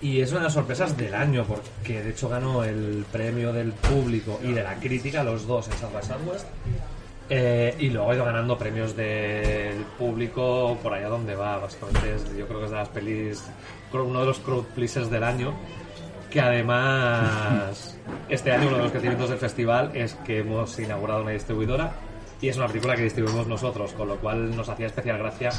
Y 0.01 0.21
es 0.21 0.29
una 0.31 0.41
de 0.41 0.43
las 0.45 0.53
sorpresas 0.53 0.95
del 0.95 1.15
año, 1.15 1.43
porque 1.45 2.03
de 2.03 2.11
hecho 2.11 2.29
ganó 2.29 2.63
el 2.63 3.03
premio 3.11 3.51
del 3.51 3.71
público 3.73 4.39
y 4.43 4.51
de 4.51 4.61
la 4.63 4.75
crítica, 4.75 5.23
los 5.23 5.47
dos 5.47 5.67
en 5.69 5.73
South 5.77 5.93
by 5.93 6.03
Southwest. 6.03 6.45
Eh, 7.29 7.75
y 7.79 7.89
luego 7.89 8.11
ha 8.11 8.15
ido 8.15 8.23
ganando 8.23 8.57
premios 8.57 8.95
del 8.95 9.83
público 9.97 10.77
por 10.81 10.93
allá 10.93 11.09
donde 11.09 11.35
va. 11.35 11.57
Básicamente, 11.57 12.15
es- 12.15 12.37
yo 12.37 12.47
creo 12.47 12.59
que 12.59 12.65
es 12.65 12.71
de 12.71 12.77
las 12.77 12.89
pelis, 12.89 13.43
uno 13.91 14.19
de 14.21 14.25
los 14.27 14.39
crowd 14.39 14.65
pleasers 14.75 15.09
del 15.09 15.23
año. 15.23 15.53
Que 16.29 16.41
además, 16.41 17.97
este 18.29 18.51
año 18.51 18.67
uno 18.67 18.77
de 18.77 18.83
los 18.83 18.91
crecimientos 18.91 19.29
del 19.29 19.39
festival 19.39 19.91
es 19.95 20.13
que 20.25 20.39
hemos 20.39 20.77
inaugurado 20.79 21.23
una 21.23 21.31
distribuidora 21.31 21.93
y 22.39 22.49
es 22.49 22.57
una 22.57 22.67
película 22.67 22.95
que 22.95 23.03
distribuimos 23.03 23.47
nosotros, 23.47 23.93
con 23.93 24.07
lo 24.09 24.17
cual 24.17 24.55
nos 24.55 24.69
hacía 24.69 24.85
especial 24.87 25.17
gracia 25.17 25.49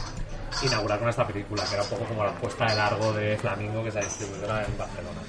inaugurar 0.63 0.99
con 0.99 1.09
esta 1.09 1.27
película, 1.27 1.65
que 1.65 1.75
era 1.75 1.83
un 1.83 1.89
poco 1.89 2.05
como 2.05 2.25
la 2.25 2.33
puesta 2.33 2.67
de 2.67 2.75
largo 2.75 3.13
de 3.13 3.37
Flamingo, 3.37 3.83
que 3.83 3.89
es 3.89 3.95
la 3.95 4.03
distribuidora 4.03 4.65
en 4.65 4.79
Barcelona. 4.79 5.21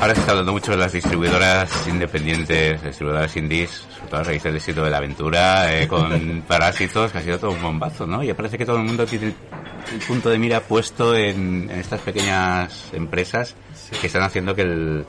Ahora 0.00 0.14
se 0.14 0.20
está 0.20 0.32
hablando 0.32 0.52
mucho 0.52 0.72
de 0.72 0.76
las 0.76 0.92
distribuidoras 0.92 1.86
independientes, 1.86 2.82
distribuidoras 2.82 3.36
indies, 3.36 3.70
sobre 3.70 4.10
todo 4.10 4.20
a 4.20 4.24
raíz 4.24 4.42
del 4.42 4.56
éxito 4.56 4.84
de 4.84 4.90
la 4.90 4.98
aventura, 4.98 5.80
eh, 5.80 5.88
con 5.88 6.42
Parásitos, 6.48 7.12
que 7.12 7.18
ha 7.18 7.22
sido 7.22 7.38
todo 7.38 7.52
un 7.52 7.62
bombazo, 7.62 8.06
¿no? 8.06 8.22
Y 8.22 8.32
parece 8.34 8.58
que 8.58 8.66
todo 8.66 8.76
el 8.76 8.84
mundo 8.84 9.06
tiene 9.06 9.34
el 9.92 9.98
punto 10.06 10.28
de 10.28 10.38
mira 10.38 10.60
puesto 10.60 11.14
en, 11.16 11.70
en 11.70 11.78
estas 11.78 12.00
pequeñas 12.00 12.90
empresas 12.92 13.54
que 14.00 14.06
están 14.06 14.22
haciendo 14.22 14.54
que 14.54 14.62
el 14.62 15.06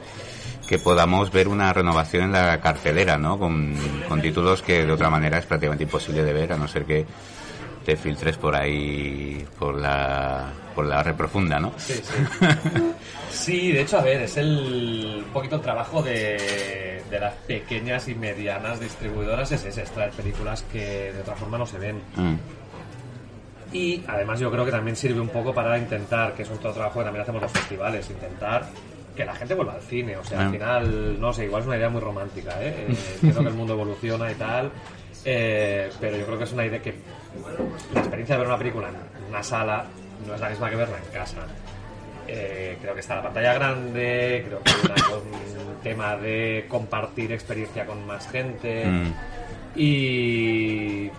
que 0.67 0.80
podamos 0.80 1.32
ver 1.32 1.47
una 1.47 1.71
renovación 1.73 2.23
en 2.23 2.32
la 2.32 2.60
cartelera, 2.60 3.17
¿no? 3.17 3.38
Con, 3.38 3.75
con 4.08 4.21
títulos 4.21 4.62
que 4.62 4.86
de 4.86 4.91
otra 4.91 5.10
manera 5.10 5.38
es 5.38 5.45
prácticamente 5.45 5.84
imposible 5.84 6.23
de 6.23 6.34
ver, 6.34 6.54
a 6.54 6.58
no 6.58 6.67
ser 6.67 6.86
que 6.86 7.06
te 7.85 7.95
filtres 7.95 8.35
por 8.37 8.55
ahí, 8.55 9.45
por 9.59 9.75
la, 9.79 10.51
por 10.73 10.85
la 10.85 11.03
red 11.03 11.13
profunda, 11.15 11.59
¿no? 11.59 11.71
Sí, 11.77 11.93
sí. 11.93 12.13
Sí, 13.31 13.71
de 13.71 13.81
hecho, 13.81 13.99
a 13.99 14.01
ver, 14.01 14.21
es 14.23 14.37
el 14.37 15.23
un 15.25 15.31
poquito 15.33 15.57
el 15.57 15.61
trabajo 15.61 16.01
de, 16.01 17.01
de 17.09 17.19
las 17.19 17.33
pequeñas 17.47 18.07
y 18.07 18.15
medianas 18.15 18.79
distribuidoras, 18.79 19.51
es 19.51 19.65
ese, 19.65 19.81
extraer 19.81 20.11
películas 20.11 20.63
que 20.71 21.11
de 21.13 21.21
otra 21.21 21.35
forma 21.35 21.57
no 21.57 21.65
se 21.65 21.77
ven. 21.77 21.97
Mm. 22.15 22.35
Y 23.73 24.03
además 24.07 24.39
yo 24.39 24.49
creo 24.51 24.63
que 24.63 24.71
también 24.71 24.95
sirve 24.95 25.19
un 25.19 25.29
poco 25.29 25.53
para 25.53 25.77
intentar, 25.77 26.33
que 26.33 26.43
es 26.43 26.49
un 26.49 26.57
trabajo 26.59 26.99
que 26.99 27.05
también 27.05 27.23
hacemos 27.23 27.41
los 27.41 27.51
festivales, 27.51 28.09
intentar 28.09 28.65
que 29.15 29.25
la 29.25 29.35
gente 29.35 29.53
vuelva 29.53 29.73
al 29.73 29.81
cine. 29.81 30.15
O 30.17 30.23
sea, 30.23 30.41
al 30.41 30.47
Ah. 30.47 30.51
final, 30.51 31.19
no 31.19 31.33
sé, 31.33 31.45
igual 31.45 31.61
es 31.61 31.67
una 31.67 31.77
idea 31.77 31.89
muy 31.89 32.01
romántica, 32.01 32.51
¿eh? 32.61 32.85
Eh, 32.89 32.95
Entiendo 33.15 33.41
que 33.41 33.47
el 33.49 33.53
mundo 33.53 33.73
evoluciona 33.73 34.31
y 34.31 34.35
tal, 34.35 34.71
eh, 35.25 35.89
pero 35.99 36.15
yo 36.17 36.25
creo 36.25 36.37
que 36.37 36.43
es 36.45 36.51
una 36.53 36.65
idea 36.65 36.81
que 36.81 36.95
la 37.93 37.99
experiencia 37.99 38.35
de 38.35 38.39
ver 38.39 38.47
una 38.47 38.57
película 38.57 38.89
en 38.89 39.29
una 39.29 39.43
sala 39.43 39.85
no 40.25 40.35
es 40.35 40.41
la 40.41 40.49
misma 40.49 40.69
que 40.69 40.75
verla 40.75 40.97
en 40.97 41.13
casa. 41.13 41.45
Eh, 42.27 42.77
creo 42.81 42.93
que 42.93 43.01
está 43.01 43.15
la 43.17 43.23
pantalla 43.23 43.53
grande, 43.53 44.43
creo 44.47 44.63
que 44.63 44.71
hay 44.71 45.13
un 45.13 45.81
tema 45.83 46.17
de 46.17 46.65
compartir 46.67 47.31
experiencia 47.31 47.85
con 47.85 48.05
más 48.07 48.27
gente. 48.29 48.85
Mm. 48.85 49.13
Y 49.75 51.11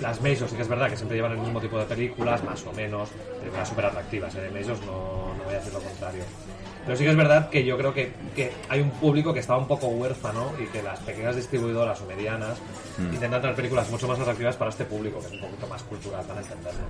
las 0.00 0.20
Majors 0.20 0.50
sí 0.50 0.56
que 0.56 0.62
es 0.62 0.68
verdad 0.68 0.88
que 0.88 0.96
siempre 0.96 1.16
llevan 1.16 1.32
el 1.32 1.38
mismo 1.38 1.60
tipo 1.60 1.78
de 1.78 1.84
películas, 1.84 2.42
más 2.44 2.64
o 2.66 2.72
menos, 2.72 3.10
películas 3.40 3.68
súper 3.68 3.86
atractivas, 3.86 4.34
¿eh? 4.36 4.40
de 4.40 4.50
Majors 4.50 4.80
no, 4.86 5.34
no 5.36 5.44
voy 5.44 5.54
a 5.54 5.58
decir 5.58 5.72
lo 5.72 5.80
contrario. 5.80 6.24
Pero 6.84 6.98
sí 6.98 7.04
que 7.04 7.10
es 7.10 7.16
verdad 7.16 7.48
que 7.48 7.64
yo 7.64 7.78
creo 7.78 7.94
que, 7.94 8.12
que 8.34 8.52
hay 8.68 8.80
un 8.80 8.90
público 8.90 9.32
que 9.32 9.40
está 9.40 9.56
un 9.56 9.66
poco 9.66 9.86
huérfano 9.88 10.52
y 10.62 10.66
que 10.66 10.82
las 10.82 10.98
pequeñas 11.00 11.36
distribuidoras 11.36 12.00
o 12.02 12.06
medianas 12.06 12.58
intentan 12.98 13.40
traer 13.40 13.56
películas 13.56 13.90
mucho 13.90 14.06
más 14.06 14.20
atractivas 14.20 14.56
para 14.56 14.70
este 14.70 14.84
público, 14.84 15.20
que 15.20 15.26
es 15.26 15.32
un 15.32 15.40
poquito 15.40 15.66
más 15.66 15.82
cultural 15.82 16.24
para 16.26 16.40
entenderlo. 16.40 16.84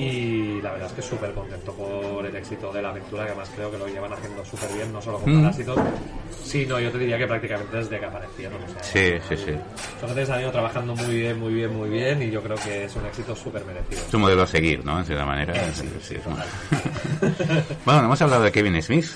Y 0.00 0.62
la 0.62 0.72
verdad 0.72 0.86
es 0.86 0.92
que 0.94 1.02
súper 1.02 1.32
contento 1.34 1.72
por 1.74 2.24
el 2.24 2.34
éxito 2.34 2.72
de 2.72 2.80
la 2.80 2.88
aventura, 2.88 3.24
que 3.24 3.32
además 3.32 3.50
creo 3.54 3.70
que 3.70 3.76
lo 3.76 3.86
llevan 3.86 4.10
haciendo 4.12 4.42
súper 4.46 4.72
bien, 4.72 4.90
no 4.92 5.02
solo 5.02 5.18
con 5.18 5.30
Mm. 5.36 5.42
Parásitos, 5.42 5.78
sino 6.42 6.80
yo 6.80 6.90
te 6.90 6.98
diría 6.98 7.18
que 7.18 7.26
prácticamente 7.26 7.76
desde 7.76 7.98
que 8.00 8.06
aparecieron. 8.06 8.62
O 8.62 8.68
sea, 8.68 8.82
Sí, 8.82 9.18
sí, 9.28 9.36
sí. 9.36 9.52
tres 10.14 10.30
han 10.30 10.40
ido 10.40 10.50
trabajando 10.50 10.94
muy 10.96 11.14
bien, 11.16 11.38
muy 11.38 11.52
bien, 11.52 11.74
muy 11.76 11.90
bien 11.90 12.22
y 12.22 12.30
yo 12.30 12.42
creo 12.42 12.56
que 12.56 12.84
es 12.84 12.96
un 12.96 13.04
éxito 13.04 13.36
súper 13.36 13.62
merecido. 13.66 14.00
Es 14.08 14.14
un 14.14 14.22
modelo 14.22 14.42
a 14.42 14.46
seguir, 14.46 14.82
¿no? 14.84 14.98
En 14.98 15.04
cierta 15.04 15.26
manera. 15.26 15.54
Eh, 15.54 15.70
Sí, 15.74 15.82
sí, 15.82 15.98
sí, 16.00 16.14
es 16.14 16.26
un- 16.26 16.36
bueno, 17.84 18.04
hemos 18.04 18.22
hablado 18.22 18.42
de 18.44 18.52
Kevin 18.52 18.80
Smith, 18.82 19.06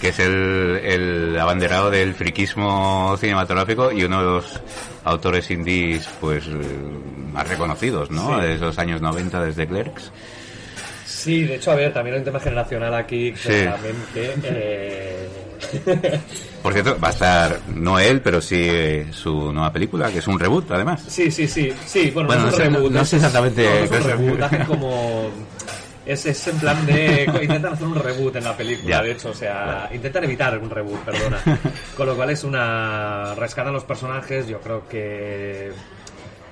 que 0.00 0.08
es 0.08 0.18
el, 0.18 0.80
el 0.84 1.38
abanderado 1.38 1.90
del 1.90 2.14
friquismo 2.14 3.16
cinematográfico 3.18 3.92
y 3.92 4.04
uno 4.04 4.18
de 4.18 4.24
los 4.24 4.60
autores 5.04 5.50
indies 5.50 6.08
pues 6.20 6.46
eh, 6.46 6.50
más 7.32 7.48
reconocidos, 7.48 8.10
¿no? 8.10 8.36
Sí. 8.40 8.46
De 8.46 8.54
esos 8.54 8.78
años 8.78 9.00
90 9.00 9.42
desde 9.44 9.66
Clerks. 9.66 10.10
Sí, 11.06 11.42
de 11.44 11.56
hecho, 11.56 11.72
a 11.72 11.74
ver, 11.74 11.92
también 11.92 12.14
hay 12.14 12.18
un 12.20 12.24
tema 12.24 12.38
generacional 12.40 12.94
aquí, 12.94 13.32
Sí. 13.36 13.48
claramente. 13.62 14.34
eh, 14.44 15.28
Por 16.62 16.72
cierto, 16.72 16.98
va 17.02 17.08
a 17.08 17.10
estar 17.12 17.60
no 17.74 17.98
él, 17.98 18.20
pero 18.20 18.40
sí 18.40 18.56
eh, 18.60 19.06
su 19.12 19.52
nueva 19.52 19.72
película, 19.72 20.10
que 20.10 20.18
es 20.18 20.26
un 20.28 20.38
reboot, 20.38 20.70
además. 20.70 21.02
Sí, 21.08 21.30
sí, 21.30 21.48
sí, 21.48 21.72
sí, 21.86 22.10
bueno, 22.10 22.26
Bueno, 22.28 22.42
no 22.42 22.48
es 22.48 22.54
un 22.54 22.60
sé- 22.60 22.68
reboot. 22.70 22.92
no 22.92 23.00
es- 23.00 23.08
sé 23.08 23.16
exactamente 23.16 23.64
no, 23.64 23.70
es 23.76 23.90
un 23.90 24.02
reboot, 24.10 24.42
hacen 24.42 24.64
como... 24.66 25.30
Es, 26.06 26.24
es 26.24 26.46
en 26.46 26.58
plan 26.58 26.86
de... 26.86 27.24
Intentan 27.42 27.72
hacer 27.72 27.86
un 27.86 27.96
reboot 27.96 28.36
en 28.36 28.44
la 28.44 28.56
película, 28.56 28.96
Ya. 28.98 29.02
de 29.02 29.12
hecho, 29.12 29.30
o 29.30 29.34
sea, 29.34 29.90
intentan 29.92 30.22
evitar 30.24 30.56
un 30.58 30.70
reboot, 30.70 31.00
perdona. 31.00 31.38
Con 31.96 32.06
lo 32.06 32.14
cual 32.14 32.30
es 32.30 32.44
una... 32.44 33.34
Rescatan 33.34 33.72
los 33.72 33.84
personajes, 33.84 34.46
yo 34.46 34.60
creo 34.60 34.86
que... 34.88 35.72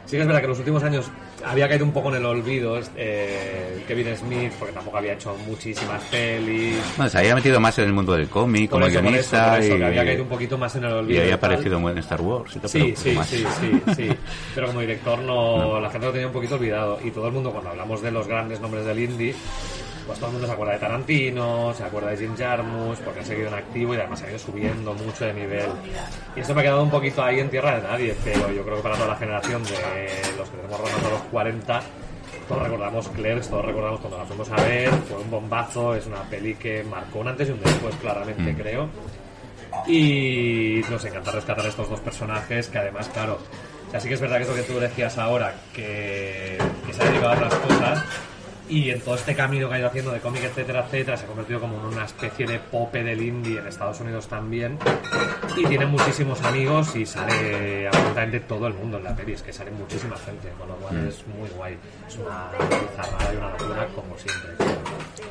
Sí 0.06 0.16
que 0.16 0.20
es 0.20 0.26
verdad 0.26 0.40
que 0.40 0.44
en 0.44 0.50
los 0.50 0.58
últimos 0.58 0.82
años 0.82 1.10
había 1.44 1.68
caído 1.68 1.84
un 1.84 1.92
poco 1.92 2.10
en 2.10 2.16
el 2.16 2.26
olvido 2.26 2.78
eh, 2.96 3.82
Kevin 3.86 4.16
Smith, 4.16 4.52
porque 4.58 4.74
tampoco 4.74 4.98
había 4.98 5.14
hecho 5.14 5.36
muchísimas 5.46 6.02
pelis. 6.04 6.76
Bueno, 6.96 7.10
se 7.10 7.18
había 7.18 7.34
metido 7.34 7.60
más 7.60 7.78
en 7.78 7.86
el 7.86 7.92
mundo 7.92 8.12
del 8.14 8.28
cómic, 8.28 8.70
como 8.70 8.86
eso, 8.86 9.00
por 9.00 9.06
eso, 9.06 9.10
guionista, 9.10 9.50
por 9.52 9.60
eso, 9.60 9.74
y, 9.74 9.78
que 9.78 9.84
había 9.84 10.04
caído 10.04 10.22
un 10.22 10.28
poquito 10.28 10.58
más 10.58 10.74
en 10.76 10.84
el 10.84 10.92
olvido. 10.92 11.20
había 11.20 11.34
y 11.34 11.38
tal. 11.38 11.50
aparecido 11.50 11.90
en 11.90 11.98
Star 11.98 12.20
Wars. 12.20 12.58
Sí, 12.66 12.94
sí, 12.96 13.12
más. 13.12 13.28
sí, 13.28 13.44
sí, 13.60 13.82
sí. 13.96 14.08
Pero 14.54 14.66
como 14.68 14.80
director 14.80 15.18
no, 15.20 15.80
la 15.80 15.90
gente 15.90 16.06
lo 16.06 16.12
tenía 16.12 16.26
un 16.26 16.32
poquito 16.32 16.56
olvidado. 16.56 16.98
Y 17.02 17.10
todo 17.10 17.26
el 17.26 17.32
mundo, 17.32 17.50
cuando 17.50 17.70
hablamos 17.70 18.02
de 18.02 18.10
los 18.10 18.26
grandes 18.26 18.60
nombres 18.60 18.84
del 18.84 18.98
indie, 18.98 19.34
pues 20.06 20.18
todo 20.18 20.26
el 20.28 20.32
mundo 20.34 20.46
se 20.46 20.52
acuerda 20.52 20.72
de 20.74 20.78
Tarantino, 20.80 21.72
se 21.74 21.84
acuerda 21.84 22.10
de 22.10 22.16
Jim 22.18 22.36
Jarmusch, 22.36 22.98
porque 23.00 23.20
ha 23.20 23.24
seguido 23.24 23.48
en 23.48 23.54
activo 23.54 23.94
y 23.94 23.96
además 23.98 24.22
ha 24.22 24.28
ido 24.28 24.38
subiendo 24.38 24.92
mucho 24.94 25.24
de 25.24 25.32
nivel. 25.34 25.68
Y 26.36 26.40
esto 26.40 26.54
me 26.54 26.60
ha 26.60 26.64
quedado 26.64 26.82
un 26.82 26.90
poquito 26.90 27.22
ahí 27.22 27.40
en 27.40 27.48
tierra 27.50 27.76
de 27.80 27.88
nadie, 27.88 28.14
pero 28.22 28.50
yo 28.52 28.62
creo 28.64 28.76
que 28.76 28.82
para 28.82 28.96
toda 28.96 29.08
la 29.08 29.16
generación 29.16 29.62
de 29.64 30.08
los 30.36 30.48
que 30.50 30.56
tenemos 30.56 30.78
rondando 30.80 31.10
los 31.10 31.20
40, 31.30 31.82
todos 32.48 32.62
recordamos 32.62 33.08
Clerks, 33.08 33.48
todos 33.48 33.64
recordamos 33.64 34.00
cuando 34.00 34.18
la 34.18 34.24
fuimos 34.26 34.50
a 34.50 34.56
ver, 34.56 34.90
fue 35.08 35.18
un 35.18 35.30
bombazo, 35.30 35.94
es 35.94 36.06
una 36.06 36.22
peli 36.24 36.54
que 36.56 36.84
marcó 36.84 37.20
un 37.20 37.28
antes 37.28 37.48
y 37.48 37.52
un 37.52 37.60
después, 37.62 37.94
claramente, 37.96 38.52
Mm. 38.52 38.56
creo. 38.56 38.88
Y 39.86 40.82
nos 40.90 41.04
encanta 41.04 41.30
rescatar 41.32 41.66
estos 41.66 41.88
dos 41.90 42.00
personajes 42.00 42.68
que 42.68 42.78
además, 42.78 43.08
claro, 43.08 43.38
o 43.88 43.90
sea, 43.90 44.00
sí 44.00 44.08
que 44.08 44.14
es 44.14 44.20
verdad 44.20 44.36
que 44.36 44.42
es 44.44 44.48
lo 44.48 44.54
que 44.54 44.62
tú 44.62 44.78
decías 44.78 45.18
ahora, 45.18 45.54
que, 45.74 46.58
que 46.86 46.92
se 46.92 47.02
ha 47.02 47.06
dedicado 47.06 47.32
a 47.32 47.34
otras 47.36 47.54
cosas 47.56 48.04
y 48.68 48.90
en 48.90 49.00
todo 49.00 49.14
este 49.16 49.34
camino 49.34 49.68
que 49.68 49.74
ha 49.74 49.78
ido 49.78 49.88
haciendo 49.88 50.10
de 50.12 50.20
cómic, 50.20 50.44
etcétera, 50.44 50.84
etcétera, 50.86 51.16
se 51.16 51.24
ha 51.24 51.26
convertido 51.26 51.60
como 51.60 51.78
en 51.80 51.86
una 51.94 52.04
especie 52.04 52.46
de 52.46 52.58
pope 52.58 53.02
del 53.02 53.20
indie 53.22 53.58
en 53.58 53.66
Estados 53.66 54.00
Unidos 54.00 54.26
también. 54.26 54.78
Y 55.56 55.66
tiene 55.66 55.86
muchísimos 55.86 56.40
amigos 56.42 56.96
y 56.96 57.04
sale 57.04 57.86
absolutamente 57.88 58.40
todo 58.40 58.66
el 58.66 58.74
mundo 58.74 58.96
en 58.98 59.04
la 59.04 59.14
peli, 59.14 59.32
es 59.32 59.42
que 59.42 59.52
sale 59.52 59.70
muchísima 59.70 60.16
gente, 60.16 60.48
con 60.58 60.68
lo 60.68 60.76
cual 60.76 61.06
es 61.06 61.24
muy 61.26 61.48
guay. 61.50 61.76
Es 62.08 62.16
una 62.16 62.50
bizarrada 62.58 63.32
y 63.32 63.36
una 63.36 63.50
locura 63.50 63.86
como 63.94 64.16
siempre. 64.18 64.74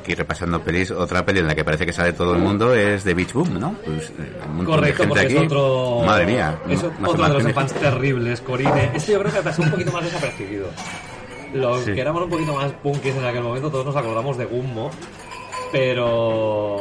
Aquí 0.00 0.14
repasando 0.14 0.60
pelis, 0.60 0.90
otra 0.90 1.24
peli 1.24 1.40
en 1.40 1.46
la 1.46 1.54
que 1.54 1.64
parece 1.64 1.86
que 1.86 1.92
sale 1.92 2.12
todo 2.12 2.34
el 2.34 2.38
mundo 2.40 2.74
es 2.74 3.04
The 3.04 3.14
Beach 3.14 3.32
Boom, 3.32 3.58
¿no? 3.58 3.74
Pues, 3.84 4.10
eh, 4.10 4.32
un 4.50 4.64
Correcto, 4.64 5.08
porque 5.08 5.24
aquí. 5.24 5.36
es 5.36 5.42
otro. 5.42 6.02
Madre 6.04 6.26
mía. 6.26 6.58
Es 6.68 6.82
otro 6.82 7.28
de 7.28 7.42
los 7.42 7.52
fans 7.52 7.72
terribles, 7.72 8.40
Corine. 8.42 8.90
Este 8.94 9.12
yo 9.12 9.20
creo 9.20 9.32
que 9.32 9.40
pasó 9.40 9.62
un 9.62 9.70
poquito 9.70 9.92
más 9.92 10.04
desapercibido. 10.04 10.68
Los 11.52 11.84
Sí. 11.84 11.92
que 11.92 12.00
éramos 12.00 12.22
un 12.22 12.30
poquito 12.30 12.54
más 12.54 12.72
punkis 12.72 13.14
en 13.14 13.24
aquel 13.24 13.42
momento, 13.42 13.70
todos 13.70 13.84
nos 13.86 13.96
acordamos 13.96 14.36
de 14.38 14.44
Gummo. 14.46 14.90
Pero 15.72 16.76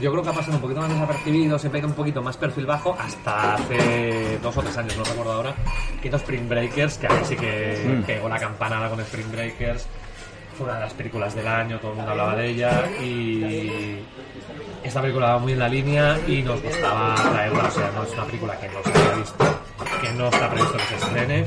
yo 0.00 0.10
creo 0.10 0.22
que 0.22 0.28
ha 0.28 0.32
pasado 0.32 0.56
un 0.56 0.60
poquito 0.62 0.80
más 0.80 0.90
desapercibido, 0.90 1.58
siempre 1.58 1.78
ha 1.78 1.80
ido 1.82 1.88
un 1.88 1.94
poquito 1.94 2.20
más 2.22 2.36
perfil 2.36 2.66
bajo, 2.66 2.96
hasta 2.98 3.54
hace 3.54 4.38
dos 4.42 4.56
o 4.56 4.60
tres 4.62 4.76
años, 4.76 4.96
no 4.96 5.04
recuerdo 5.04 5.32
ahora, 5.32 5.54
que 6.00 6.08
hizo 6.08 6.16
Spring 6.16 6.48
Breakers, 6.48 6.98
que 6.98 7.06
ahí 7.06 7.24
sí 7.24 7.36
que 7.36 7.84
Mm. 8.00 8.02
pegó 8.02 8.28
la 8.28 8.38
campanada 8.38 8.90
con 8.90 8.98
Spring 9.00 9.30
Breakers. 9.30 9.86
Fue 10.58 10.66
una 10.66 10.74
de 10.74 10.80
las 10.80 10.92
películas 10.92 11.34
del 11.34 11.46
año, 11.46 11.78
todo 11.78 11.92
el 11.92 11.96
mundo 11.98 12.10
hablaba 12.10 12.34
de 12.36 12.48
ella 12.50 12.84
y 13.00 14.00
esta 14.82 15.00
película 15.00 15.34
va 15.34 15.38
muy 15.38 15.52
en 15.52 15.58
la 15.60 15.68
línea 15.68 16.18
y 16.26 16.42
nos 16.42 16.60
gustaba 16.62 17.14
traerla, 17.14 17.64
o 17.68 17.70
sea, 17.70 17.90
no 17.94 18.02
es 18.02 18.12
una 18.12 18.24
película 18.24 18.58
que 18.58 18.68
no 18.68 18.82
se 18.82 18.90
haya 18.90 19.14
visto, 19.14 19.44
que 20.02 20.12
no 20.12 20.28
está 20.28 20.50
previsto 20.50 20.76
que 20.76 20.84
se 20.84 20.94
estrene. 20.96 21.46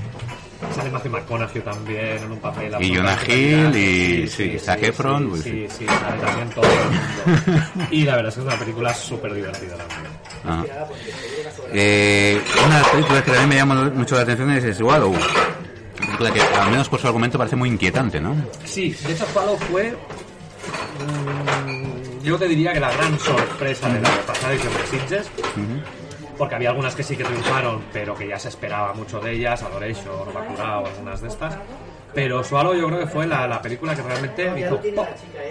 Sale 0.74 0.90
Matthew 0.90 1.12
McConaughey 1.12 1.62
también 1.62 2.18
en 2.18 2.32
un 2.32 2.40
papel 2.40 2.74
Y 2.80 2.96
Jonah 2.96 3.18
Hill, 3.28 3.76
y 3.76 4.28
sí, 4.28 4.58
Zac 4.60 4.82
Efron, 4.84 5.24
Sí, 5.24 5.30
pues 5.30 5.44
sí, 5.44 5.68
sí, 5.80 5.86
sale 5.86 6.22
también 6.22 6.50
todo 6.50 6.66
el 6.66 7.46
mundo. 7.46 7.88
Y 7.92 8.04
la 8.04 8.16
verdad 8.16 8.30
es 8.30 8.36
que 8.36 8.42
es 8.42 8.48
una 8.48 8.60
película 8.60 8.94
súper 8.94 9.34
divertida 9.34 9.76
también. 9.76 10.12
Ah. 10.46 10.64
Eh, 11.74 12.42
una 12.66 12.76
de 12.76 12.82
las 12.82 12.90
películas 12.90 13.24
que 13.24 13.32
también 13.32 13.50
me 13.50 13.56
llama 13.56 13.92
mucho 13.94 14.16
la 14.16 14.22
atención 14.22 14.52
es 14.52 14.78
Swallow. 14.78 15.14
Película 15.98 16.32
que, 16.32 16.42
al 16.42 16.72
menos 16.72 16.90
por 16.90 17.00
su 17.00 17.08
argumento, 17.08 17.38
parece 17.38 17.56
muy 17.56 17.70
inquietante, 17.70 18.20
¿no? 18.20 18.36
Sí, 18.64 18.96
de 19.06 19.14
hecho 19.14 19.26
Swallow 19.34 19.58
fue... 19.58 19.92
mm, 19.92 22.24
yo 22.24 22.38
te 22.38 22.48
diría 22.48 22.74
que 22.74 22.80
la 22.80 22.92
gran 22.92 23.18
sorpresa 23.20 23.90
de 23.90 24.02
la 24.02 24.10
pasada 24.26 24.54
edición 24.54 24.74
de 24.74 25.00
Sitges, 25.00 25.28
porque 26.38 26.56
había 26.56 26.70
algunas 26.70 26.96
que 26.96 27.04
sí 27.04 27.16
que 27.16 27.24
triunfaron, 27.24 27.84
pero 27.94 28.16
que 28.16 28.28
ya 28.28 28.40
se 28.40 28.50
esperaba 28.50 28.94
mucho 28.94 29.20
de 29.20 29.34
ellas, 29.34 29.64
Adoration, 29.64 30.34
Bacurao, 30.34 30.86
algunas 30.86 31.22
de 31.22 31.28
estas. 31.28 31.58
Pero 32.14 32.44
Swallow 32.44 32.74
yo 32.76 32.88
creo 32.88 33.00
que 33.00 33.08
fue 33.08 33.28
la, 33.28 33.46
la 33.46 33.62
película 33.62 33.94
que 33.94 34.02
realmente 34.02 34.52
hizo 34.58 34.80
¡pop! 34.96 35.08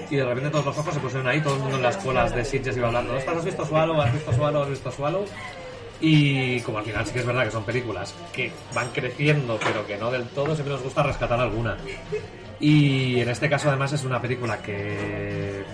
Y 0.08 0.16
de 0.16 0.24
repente 0.24 0.48
todos 0.50 0.64
los 0.64 0.78
ojos 0.78 0.94
se 0.94 1.00
pusieron 1.00 1.26
ahí, 1.28 1.40
todo 1.42 1.54
el 1.56 1.60
mundo 1.60 1.76
en 1.76 1.82
las 1.82 1.96
escuelas 1.98 2.34
de 2.34 2.44
Sitges 2.44 2.76
iba 2.76 2.86
hablando, 2.86 3.14
"Ostras, 3.14 3.36
¿has 3.36 3.44
visto 3.44 3.66
Swallow? 3.66 4.00
¿Has 4.00 4.12
visto 4.12 4.32
Swallow? 4.32 4.62
¿Has 4.62 4.70
visto 4.70 4.90
Swallow? 4.90 5.24
Y 6.00 6.60
como 6.62 6.78
al 6.78 6.84
final 6.84 7.06
sí 7.06 7.12
que 7.12 7.20
es 7.20 7.26
verdad 7.26 7.44
que 7.44 7.50
son 7.50 7.64
películas 7.64 8.14
que 8.32 8.50
van 8.74 8.88
creciendo, 8.90 9.58
pero 9.62 9.86
que 9.86 9.96
no 9.96 10.10
del 10.10 10.26
todo, 10.28 10.54
siempre 10.54 10.72
nos 10.72 10.82
gusta 10.82 11.02
rescatar 11.02 11.38
alguna. 11.38 11.76
Y 12.60 13.20
en 13.20 13.28
este 13.28 13.48
caso 13.50 13.68
además 13.68 13.92
es 13.92 14.04
una 14.04 14.20
película 14.20 14.58
que 14.62 15.64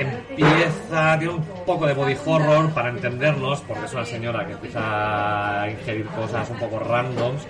empieza, 0.00 1.18
tiene 1.18 1.34
un 1.34 1.44
poco 1.66 1.86
de 1.86 1.94
body 1.94 2.16
horror 2.24 2.70
para 2.72 2.90
entendernos, 2.90 3.60
porque 3.62 3.86
es 3.86 3.92
una 3.92 4.04
señora 4.04 4.46
que 4.46 4.52
empieza 4.52 5.62
a 5.62 5.70
ingerir 5.70 6.06
cosas 6.06 6.48
un 6.50 6.58
poco 6.58 6.78
randoms, 6.78 7.42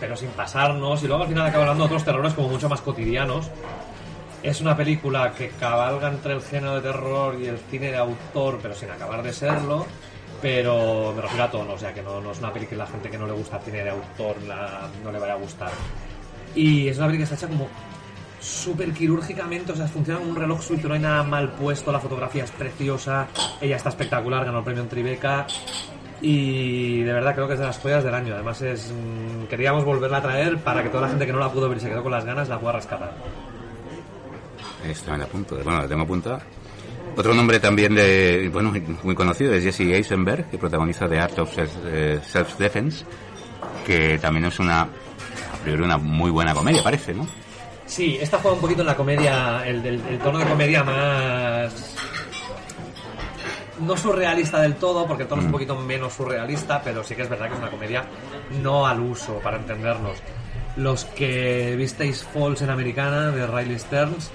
pero 0.00 0.16
sin 0.16 0.30
pasarnos, 0.30 1.02
y 1.02 1.06
luego 1.06 1.22
al 1.22 1.28
final 1.28 1.46
acaba 1.46 1.64
hablando 1.64 1.84
de 1.84 1.86
otros 1.86 2.04
terrores 2.04 2.34
como 2.34 2.48
mucho 2.48 2.68
más 2.68 2.80
cotidianos. 2.80 3.50
Es 4.42 4.60
una 4.60 4.76
película 4.76 5.32
que 5.32 5.50
cabalga 5.50 6.08
entre 6.08 6.32
el 6.32 6.42
género 6.42 6.74
de 6.76 6.80
terror 6.80 7.36
y 7.40 7.46
el 7.46 7.58
cine 7.58 7.92
de 7.92 7.96
autor, 7.96 8.58
pero 8.60 8.74
sin 8.74 8.90
acabar 8.90 9.22
de 9.22 9.32
serlo. 9.32 9.86
Pero 10.40 11.12
me 11.14 11.22
refiero 11.22 11.44
a 11.44 11.50
tono, 11.52 11.74
o 11.74 11.78
sea 11.78 11.94
que 11.94 12.02
no, 12.02 12.18
es 12.32 12.38
una 12.40 12.52
película 12.52 12.70
que 12.70 12.76
la 12.76 12.86
gente 12.88 13.10
que 13.10 13.18
no 13.18 13.26
le 13.28 13.32
gusta 13.32 13.58
el 13.58 13.62
cine 13.62 13.84
de 13.84 13.90
autor 13.90 14.36
no 15.04 15.12
le 15.12 15.18
vaya 15.20 15.34
a 15.34 15.36
gustar. 15.36 15.70
Y 16.56 16.88
es 16.88 16.98
una 16.98 17.06
película 17.06 17.28
que 17.28 17.34
está 17.34 17.46
hecha 17.46 17.56
como 17.56 17.68
súper 18.42 18.92
quirúrgicamente, 18.92 19.72
o 19.72 19.76
sea, 19.76 19.86
funciona 19.86 20.18
como 20.18 20.32
un 20.32 20.36
reloj 20.36 20.60
suizo, 20.60 20.88
no 20.88 20.94
hay 20.94 21.00
nada 21.00 21.22
mal 21.22 21.52
puesto, 21.52 21.92
la 21.92 22.00
fotografía 22.00 22.44
es 22.44 22.50
preciosa, 22.50 23.28
ella 23.60 23.76
está 23.76 23.90
espectacular, 23.90 24.44
ganó 24.44 24.58
el 24.58 24.64
premio 24.64 24.82
en 24.82 24.88
Tribeca 24.88 25.46
y 26.20 27.02
de 27.02 27.12
verdad 27.12 27.34
creo 27.34 27.46
que 27.46 27.54
es 27.54 27.60
de 27.60 27.66
las 27.66 27.78
joyas 27.78 28.04
del 28.04 28.14
año. 28.14 28.34
Además 28.34 28.60
es 28.62 28.92
mm, 28.92 29.46
queríamos 29.46 29.84
volverla 29.84 30.18
a 30.18 30.22
traer 30.22 30.58
para 30.58 30.82
que 30.82 30.88
toda 30.88 31.02
la 31.02 31.08
gente 31.08 31.26
que 31.26 31.32
no 31.32 31.38
la 31.38 31.50
pudo 31.50 31.68
ver 31.68 31.78
y 31.78 31.80
se 31.80 31.88
quedó 31.88 32.02
con 32.02 32.12
las 32.12 32.24
ganas 32.24 32.48
la 32.48 32.58
pueda 32.58 32.74
rescatar. 32.74 33.12
Esto 34.86 35.16
me 35.16 35.22
apunto. 35.22 35.56
Bueno, 35.62 35.82
la 35.82 35.88
tengo 35.88 36.02
apuntada. 36.02 36.42
Otro 37.16 37.34
nombre 37.34 37.60
también 37.60 37.94
de, 37.94 38.48
bueno, 38.52 38.72
muy 39.02 39.14
conocido 39.14 39.52
es 39.52 39.62
Jesse 39.62 39.80
Eisenberg, 39.80 40.48
que 40.50 40.58
protagoniza 40.58 41.08
The 41.08 41.18
Art 41.20 41.38
of 41.38 41.50
eh, 41.58 42.20
Self-Defense, 42.22 43.04
que 43.86 44.18
también 44.18 44.46
es 44.46 44.58
una, 44.58 44.80
a 44.82 45.56
priori, 45.62 45.82
una 45.82 45.98
muy 45.98 46.30
buena 46.30 46.54
comedia, 46.54 46.82
parece, 46.82 47.12
¿no? 47.12 47.26
Sí, 47.92 48.16
esta 48.18 48.38
juega 48.38 48.54
un 48.54 48.60
poquito 48.62 48.80
en 48.80 48.86
la 48.86 48.96
comedia, 48.96 49.62
el, 49.66 49.84
el- 49.84 50.00
el 50.08 50.18
tono 50.18 50.38
de 50.38 50.46
comedia 50.46 50.82
más... 50.82 51.94
No 53.80 53.96
surrealista 53.98 54.60
del 54.62 54.76
todo, 54.76 55.06
porque 55.06 55.24
el 55.24 55.28
tono 55.28 55.42
es 55.42 55.46
un 55.46 55.52
poquito 55.52 55.76
menos 55.76 56.14
surrealista, 56.14 56.80
pero 56.82 57.04
sí 57.04 57.14
que 57.14 57.22
es 57.22 57.28
verdad 57.28 57.48
que 57.48 57.52
es 57.54 57.58
una 57.58 57.70
comedia 57.70 58.04
no 58.62 58.86
al 58.86 58.98
uso, 59.00 59.34
para 59.40 59.58
entendernos. 59.58 60.16
Los 60.76 61.04
que 61.04 61.74
visteis 61.76 62.24
Falls 62.24 62.62
en 62.62 62.70
Americana, 62.70 63.30
de 63.30 63.46
Riley 63.46 63.78
Stearns, 63.78 64.30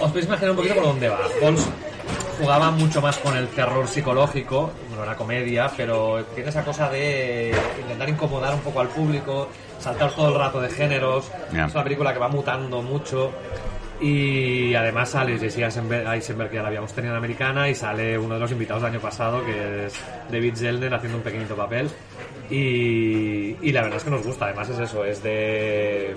os 0.00 0.08
podéis 0.08 0.24
imaginar 0.26 0.52
un 0.52 0.56
poquito 0.56 0.74
por 0.76 0.84
dónde 0.84 1.08
va. 1.10 1.18
Falls 1.38 1.66
jugaba 2.40 2.70
mucho 2.70 3.02
más 3.02 3.18
con 3.18 3.36
el 3.36 3.48
terror 3.48 3.86
psicológico, 3.88 4.70
no 4.96 5.02
era 5.02 5.16
comedia, 5.16 5.70
pero 5.76 6.24
tiene 6.34 6.48
esa 6.48 6.64
cosa 6.64 6.88
de 6.88 7.54
intentar 7.80 8.08
incomodar 8.08 8.54
un 8.54 8.60
poco 8.60 8.80
al 8.80 8.88
público, 8.88 9.48
saltar 9.78 10.10
todo 10.12 10.28
el 10.28 10.34
rato 10.38 10.60
de 10.60 10.68
géneros. 10.70 11.30
Ya. 11.52 11.66
Es 11.66 11.74
una 11.74 11.84
película 11.84 12.12
que 12.12 12.18
va 12.18 12.28
mutando 12.28 12.82
mucho. 12.82 13.32
Y 14.00 14.74
además 14.74 15.08
sale 15.08 15.38
Jesse 15.38 15.58
Eisenberg, 15.58 16.06
Eisenberg, 16.12 16.50
que 16.50 16.56
ya 16.56 16.62
la 16.62 16.68
habíamos 16.68 16.92
tenido 16.92 17.14
en 17.14 17.18
Americana, 17.18 17.68
y 17.68 17.74
sale 17.74 18.18
uno 18.18 18.34
de 18.34 18.40
los 18.40 18.52
invitados 18.52 18.82
del 18.82 18.92
año 18.92 19.00
pasado, 19.00 19.42
que 19.44 19.86
es 19.86 19.94
David 20.30 20.54
Zellner, 20.54 20.92
haciendo 20.92 21.16
un 21.18 21.24
pequeñito 21.24 21.56
papel. 21.56 21.88
Y, 22.50 23.56
y 23.62 23.72
la 23.72 23.82
verdad 23.82 23.96
es 23.96 24.04
que 24.04 24.10
nos 24.10 24.22
gusta, 24.24 24.44
además 24.46 24.68
es 24.68 24.78
eso, 24.80 25.04
es 25.04 25.22
de... 25.22 26.14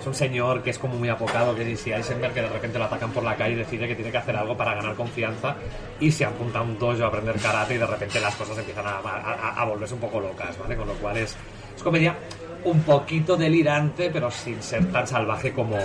Es 0.00 0.06
un 0.06 0.14
señor 0.14 0.62
que 0.62 0.70
es 0.70 0.78
como 0.78 0.94
muy 0.96 1.08
apocado, 1.08 1.54
que 1.56 1.64
Jesse 1.64 1.88
Eisenberg, 1.88 2.32
que 2.32 2.42
de 2.42 2.48
repente 2.48 2.78
lo 2.78 2.84
atacan 2.84 3.10
por 3.10 3.22
la 3.24 3.34
calle 3.36 3.54
y 3.54 3.56
decide 3.56 3.88
que 3.88 3.94
tiene 3.96 4.10
que 4.12 4.18
hacer 4.18 4.36
algo 4.36 4.56
para 4.56 4.74
ganar 4.74 4.94
confianza 4.94 5.56
y 5.98 6.10
se 6.12 6.24
apunta 6.24 6.60
a 6.60 6.62
un 6.62 6.78
dojo 6.78 7.02
a 7.04 7.08
aprender 7.08 7.36
karate 7.40 7.74
y 7.74 7.78
de 7.78 7.86
repente 7.86 8.20
las 8.20 8.34
cosas 8.36 8.58
empiezan 8.58 8.86
a- 8.86 8.98
a- 9.00 9.60
a 9.60 9.64
volverse 9.64 9.94
un 9.94 10.00
poco 10.00 10.20
locas, 10.20 10.56
¿vale? 10.58 10.76
Con 10.76 10.86
lo 10.86 10.94
cual 10.94 11.16
es, 11.16 11.36
es 11.78 11.82
comedia 11.82 12.16
un 12.64 12.82
poquito 12.82 13.36
delirante, 13.36 14.10
pero 14.10 14.30
sin 14.30 14.62
ser 14.62 14.84
tan 14.92 15.06
salvaje 15.06 15.52
como, 15.52 15.78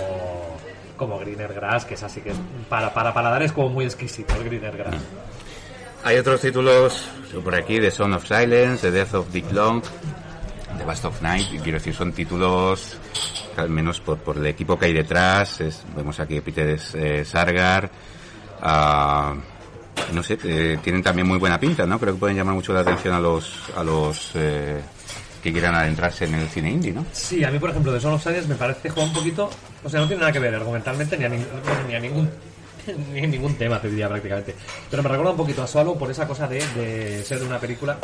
como 0.96 1.18
Greener 1.20 1.54
Grass, 1.54 1.84
que 1.84 1.94
es 1.94 2.02
así 2.02 2.20
que 2.20 2.30
es, 2.30 2.36
para, 2.68 2.92
para 2.92 3.14
paladar 3.14 3.42
es 3.42 3.52
como 3.52 3.70
muy 3.70 3.84
exquisito 3.84 4.34
el 4.34 4.44
Greener 4.44 4.76
Grass. 4.76 4.96
Hay 6.02 6.18
otros 6.18 6.40
títulos 6.40 7.08
por 7.42 7.54
aquí, 7.54 7.80
The 7.80 7.90
Son 7.90 8.12
of 8.12 8.26
Silence, 8.26 8.90
The 8.90 8.90
Death 8.90 9.14
of 9.14 9.32
Dick 9.32 9.50
Long, 9.52 9.82
The 10.76 10.84
Last 10.84 11.04
of 11.04 11.22
Night, 11.22 11.48
quiero 11.62 11.78
decir, 11.78 11.94
son 11.94 12.12
títulos, 12.12 12.98
al 13.56 13.70
menos 13.70 14.00
por, 14.00 14.18
por 14.18 14.36
el 14.36 14.46
equipo 14.46 14.78
que 14.78 14.86
hay 14.86 14.92
detrás, 14.92 15.62
vemos 15.96 16.18
aquí 16.18 16.40
Peter 16.40 16.78
eh, 16.94 17.24
Sargar, 17.24 17.88
no 20.12 20.22
sé, 20.22 20.38
eh, 20.44 20.78
tienen 20.82 21.02
también 21.02 21.26
muy 21.26 21.38
buena 21.38 21.58
pinta, 21.58 21.86
¿no? 21.86 21.98
Creo 21.98 22.14
que 22.14 22.20
pueden 22.20 22.36
llamar 22.36 22.54
mucho 22.54 22.72
la 22.72 22.80
atención 22.80 23.14
a 23.14 23.20
los, 23.20 23.70
a 23.76 23.84
los 23.84 24.32
eh, 24.34 24.82
que 25.44 25.52
quieran 25.52 25.74
adentrarse 25.76 26.24
en 26.24 26.34
el 26.34 26.48
cine 26.48 26.70
indie, 26.72 26.92
¿no? 26.92 27.04
Sí, 27.12 27.44
a 27.44 27.50
mí, 27.50 27.58
por 27.60 27.70
ejemplo, 27.70 27.92
de 27.92 28.00
Son 28.00 28.14
of 28.14 28.22
Silence 28.22 28.48
me 28.48 28.54
parece 28.56 28.88
juega 28.90 29.08
un 29.08 29.14
poquito. 29.14 29.48
O 29.84 29.88
sea, 29.88 30.00
no 30.00 30.06
tiene 30.08 30.20
nada 30.20 30.32
que 30.32 30.38
ver 30.40 30.54
argumentalmente 30.54 31.16
ni 31.18 31.24
a, 31.24 31.28
nin- 31.28 31.46
ni 31.86 31.94
a 31.94 32.00
ningún. 32.00 32.28
Ni 33.14 33.20
a 33.24 33.26
ningún 33.26 33.54
tema, 33.54 33.80
te 33.80 33.88
diría 33.88 34.10
prácticamente. 34.10 34.54
Pero 34.90 35.02
me 35.02 35.08
recuerda 35.08 35.30
un 35.30 35.38
poquito 35.38 35.62
a 35.62 35.66
Swallow 35.66 35.96
por 35.98 36.10
esa 36.10 36.28
cosa 36.28 36.46
de, 36.46 36.58
de 36.74 37.24
ser 37.24 37.42
una 37.42 37.58
película 37.58 37.96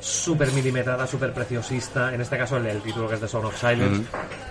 súper 0.00 0.50
milimetrada, 0.50 1.06
súper 1.06 1.32
preciosista. 1.32 2.12
En 2.12 2.20
este 2.20 2.36
caso, 2.36 2.56
el, 2.56 2.66
el 2.66 2.80
título 2.82 3.08
que 3.08 3.14
es 3.14 3.20
de 3.20 3.28
Son 3.28 3.44
of 3.44 3.56
Silence. 3.56 4.02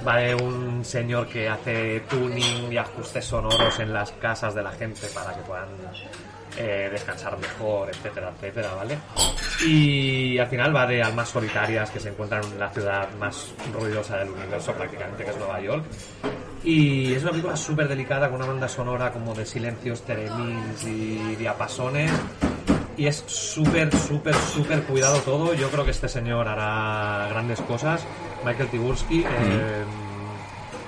Va 0.07 0.15
de 0.15 0.33
un 0.33 0.85
señor 0.85 1.27
que 1.27 1.49
hace 1.49 2.01
tuning 2.09 2.71
y 2.71 2.77
ajustes 2.77 3.25
sonoros 3.25 3.77
en 3.81 3.91
las 3.93 4.11
casas 4.13 4.55
de 4.55 4.63
la 4.63 4.71
gente 4.71 5.07
para 5.13 5.33
que 5.33 5.41
puedan 5.41 5.67
eh, 6.61 6.89
descansar 6.91 7.37
mejor, 7.37 7.89
etcétera, 7.89 8.33
etcétera, 8.35 8.75
¿vale? 8.75 8.97
Y 9.65 10.37
al 10.37 10.47
final 10.47 10.75
va 10.75 10.85
de 10.85 11.01
almas 11.01 11.29
solitarias 11.29 11.89
que 11.89 12.01
se 12.01 12.09
encuentran 12.09 12.43
en 12.43 12.59
la 12.59 12.69
ciudad 12.69 13.07
más 13.17 13.53
ruidosa 13.73 14.17
del 14.17 14.31
universo 14.31 14.73
prácticamente, 14.73 15.23
que 15.23 15.29
es 15.29 15.37
Nueva 15.37 15.61
York. 15.61 15.85
Y 16.65 17.13
es 17.13 17.23
una 17.23 17.31
película 17.31 17.55
súper 17.55 17.87
delicada 17.87 18.29
con 18.29 18.41
una 18.41 18.47
banda 18.47 18.67
sonora 18.67 19.11
como 19.13 19.33
de 19.33 19.45
silencios, 19.45 20.01
teremins 20.01 20.83
y 20.83 21.35
diapasones. 21.37 22.11
Y 22.97 23.07
es 23.07 23.23
súper, 23.25 23.95
súper, 23.95 24.35
súper 24.35 24.83
cuidado 24.83 25.19
todo. 25.19 25.53
Yo 25.53 25.69
creo 25.69 25.85
que 25.85 25.91
este 25.91 26.09
señor 26.09 26.49
hará 26.49 27.29
grandes 27.29 27.61
cosas. 27.61 28.05
Michael 28.45 28.67
Tibursky 28.67 29.21
eh, 29.21 29.83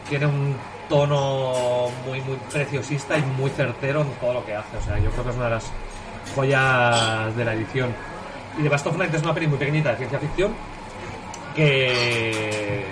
tiene 0.10 0.26
un 0.26 0.54
tono 0.91 1.88
muy, 2.06 2.19
muy 2.21 2.36
preciosista 2.51 3.17
y 3.17 3.21
muy 3.21 3.49
certero 3.49 4.01
en 4.01 4.12
todo 4.15 4.34
lo 4.34 4.45
que 4.45 4.56
hace. 4.56 4.77
O 4.77 4.82
sea, 4.82 4.99
yo 4.99 5.10
creo 5.12 5.23
que 5.23 5.30
es 5.30 5.36
una 5.38 5.45
de 5.45 5.51
las 5.51 5.71
joyas 6.36 7.36
de 7.36 7.45
la 7.45 7.54
edición. 7.54 7.95
Y 8.60 8.63
The 8.63 8.69
Bast 8.69 8.88
of 8.88 8.97
Night 8.97 9.13
es 9.13 9.23
una 9.23 9.34
peli 9.34 9.47
muy 9.47 9.58
pequeñita 9.58 9.91
de 9.91 9.97
ciencia 9.97 10.19
ficción 10.19 10.54
que 11.56 12.86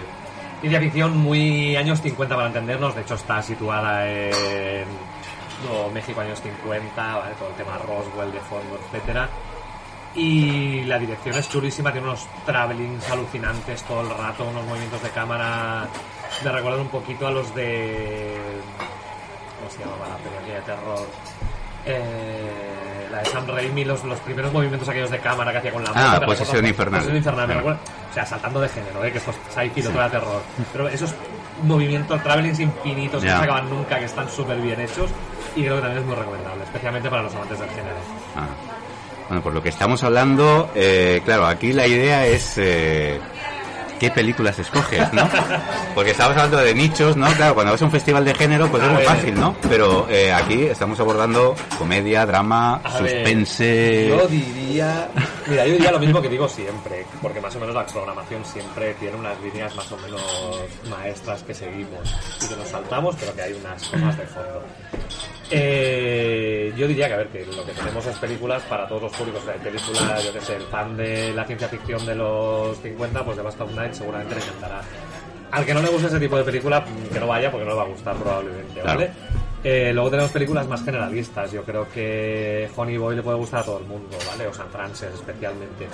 ciencia 0.61 0.79
ficción 0.79 1.17
muy 1.17 1.75
años 1.75 2.01
50 2.01 2.35
para 2.35 2.47
entendernos, 2.47 2.95
de 2.95 3.01
hecho 3.01 3.15
está 3.15 3.41
situada 3.41 4.09
en 4.09 4.85
no, 5.65 5.89
México 5.93 6.21
años 6.21 6.41
50, 6.41 7.15
¿vale? 7.15 7.35
todo 7.35 7.49
el 7.49 7.55
tema 7.55 7.77
Roswell 7.77 8.31
de 8.31 8.39
fondo, 8.39 8.79
etcétera. 8.85 9.29
Y 10.15 10.83
la 10.85 10.97
dirección 10.97 11.35
es 11.35 11.49
chulísima, 11.49 11.91
tiene 11.91 12.07
unos 12.07 12.27
travelings 12.45 13.09
alucinantes 13.09 13.83
todo 13.83 14.01
el 14.01 14.09
rato, 14.09 14.45
unos 14.45 14.65
movimientos 14.65 15.03
de 15.03 15.09
cámara. 15.09 15.87
Me 16.43 16.51
recuerdan 16.51 16.81
un 16.81 16.87
poquito 16.89 17.27
a 17.27 17.31
los 17.31 17.53
de. 17.53 18.37
¿Cómo 19.59 19.69
se 19.71 19.79
llamaba 19.79 20.07
la 20.09 20.17
película 20.17 20.55
de 20.55 20.61
terror? 20.61 21.07
Eh, 21.85 23.07
la 23.11 23.19
de 23.19 23.25
Sam 23.25 23.47
Raimi, 23.47 23.83
los, 23.85 24.03
los 24.03 24.19
primeros 24.19 24.51
movimientos 24.53 24.87
aquellos 24.87 25.09
de 25.11 25.19
cámara 25.19 25.51
que 25.51 25.57
hacía 25.57 25.71
con 25.71 25.83
la 25.83 25.91
Ah, 25.93 26.07
moto, 26.13 26.21
me 26.21 26.25
Posesión 26.27 26.65
Infernal. 26.65 26.99
Posesión 26.99 27.17
Infernal, 27.17 27.47
me 27.47 27.53
recuerda- 27.55 27.79
o 28.09 28.13
sea, 28.13 28.25
saltando 28.25 28.61
de 28.61 28.69
género, 28.69 29.03
¿eh? 29.03 29.11
que 29.11 29.17
esto 29.17 29.31
es 29.31 29.37
sci-fi, 29.53 29.81
lo 29.81 30.01
de 30.03 30.09
terror. 30.09 30.41
Pero 30.71 30.87
esos 30.89 31.13
movimientos, 31.63 32.21
travelings 32.23 32.59
infinitos 32.59 33.21
que 33.21 33.27
Ya. 33.27 33.33
no 33.35 33.39
se 33.39 33.45
acaban 33.45 33.69
nunca, 33.69 33.99
que 33.99 34.05
están 34.05 34.29
súper 34.29 34.57
bien 34.61 34.79
hechos 34.79 35.09
y 35.55 35.61
creo 35.63 35.75
que 35.75 35.81
también 35.81 36.01
es 36.01 36.05
muy 36.07 36.15
recomendable, 36.15 36.63
especialmente 36.63 37.09
para 37.09 37.23
los 37.23 37.35
amantes 37.35 37.59
del 37.59 37.69
género. 37.69 37.95
Ah. 38.35 38.47
Bueno, 39.27 39.43
por 39.43 39.53
lo 39.53 39.61
que 39.61 39.69
estamos 39.69 40.03
hablando, 40.03 40.71
eh, 40.73 41.21
claro, 41.25 41.45
aquí 41.45 41.71
la 41.73 41.85
idea 41.85 42.25
es 42.25 42.53
eh, 42.57 43.19
qué 43.99 44.09
películas 44.11 44.57
escoges, 44.57 45.11
¿no? 45.13 45.29
Porque 45.93 46.11
estabas 46.11 46.37
hablando 46.37 46.57
de 46.57 46.73
nichos, 46.73 47.15
¿no? 47.17 47.27
Claro, 47.33 47.53
cuando 47.53 47.73
vas 47.73 47.81
a 47.81 47.85
un 47.85 47.91
festival 47.91 48.25
de 48.25 48.33
género, 48.33 48.67
pues 48.71 48.81
es 48.83 48.89
muy 48.91 49.03
fácil, 49.03 49.35
¿no? 49.39 49.55
Pero 49.69 50.07
eh, 50.09 50.31
aquí 50.33 50.63
estamos 50.63 50.99
abordando 50.99 51.55
comedia, 51.77 52.25
drama, 52.25 52.81
A 52.83 52.99
ver, 53.01 53.11
suspense. 53.11 54.07
yo 54.09 54.27
diría. 54.27 55.09
Mira, 55.49 55.65
yo 55.65 55.73
diría 55.73 55.91
lo 55.91 55.99
mismo 55.99 56.21
que 56.21 56.29
digo 56.29 56.47
siempre, 56.47 57.05
porque 57.21 57.41
más 57.41 57.55
o 57.55 57.59
menos 57.59 57.73
la 57.73 57.85
programación 57.85 58.45
siempre 58.45 58.93
tiene 58.95 59.17
unas 59.17 59.39
líneas 59.41 59.75
más 59.75 59.91
o 59.91 59.97
menos 59.97 60.21
maestras 60.89 61.41
que 61.41 61.55
seguimos 61.55 62.15
y 62.43 62.47
que 62.47 62.55
nos 62.55 62.67
saltamos, 62.67 63.15
pero 63.19 63.33
que 63.33 63.41
hay 63.41 63.53
unas 63.53 63.83
cosas 63.87 64.17
de 64.17 64.25
fondo. 64.27 64.63
Eh, 65.51 66.71
yo 66.77 66.87
diría 66.87 67.07
que, 67.07 67.13
a 67.13 67.17
ver, 67.17 67.27
que 67.29 67.45
lo 67.47 67.65
que 67.65 67.71
tenemos 67.71 68.05
es 68.05 68.15
películas 68.17 68.61
para 68.63 68.87
todos 68.87 69.01
los 69.03 69.11
públicos. 69.13 69.41
O 69.41 69.45
sea, 69.45 69.55
hay 69.55 69.59
películas, 69.59 70.23
yo 70.23 70.33
que 70.33 70.41
sé, 70.41 70.55
el 70.57 70.63
fan 70.63 70.95
de 70.95 71.33
la 71.33 71.45
ciencia 71.45 71.67
ficción 71.67 72.05
de 72.05 72.13
los 72.13 72.77
50, 72.81 73.25
pues 73.25 73.37
de 73.37 73.43
Basta 73.43 73.65
Night 73.65 73.93
seguramente 73.93 74.35
le 74.35 74.41
encantará. 74.41 74.81
Al 75.51 75.65
que 75.65 75.73
no 75.73 75.81
le 75.81 75.89
guste 75.89 76.07
ese 76.07 76.19
tipo 76.19 76.37
de 76.37 76.43
película, 76.43 76.81
mm, 76.81 77.11
que 77.11 77.19
no 77.19 77.25
vaya 77.25 77.49
porque 77.49 77.65
no 77.65 77.71
le 77.71 77.77
va 77.77 77.83
a 77.83 77.87
gustar 77.87 78.15
probablemente, 78.15 78.81
Claro. 78.81 79.07
Eh, 79.63 79.91
luego 79.93 80.09
tenemos 80.09 80.31
películas 80.31 80.67
más 80.67 80.83
generalistas. 80.83 81.51
Yo 81.51 81.63
creo 81.63 81.87
que 81.89 82.69
Honey 82.75 82.97
Boy 82.97 83.15
le 83.15 83.23
puede 83.23 83.37
gustar 83.37 83.61
a 83.61 83.63
todo 83.63 83.79
el 83.79 83.85
mundo, 83.85 84.17
¿vale? 84.27 84.47
O 84.47 84.53
San 84.53 84.69
Frances 84.69 85.13
especialmente. 85.13 85.87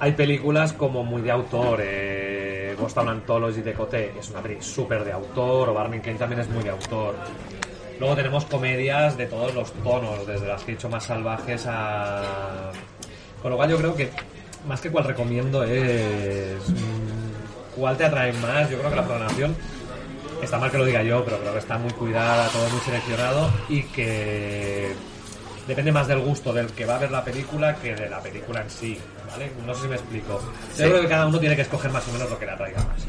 Hay 0.00 0.12
películas 0.12 0.72
como 0.72 1.04
muy 1.04 1.22
de 1.22 1.30
autor, 1.30 1.80
eh, 1.82 2.74
Boston 2.78 3.08
Anthology 3.08 3.62
de 3.62 3.72
Coté 3.72 4.12
es 4.18 4.28
una 4.30 4.42
peli 4.42 4.56
súper 4.60 5.04
de 5.04 5.12
autor, 5.12 5.70
o 5.70 5.74
Barney 5.74 6.00
Kane 6.00 6.18
también 6.18 6.40
es 6.40 6.48
muy 6.48 6.62
de 6.62 6.70
autor. 6.70 7.14
Luego 7.98 8.16
tenemos 8.16 8.44
comedias 8.46 9.16
de 9.16 9.26
todos 9.26 9.54
los 9.54 9.72
tonos, 9.72 10.26
desde 10.26 10.46
las 10.46 10.62
que 10.64 10.72
he 10.72 10.74
hecho 10.74 10.88
más 10.88 11.04
salvajes 11.04 11.64
a... 11.68 12.72
Con 13.40 13.52
lo 13.52 13.56
cual 13.56 13.70
yo 13.70 13.78
creo 13.78 13.94
que 13.94 14.10
más 14.66 14.80
que 14.80 14.90
cuál 14.90 15.04
recomiendo 15.04 15.62
es 15.62 16.68
mm, 16.68 17.76
cuál 17.76 17.96
te 17.96 18.04
atrae 18.04 18.32
más. 18.34 18.68
Yo 18.68 18.78
creo 18.78 18.90
que 18.90 18.96
la 18.96 19.04
programación 19.04 19.56
está 20.44 20.58
mal 20.58 20.70
que 20.70 20.78
lo 20.78 20.84
diga 20.84 21.02
yo, 21.02 21.24
pero 21.24 21.38
creo 21.38 21.52
que 21.52 21.58
está 21.58 21.78
muy 21.78 21.92
cuidada, 21.92 22.48
todo 22.48 22.68
muy 22.70 22.80
seleccionado 22.80 23.50
y 23.68 23.82
que 23.84 24.92
depende 25.66 25.92
más 25.92 26.06
del 26.06 26.20
gusto 26.20 26.52
del 26.52 26.66
que 26.72 26.84
va 26.86 26.96
a 26.96 26.98
ver 26.98 27.10
la 27.10 27.24
película 27.24 27.74
que 27.76 27.94
de 27.94 28.08
la 28.08 28.20
película 28.20 28.60
en 28.62 28.70
sí, 28.70 28.98
¿vale? 29.30 29.50
No 29.66 29.74
sé 29.74 29.82
si 29.82 29.88
me 29.88 29.94
explico. 29.96 30.40
Sí. 30.74 30.82
Yo 30.82 30.90
creo 30.90 31.02
que 31.02 31.08
cada 31.08 31.26
uno 31.26 31.38
tiene 31.40 31.56
que 31.56 31.62
escoger 31.62 31.90
más 31.90 32.06
o 32.08 32.12
menos 32.12 32.30
lo 32.30 32.38
que 32.38 32.46
le 32.46 32.52
atraiga 32.52 32.78
más. 32.84 33.06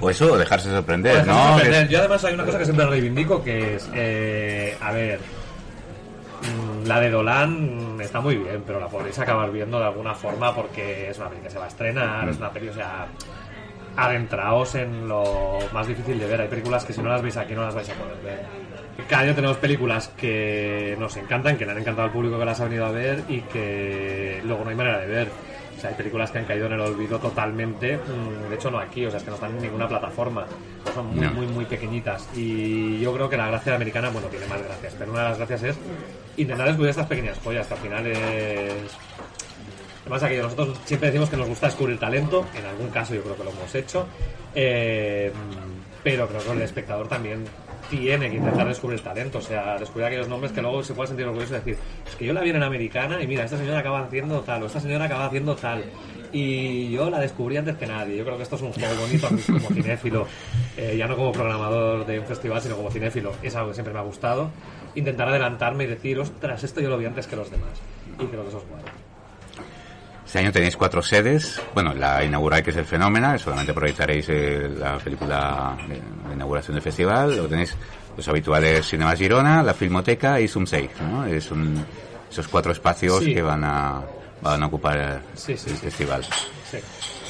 O 0.00 0.08
eso, 0.10 0.36
dejarse 0.38 0.70
sorprender, 0.70 1.14
Pues, 1.14 1.26
¿no? 1.26 1.54
aprender. 1.54 1.88
Yo 1.88 1.98
además 1.98 2.24
hay 2.24 2.34
una 2.34 2.44
cosa 2.44 2.58
que 2.58 2.64
siempre 2.64 2.86
reivindico 2.86 3.42
que 3.42 3.74
es, 3.76 3.90
eh, 3.94 4.76
a 4.80 4.92
ver, 4.92 5.18
mm, 6.42 6.86
la 6.86 7.00
de 7.00 7.10
Dolan 7.10 7.96
mm, 7.96 8.00
está 8.02 8.20
muy 8.20 8.36
bien, 8.36 8.62
pero 8.64 8.78
la 8.78 8.86
podréis 8.86 9.18
acabar 9.18 9.50
viendo 9.50 9.78
de 9.80 9.86
alguna 9.86 10.14
forma 10.14 10.54
porque 10.54 11.10
es 11.10 11.18
una 11.18 11.28
peli 11.30 11.40
que 11.42 11.50
se 11.50 11.58
va 11.58 11.64
a 11.64 11.68
estrenar, 11.68 12.28
es 12.28 12.36
una 12.36 12.50
peli, 12.50 12.68
o 12.68 12.74
sea, 12.74 13.08
adentraos 13.98 14.76
en 14.76 15.08
lo 15.08 15.58
más 15.72 15.86
difícil 15.88 16.18
de 16.20 16.26
ver. 16.26 16.40
Hay 16.42 16.48
películas 16.48 16.84
que 16.84 16.92
si 16.92 17.02
no 17.02 17.08
las 17.08 17.20
veis 17.20 17.36
aquí 17.36 17.52
no 17.54 17.62
las 17.62 17.74
vais 17.74 17.90
a 17.90 17.94
poder 17.94 18.16
ver. 18.22 18.40
Cada 19.08 19.22
año 19.22 19.34
tenemos 19.34 19.56
películas 19.56 20.08
que 20.16 20.96
nos 20.98 21.16
encantan, 21.16 21.56
que 21.56 21.64
le 21.66 21.72
han 21.72 21.78
encantado 21.78 22.06
al 22.06 22.12
público 22.12 22.38
que 22.38 22.44
las 22.44 22.60
ha 22.60 22.64
venido 22.64 22.86
a 22.86 22.90
ver 22.92 23.24
y 23.28 23.40
que 23.42 24.40
luego 24.44 24.62
no 24.64 24.70
hay 24.70 24.76
manera 24.76 24.98
de 24.98 25.06
ver. 25.06 25.28
O 25.76 25.80
sea, 25.80 25.90
hay 25.90 25.96
películas 25.96 26.30
que 26.30 26.38
han 26.38 26.44
caído 26.44 26.66
en 26.66 26.72
el 26.74 26.80
olvido 26.80 27.18
totalmente. 27.18 27.96
mm, 27.98 28.48
De 28.50 28.54
hecho, 28.56 28.70
no 28.70 28.78
aquí, 28.78 29.04
o 29.06 29.10
sea, 29.10 29.18
es 29.18 29.24
que 29.24 29.30
no 29.30 29.36
están 29.36 29.52
en 29.56 29.62
ninguna 29.62 29.88
plataforma. 29.88 30.44
Son 30.94 31.06
muy, 31.06 31.20
No. 31.26 31.30
muy, 31.32 31.46
muy 31.46 31.64
pequeñitas. 31.64 32.28
Y 32.36 33.00
yo 33.00 33.12
creo 33.14 33.28
que 33.28 33.36
la 33.36 33.48
gracia 33.48 33.74
americana, 33.74 34.10
bueno, 34.10 34.28
tiene 34.28 34.46
más 34.46 34.60
gracias, 34.62 34.94
pero 34.98 35.12
una 35.12 35.22
de 35.22 35.28
las 35.30 35.38
gracias 35.38 35.62
es 35.62 35.76
intentar 36.36 36.66
descubrir 36.66 36.90
estas 36.90 37.06
pequeñas 37.06 37.38
joyas, 37.42 37.66
que 37.66 37.74
al 37.74 37.80
final 37.80 38.06
es. 38.06 38.96
Además, 40.08 40.22
aquí 40.22 40.36
nosotros 40.36 40.78
siempre 40.86 41.08
decimos 41.08 41.28
que 41.28 41.36
nos 41.36 41.48
gusta 41.48 41.66
descubrir 41.66 41.98
talento, 41.98 42.46
en 42.56 42.64
algún 42.64 42.88
caso 42.88 43.14
yo 43.14 43.22
creo 43.22 43.36
que 43.36 43.44
lo 43.44 43.50
hemos 43.50 43.74
hecho, 43.74 44.06
eh, 44.54 45.30
pero 46.02 46.26
creo 46.26 46.42
que 46.42 46.50
el 46.52 46.62
espectador 46.62 47.06
también 47.08 47.44
tiene 47.90 48.30
que 48.30 48.36
intentar 48.36 48.66
descubrir 48.66 49.00
talento, 49.00 49.36
o 49.36 49.42
sea, 49.42 49.76
descubrir 49.76 50.06
aquellos 50.06 50.26
nombres 50.26 50.52
que 50.52 50.62
luego 50.62 50.82
se 50.82 50.94
pueda 50.94 51.08
sentir 51.08 51.26
orgulloso 51.26 51.52
y 51.52 51.58
decir, 51.58 51.76
es 52.06 52.16
que 52.16 52.24
yo 52.24 52.32
la 52.32 52.40
vi 52.40 52.48
en 52.48 52.62
americana 52.62 53.22
y 53.22 53.26
mira, 53.26 53.44
esta 53.44 53.58
señora 53.58 53.80
acaba 53.80 54.00
haciendo 54.00 54.40
tal, 54.40 54.62
o 54.62 54.66
esta 54.66 54.80
señora 54.80 55.04
acaba 55.04 55.26
haciendo 55.26 55.54
tal, 55.54 55.84
y 56.32 56.90
yo 56.90 57.10
la 57.10 57.20
descubrí 57.20 57.58
antes 57.58 57.76
que 57.76 57.86
nadie. 57.86 58.16
Yo 58.16 58.24
creo 58.24 58.38
que 58.38 58.44
esto 58.44 58.56
es 58.56 58.62
un 58.62 58.72
juego 58.72 58.94
bonito 59.02 59.26
a 59.26 59.30
mí 59.30 59.42
como 59.42 59.68
cinéfilo, 59.68 60.26
eh, 60.78 60.96
ya 60.96 61.06
no 61.06 61.16
como 61.16 61.32
programador 61.32 62.06
de 62.06 62.18
un 62.18 62.24
festival, 62.24 62.62
sino 62.62 62.76
como 62.76 62.90
cinéfilo, 62.90 63.32
es 63.42 63.54
algo 63.54 63.68
que 63.68 63.74
siempre 63.74 63.92
me 63.92 64.00
ha 64.00 64.04
gustado, 64.04 64.50
intentar 64.94 65.28
adelantarme 65.28 65.84
y 65.84 65.88
decir, 65.88 66.18
ostras, 66.18 66.64
esto 66.64 66.80
yo 66.80 66.88
lo 66.88 66.96
vi 66.96 67.04
antes 67.04 67.26
que 67.26 67.36
los 67.36 67.50
demás, 67.50 67.78
y 68.18 68.24
creo 68.24 68.42
que 68.42 68.48
eso 68.48 68.58
es 68.58 68.68
bueno. 68.70 69.07
Este 70.28 70.40
año 70.40 70.52
tenéis 70.52 70.76
cuatro 70.76 71.00
sedes. 71.00 71.58
Bueno, 71.72 71.94
la 71.94 72.22
inaugural 72.22 72.62
que 72.62 72.68
es 72.68 72.76
el 72.76 72.84
Fenómena, 72.84 73.38
solamente 73.38 73.72
proyectaréis 73.72 74.26
eh, 74.28 74.68
la 74.78 74.98
película 74.98 75.74
de 75.88 76.02
la 76.28 76.34
inauguración 76.34 76.74
del 76.74 76.82
festival. 76.82 77.30
Luego 77.30 77.48
tenéis 77.48 77.74
los 78.14 78.28
habituales 78.28 78.86
Cinemas 78.86 79.18
Girona, 79.18 79.62
la 79.62 79.72
Filmoteca 79.72 80.38
y 80.38 80.46
Sumsei, 80.46 80.90
¿no? 81.00 81.24
Es 81.24 81.50
un, 81.50 81.82
esos 82.30 82.46
cuatro 82.46 82.72
espacios 82.72 83.24
Sí. 83.24 83.32
que 83.32 83.40
van 83.40 83.64
a, 83.64 84.02
van 84.42 84.62
a 84.62 84.66
ocupar 84.66 84.98
el, 84.98 85.18
Sí, 85.34 85.56
sí, 85.56 85.70
el 85.70 85.76
festival. 85.76 86.22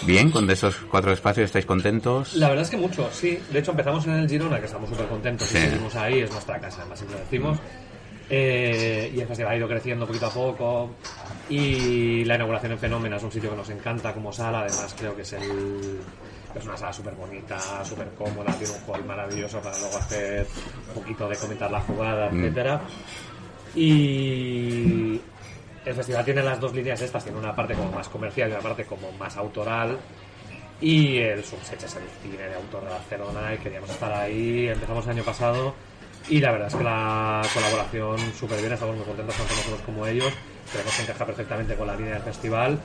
Bien, 0.03 0.33
con 0.33 0.51
esos 0.51 0.75
cuatro 0.91 1.13
espacios 1.13 1.45
estáis 1.47 1.67
contentos. 1.67 2.35
La 2.35 2.49
verdad 2.49 2.65
es 2.65 2.71
que 2.71 2.79
mucho, 2.79 3.09
sí. 3.13 3.39
De 3.53 3.61
hecho, 3.61 3.71
empezamos 3.71 4.05
en 4.09 4.15
el 4.15 4.29
Girona, 4.29 4.59
que 4.59 4.67
estamos 4.67 4.91
súper 4.91 5.07
contentos 5.07 5.47
Sí. 5.47 5.59
y 5.59 5.61
seguimos 5.61 5.95
ahí, 5.95 6.19
es 6.23 6.33
nuestra 6.33 6.59
casa, 6.59 6.79
además 6.81 6.99
siempre 6.99 7.21
decimos. 7.21 7.59
Eh, 8.31 9.11
y 9.15 9.21
el 9.21 9.27
festival 9.27 9.53
ha 9.53 9.57
ido 9.57 9.69
creciendo 9.69 10.07
poquito 10.07 10.27
a 10.27 10.31
poco. 10.31 10.91
Y 11.49 12.25
la 12.25 12.35
inauguración 12.35 12.73
en 12.73 12.79
Fenómena 12.79 13.17
es 13.17 13.23
un 13.23 13.33
sitio 13.33 13.51
que 13.51 13.57
nos 13.57 13.71
encanta 13.71 14.13
como 14.13 14.33
sala, 14.33 14.61
además 14.61 14.95
creo 14.99 15.17
que 15.17 15.23
es 15.23 15.33
el. 15.33 16.01
Es 16.55 16.65
una 16.65 16.77
sala 16.77 16.93
súper 16.93 17.15
bonita, 17.15 17.59
súper 17.85 18.09
cómoda, 18.15 18.53
tiene 18.55 18.73
un 18.75 18.81
hall 18.95 19.05
maravilloso 19.05 19.61
para 19.61 19.79
luego 19.79 19.97
hacer 19.99 20.47
un 20.89 20.95
poquito 20.95 21.29
de 21.29 21.37
comentar 21.37 21.71
la 21.71 21.81
jugada, 21.81 22.31
Mm. 22.31 22.39
etcétera. 22.45 22.81
Y 23.75 25.21
el 25.85 25.95
festival 25.95 26.25
tiene 26.25 26.43
las 26.43 26.59
dos 26.61 26.75
líneas 26.75 27.01
estas, 27.01 27.23
tiene 27.25 27.39
una 27.39 27.55
parte 27.55 27.75
como 27.75 27.93
más 27.93 28.09
comercial 28.09 28.49
y 28.51 28.53
una 28.53 28.61
parte 28.63 28.85
como 28.85 29.11
más 29.13 29.37
autoral. 29.37 29.97
Y 30.81 31.19
el 31.19 31.43
Subsech 31.45 31.83
es 31.83 31.97
el 31.97 32.03
cine 32.23 32.49
de 32.49 32.55
autor 32.55 32.85
de 32.85 32.91
Barcelona 32.91 33.55
y 33.55 33.59
queríamos 33.59 33.91
estar 33.91 34.13
ahí. 34.13 34.69
Empezamos 34.69 35.05
el 35.07 35.11
año 35.13 35.25
pasado 35.25 35.75
y 36.29 36.41
la 36.41 36.53
verdad 36.53 36.69
es 36.69 36.75
que 36.75 36.85
la 36.85 37.43
colaboración 37.55 38.19
súper 38.39 38.59
bien, 38.61 38.73
estamos 38.73 38.97
muy 38.97 39.05
contentos 39.05 39.35
tanto 39.37 39.55
nosotros 39.55 39.81
como 39.83 40.07
ellos. 40.07 40.33
Creemos 40.73 40.95
que 40.97 41.03
encaja 41.03 41.27
perfectamente 41.27 41.75
con 41.77 41.87
la 41.87 41.97
línea 41.97 42.15
del 42.15 42.23
festival. 42.23 42.79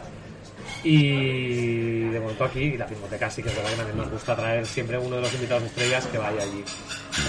Y 0.83 2.01
de 2.09 2.19
momento 2.19 2.43
aquí, 2.43 2.77
la 2.77 2.85
Filmoteca 2.85 3.29
sí 3.29 3.41
que 3.41 3.49
es 3.49 3.55
verdad 3.55 3.69
que 3.71 3.75
también 3.77 3.97
nos 3.97 4.09
gusta 4.09 4.35
traer 4.35 4.65
siempre 4.65 4.97
uno 4.97 5.15
de 5.15 5.21
los 5.21 5.33
invitados 5.33 5.63
estrellas 5.63 6.05
que 6.07 6.17
vaya 6.17 6.41
allí 6.43 6.63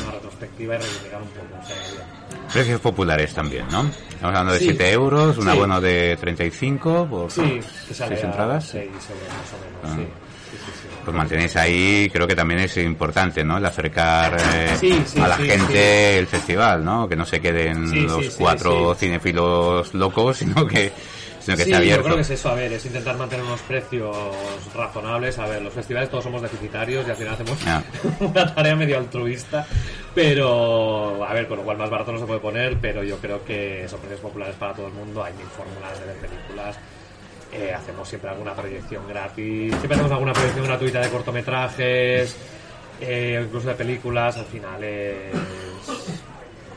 una 0.03 0.12
retrospectiva 0.12 0.74
y 0.74 0.79
reivindicar 0.79 1.22
un 1.22 1.29
poco. 1.29 1.46
o 1.62 1.66
sea, 1.66 1.77
bien. 1.77 2.48
Precios 2.53 2.81
populares 2.81 3.33
también, 3.35 3.66
¿no? 3.70 3.83
Estamos 3.87 4.22
hablando 4.22 4.53
de 4.55 4.59
Sí. 4.59 4.64
7 4.66 4.90
euros, 4.92 5.37
un 5.38 5.44
Sí. 5.44 5.50
abono 5.50 5.81
de 5.81 6.16
35 6.20 7.07
por 7.09 7.31
Sí, 7.31 7.61
que 7.88 7.94
sale 7.94 8.14
seis 8.16 8.24
a 8.24 8.27
entradas. 8.29 8.64
seis 8.68 8.90
euros 8.90 9.29
más 9.29 9.53
o 9.53 9.59
menos, 9.64 9.85
Ah. 9.85 9.96
sí. 9.96 10.34
Pues 11.05 11.14
mantenéis 11.17 11.55
ahí, 11.57 12.09
creo 12.11 12.27
que 12.27 12.35
también 12.35 12.61
es 12.61 12.77
importante, 12.79 13.45
¿no? 13.45 13.59
El 13.59 13.64
acercar 13.67 14.37
eh, 14.55 14.75
Sí, 14.81 15.03
sí, 15.07 15.21
a 15.21 15.29
la 15.29 15.37
sí, 15.37 15.49
gente 15.49 16.19
el 16.19 16.27
festival, 16.27 16.83
¿no? 16.85 17.07
Que 17.09 17.14
no 17.17 17.27
se 17.27 17.40
queden 17.40 18.07
los 18.07 18.37
cuatro 18.37 18.95
sí. 18.95 19.07
cinéfilos 19.07 19.93
locos, 19.93 20.37
sino 20.38 20.67
que, 20.67 20.90
sino 21.40 21.59
que 21.59 21.64
sí, 21.64 21.75
abierto. 21.75 22.01
yo 22.01 22.05
creo 22.05 22.17
que 22.17 22.23
es 22.23 22.31
eso, 22.31 22.49
a 22.49 22.55
ver, 22.55 22.73
es 22.73 22.87
intentar 22.87 23.19
mantener 23.19 23.45
unos 23.45 23.61
precios 23.61 24.17
razonables. 24.75 25.38
A 25.38 25.47
ver, 25.47 25.61
los 25.61 25.75
festivales 25.75 26.09
todos 26.09 26.25
somos 26.25 26.40
deficitarios 26.40 27.07
y 27.07 27.11
al 27.11 27.17
final 27.17 27.35
hacemos 27.35 27.59
una 28.21 28.55
tarea 28.55 28.75
medio 28.75 28.97
altruista, 28.97 29.67
pero 30.14 31.23
a 31.23 31.35
ver, 31.35 31.47
con 31.47 31.59
lo 31.59 31.64
cual 31.64 31.77
más 31.77 31.90
barato 31.90 32.12
no 32.12 32.19
se 32.19 32.25
puede 32.25 32.40
poner, 32.40 32.79
pero 32.81 33.03
yo 33.05 33.19
creo 33.19 33.45
que 33.45 33.87
son 33.88 34.01
precios 34.01 34.21
populares 34.21 34.57
para 34.57 34.73
todo 34.73 34.87
el 34.87 34.95
mundo, 34.95 35.23
hay 35.23 35.35
mil 35.35 35.47
fórmulas 35.49 36.01
de 36.01 36.07
ver 36.07 36.17
películas. 36.17 36.77
Eh, 37.55 37.73
hacemos 37.75 38.09
siempre 38.09 38.31
alguna 38.31 38.55
proyección 38.55 39.07
gratis, 39.09 39.71
siempre 39.75 39.95
hacemos 39.95 40.12
alguna 40.12 40.33
proyección 40.33 40.67
gratuita 40.67 41.01
de 41.01 41.09
cortometrajes, 41.11 42.37
eh, 43.01 43.43
incluso 43.45 43.69
de 43.69 43.75
películas, 43.75 44.37
al 44.37 44.47
final 44.47 44.83
es... 44.83 45.33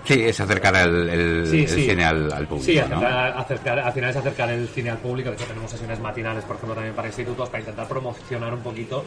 Sí, 0.06 0.24
es 0.24 0.40
acercar 0.40 0.74
el, 0.78 1.10
el- 1.10 1.48
Sí, 1.48 1.62
el 1.64 1.68
sí. 1.68 1.86
cine 1.90 2.06
al, 2.06 2.32
al 2.32 2.48
público, 2.48 2.66
Sí, 2.66 2.76
¿no? 2.90 2.96
acercar, 2.96 3.36
acercar- 3.38 3.80
al 3.80 3.92
final 3.92 4.10
es 4.12 4.16
acercar 4.16 4.50
el 4.52 4.66
cine 4.70 4.90
al 4.92 5.00
público. 5.00 5.30
De 5.30 5.36
hecho, 5.36 5.44
tenemos 5.46 5.70
sesiones 5.70 6.00
matinales, 6.00 6.46
por 6.46 6.56
ejemplo, 6.56 6.76
también 6.76 6.96
para 6.96 7.10
institutos, 7.10 7.50
para 7.50 7.60
intentar 7.60 7.90
promocionar 7.90 8.54
un 8.54 8.62
poquito 8.62 9.04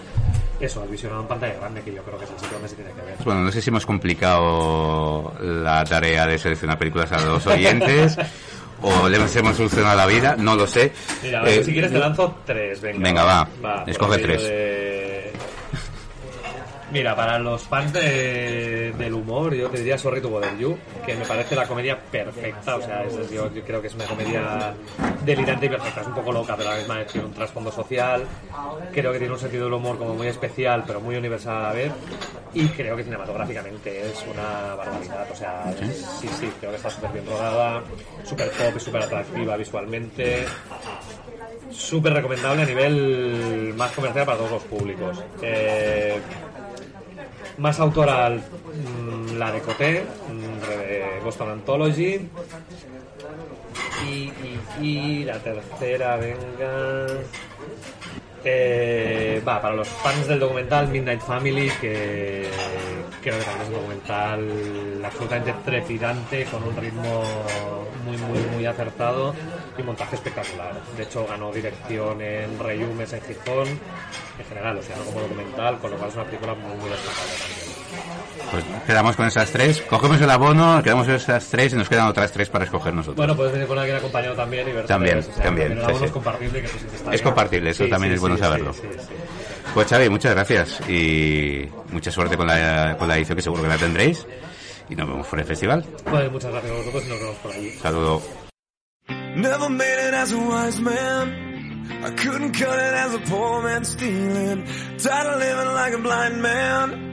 eso, 0.60 0.82
el 0.84 0.90
visionado 0.90 1.22
en 1.22 1.28
pantalla 1.28 1.54
grande, 1.54 1.80
que 1.80 1.94
yo 1.94 2.02
creo 2.02 2.18
que 2.18 2.26
es 2.26 2.30
el 2.32 2.36
sitio 2.38 2.52
donde 2.52 2.68
se 2.68 2.74
tiene 2.76 2.90
que 2.92 3.00
ver. 3.00 3.14
Bueno, 3.24 3.40
no 3.40 3.50
sé 3.50 3.62
si 3.62 3.70
hemos 3.70 3.86
complicado 3.86 5.32
la 5.40 5.82
tarea 5.84 6.26
de 6.26 6.36
seleccionar 6.36 6.76
películas 6.76 7.10
a 7.12 7.20
los 7.24 7.46
oyentes 7.46 8.18
o 8.82 9.08
les 9.08 9.36
hemos 9.36 9.56
solucionado 9.56 9.96
la 9.96 10.06
vida, 10.06 10.36
no 10.38 10.54
lo 10.56 10.66
sé. 10.66 10.92
Mira, 11.22 11.42
Eh, 11.48 11.62
si 11.64 11.72
quieres 11.72 11.92
te 11.92 11.98
lanzo 11.98 12.36
tres, 12.46 12.80
venga. 12.80 12.98
venga, 13.02 13.24
va. 13.24 13.48
por 13.78 13.90
Escoge 13.90 14.18
tres. 14.18 14.42
de- 14.42 15.30
Mira, 16.92 17.14
para 17.14 17.38
los 17.38 17.62
fans 17.62 17.92
de- 17.92 18.92
del 18.98 19.14
humor, 19.14 19.54
yo 19.54 19.68
te 19.70 19.78
diría 19.78 19.96
Sorry 19.96 20.20
to 20.20 20.28
Bother 20.28 20.58
You, 20.58 20.76
que 21.06 21.14
me 21.14 21.24
parece 21.24 21.54
la 21.54 21.64
comedia 21.64 21.96
perfecta. 21.96 22.74
O 22.74 22.82
sea, 22.82 23.04
es- 23.04 23.30
yo, 23.30 23.48
yo 23.54 23.62
creo 23.62 23.80
que 23.80 23.86
es 23.86 23.94
una 23.94 24.06
comedia 24.06 24.74
delirante 25.24 25.66
y 25.66 25.68
perfecta. 25.68 26.00
Es 26.00 26.06
un 26.08 26.14
poco 26.14 26.32
loca, 26.32 26.56
pero 26.56 26.70
a 26.70 26.72
la 26.72 26.78
misma 26.80 26.96
vez 26.96 27.06
tiene 27.12 27.28
un 27.28 27.32
trasfondo 27.32 27.70
social. 27.70 28.24
Creo 28.92 29.12
que 29.12 29.18
tiene 29.20 29.32
un 29.32 29.38
sentido 29.38 29.66
del 29.66 29.74
humor 29.74 29.98
como 29.98 30.14
muy 30.14 30.26
especial, 30.26 30.82
pero 30.84 31.00
muy 31.00 31.14
universal 31.14 31.58
a 31.58 31.62
la 31.68 31.72
vez. 31.74 31.92
Y 32.52 32.66
creo 32.68 32.96
que 32.96 33.04
cinematográficamente 33.04 34.10
es 34.10 34.24
una 34.26 34.74
barbaridad. 34.74 35.30
O 35.30 35.36
sea, 35.36 35.72
sí, 35.92 36.28
sí, 36.40 36.50
creo 36.58 36.70
que 36.72 36.76
está 36.76 36.90
súper 36.90 37.12
bien 37.12 37.24
rodada, 37.26 37.82
súper 38.24 38.50
pop 38.50 38.72
y 38.76 38.80
súper 38.80 39.02
atractiva 39.02 39.56
visualmente 39.56 40.44
súper 41.70 42.12
recomendable 42.12 42.62
a 42.62 42.66
nivel 42.66 43.72
más 43.76 43.92
comercial 43.92 44.26
para 44.26 44.38
todos 44.38 44.50
los 44.50 44.62
públicos. 44.64 45.22
Eh, 45.40 46.20
más 47.58 47.78
autoral, 47.78 48.42
mm, 48.74 49.36
la 49.38 49.52
de 49.52 49.60
Coté, 49.60 50.02
mm, 50.02 50.66
de 50.68 51.20
Boston 51.22 51.50
Anthology. 51.50 52.28
Y, 54.04 54.08
y- 54.08 54.60
y 54.80 55.24
la 55.24 55.38
tercera, 55.38 56.16
venga. 56.16 57.06
Eh, 58.42 59.42
para 59.44 59.72
los 59.72 59.88
fans 59.88 60.26
del 60.26 60.40
documental 60.40 60.88
Midnight 60.88 61.20
Family, 61.20 61.70
que 61.80 62.48
creo 63.20 63.38
que 63.38 63.44
también 63.44 63.62
es 63.62 63.68
un 63.68 63.74
documental 63.74 65.04
absolutamente 65.04 65.54
trepidante, 65.64 66.44
con 66.46 66.62
un 66.62 66.76
ritmo 66.76 67.22
muy, 68.06 68.16
muy, 68.16 68.38
muy 68.54 68.66
acertado 68.66 69.34
y 69.76 69.82
montaje 69.82 70.16
espectacular. 70.16 70.72
De 70.96 71.02
hecho, 71.02 71.26
ganó 71.26 71.52
dirección 71.52 72.22
en 72.22 72.58
Reyumes 72.58 73.12
en 73.12 73.20
Gijón, 73.22 73.68
en 73.68 74.44
general, 74.48 74.78
o 74.78 74.82
sea, 74.82 74.96
no 74.96 75.04
como 75.04 75.20
documental, 75.20 75.78
con 75.78 75.90
lo 75.90 75.96
cual 75.98 76.08
es 76.08 76.16
una 76.16 76.24
película 76.24 76.54
muy, 76.54 76.76
muy 76.76 76.90
destacable 76.90 77.32
también. 77.38 77.69
Pues 78.50 78.64
quedamos 78.86 79.14
con 79.16 79.26
esas 79.26 79.50
tres. 79.50 79.80
Cogemos 79.82 80.20
el 80.20 80.28
abono, 80.30 80.82
quedamos 80.82 81.06
con 81.06 81.14
esas 81.14 81.46
tres 81.48 81.72
y 81.72 81.76
nos 81.76 81.88
quedan 81.88 82.08
otras 82.08 82.32
tres 82.32 82.48
para 82.48 82.64
escoger 82.64 82.92
nosotros. 82.92 83.16
Bueno, 83.16 83.36
puedes 83.36 83.52
venir 83.52 83.68
con 83.68 83.78
alguien 83.78 83.96
acompañado 83.96 84.34
también 84.34 84.68
y 84.68 84.72
ver 84.72 84.86
También, 84.86 85.14
tres, 85.20 85.28
o 85.28 85.32
sea, 85.34 85.44
también, 85.44 85.72
el 85.72 85.78
sí, 85.78 85.84
abono 85.84 85.98
sí. 85.98 86.04
es 86.06 86.10
compartible, 86.10 86.60
que 86.60 86.66
eso 86.66 86.78
sí 86.78 86.84
que 86.86 86.96
está 86.96 87.04
Es 87.06 87.10
bien. 87.20 87.24
compartible, 87.24 87.70
eso 87.70 87.86
también 87.88 88.12
es 88.14 88.20
bueno 88.20 88.36
saberlo. 88.38 88.72
sí, 88.72 88.80
sí. 88.98 89.06
Pues 89.74 89.86
Xavi, 89.86 90.08
muchas 90.08 90.34
gracias 90.34 90.80
y 90.88 91.68
mucha 91.92 92.10
suerte 92.10 92.36
con 92.36 92.46
la, 92.48 92.96
con 92.98 93.06
la 93.06 93.16
edición 93.16 93.36
que 93.36 93.42
seguro 93.42 93.62
que 93.62 93.68
la 93.68 93.76
tendréis. 93.76 94.26
Y 94.88 94.96
nos 94.96 95.08
vemos 95.08 95.26
por 95.28 95.38
el 95.38 95.44
festival. 95.46 95.84
Pues 96.10 96.32
muchas 96.32 96.50
gracias 96.50 96.72
a 96.72 96.76
vosotros 96.76 97.04
y 97.06 97.08
nos 97.08 97.20
vemos 97.20 97.36
por 97.36 97.52
allí. 97.52 97.70
Saludo. 97.80 98.22
Never 99.36 99.68
made 99.70 100.08
it 100.08 100.14
as 100.14 100.32
a 100.32 100.36
wise 100.38 100.80
man. 100.80 101.86
I 102.04 102.10
couldn't 102.16 102.50
cut 102.52 102.74
it 102.78 102.94
as 102.94 103.14
a 103.14 103.18
poor 103.30 103.62
man 103.62 103.84
stealing. 103.84 104.64
Tired 104.98 105.26
of 105.34 105.38
living 105.38 105.74
like 105.74 105.94
a 105.94 105.98
blind 105.98 106.42
man. 106.42 107.09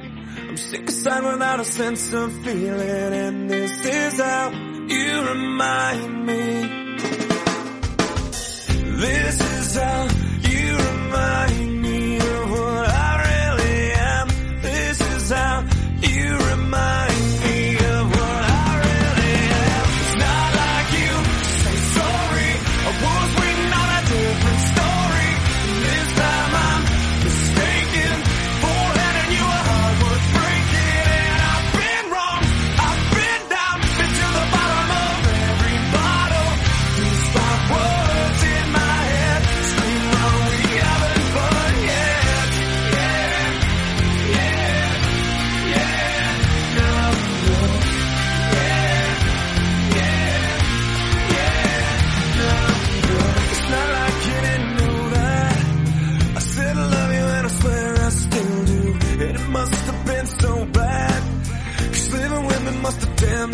I'm 0.57 0.63
sick 0.63 0.89
aside 0.89 1.23
without 1.23 1.59
a 1.59 1.65
sense 1.65 2.11
of 2.13 2.33
feeling. 2.43 3.13
And 3.13 3.47
this 3.47 3.85
is 3.85 4.19
how 4.19 4.49
you 4.87 5.21
remind 5.29 6.25
me. 6.25 6.97
This 8.97 9.39
is 9.39 9.75
how 9.75 10.07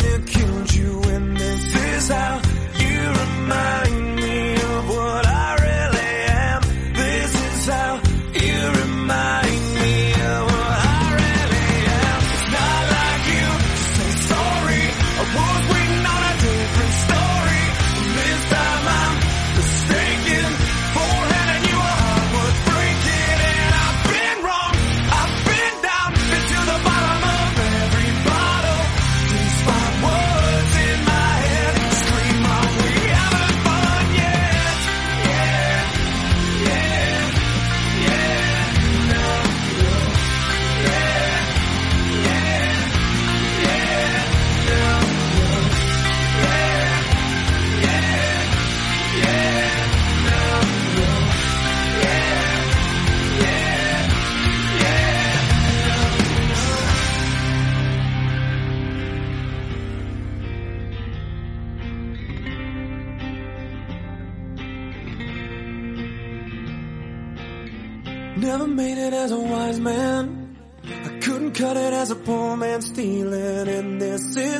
I'm 0.00 0.23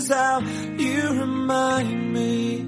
is 0.05 0.11
how 0.11 0.41
you 0.77 1.21
remind 1.21 2.13
me. 2.13 2.67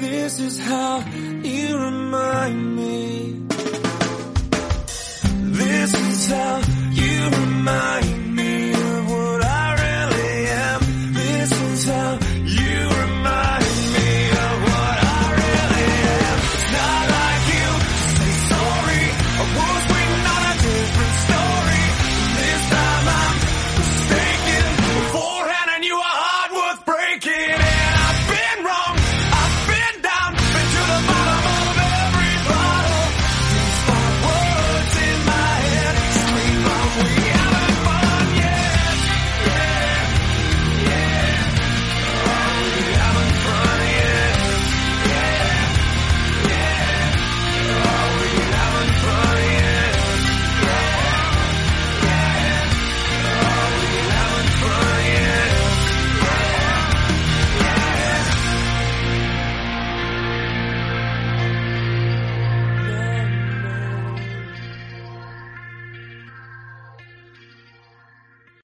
This 0.00 0.40
is 0.40 0.58
how 0.58 1.04
you 1.44 1.78
remind 1.78 2.76
me. 2.76 3.42
This 5.60 5.94
is 5.94 6.26
how 6.26 6.60
you 6.90 7.24
remind 7.40 8.15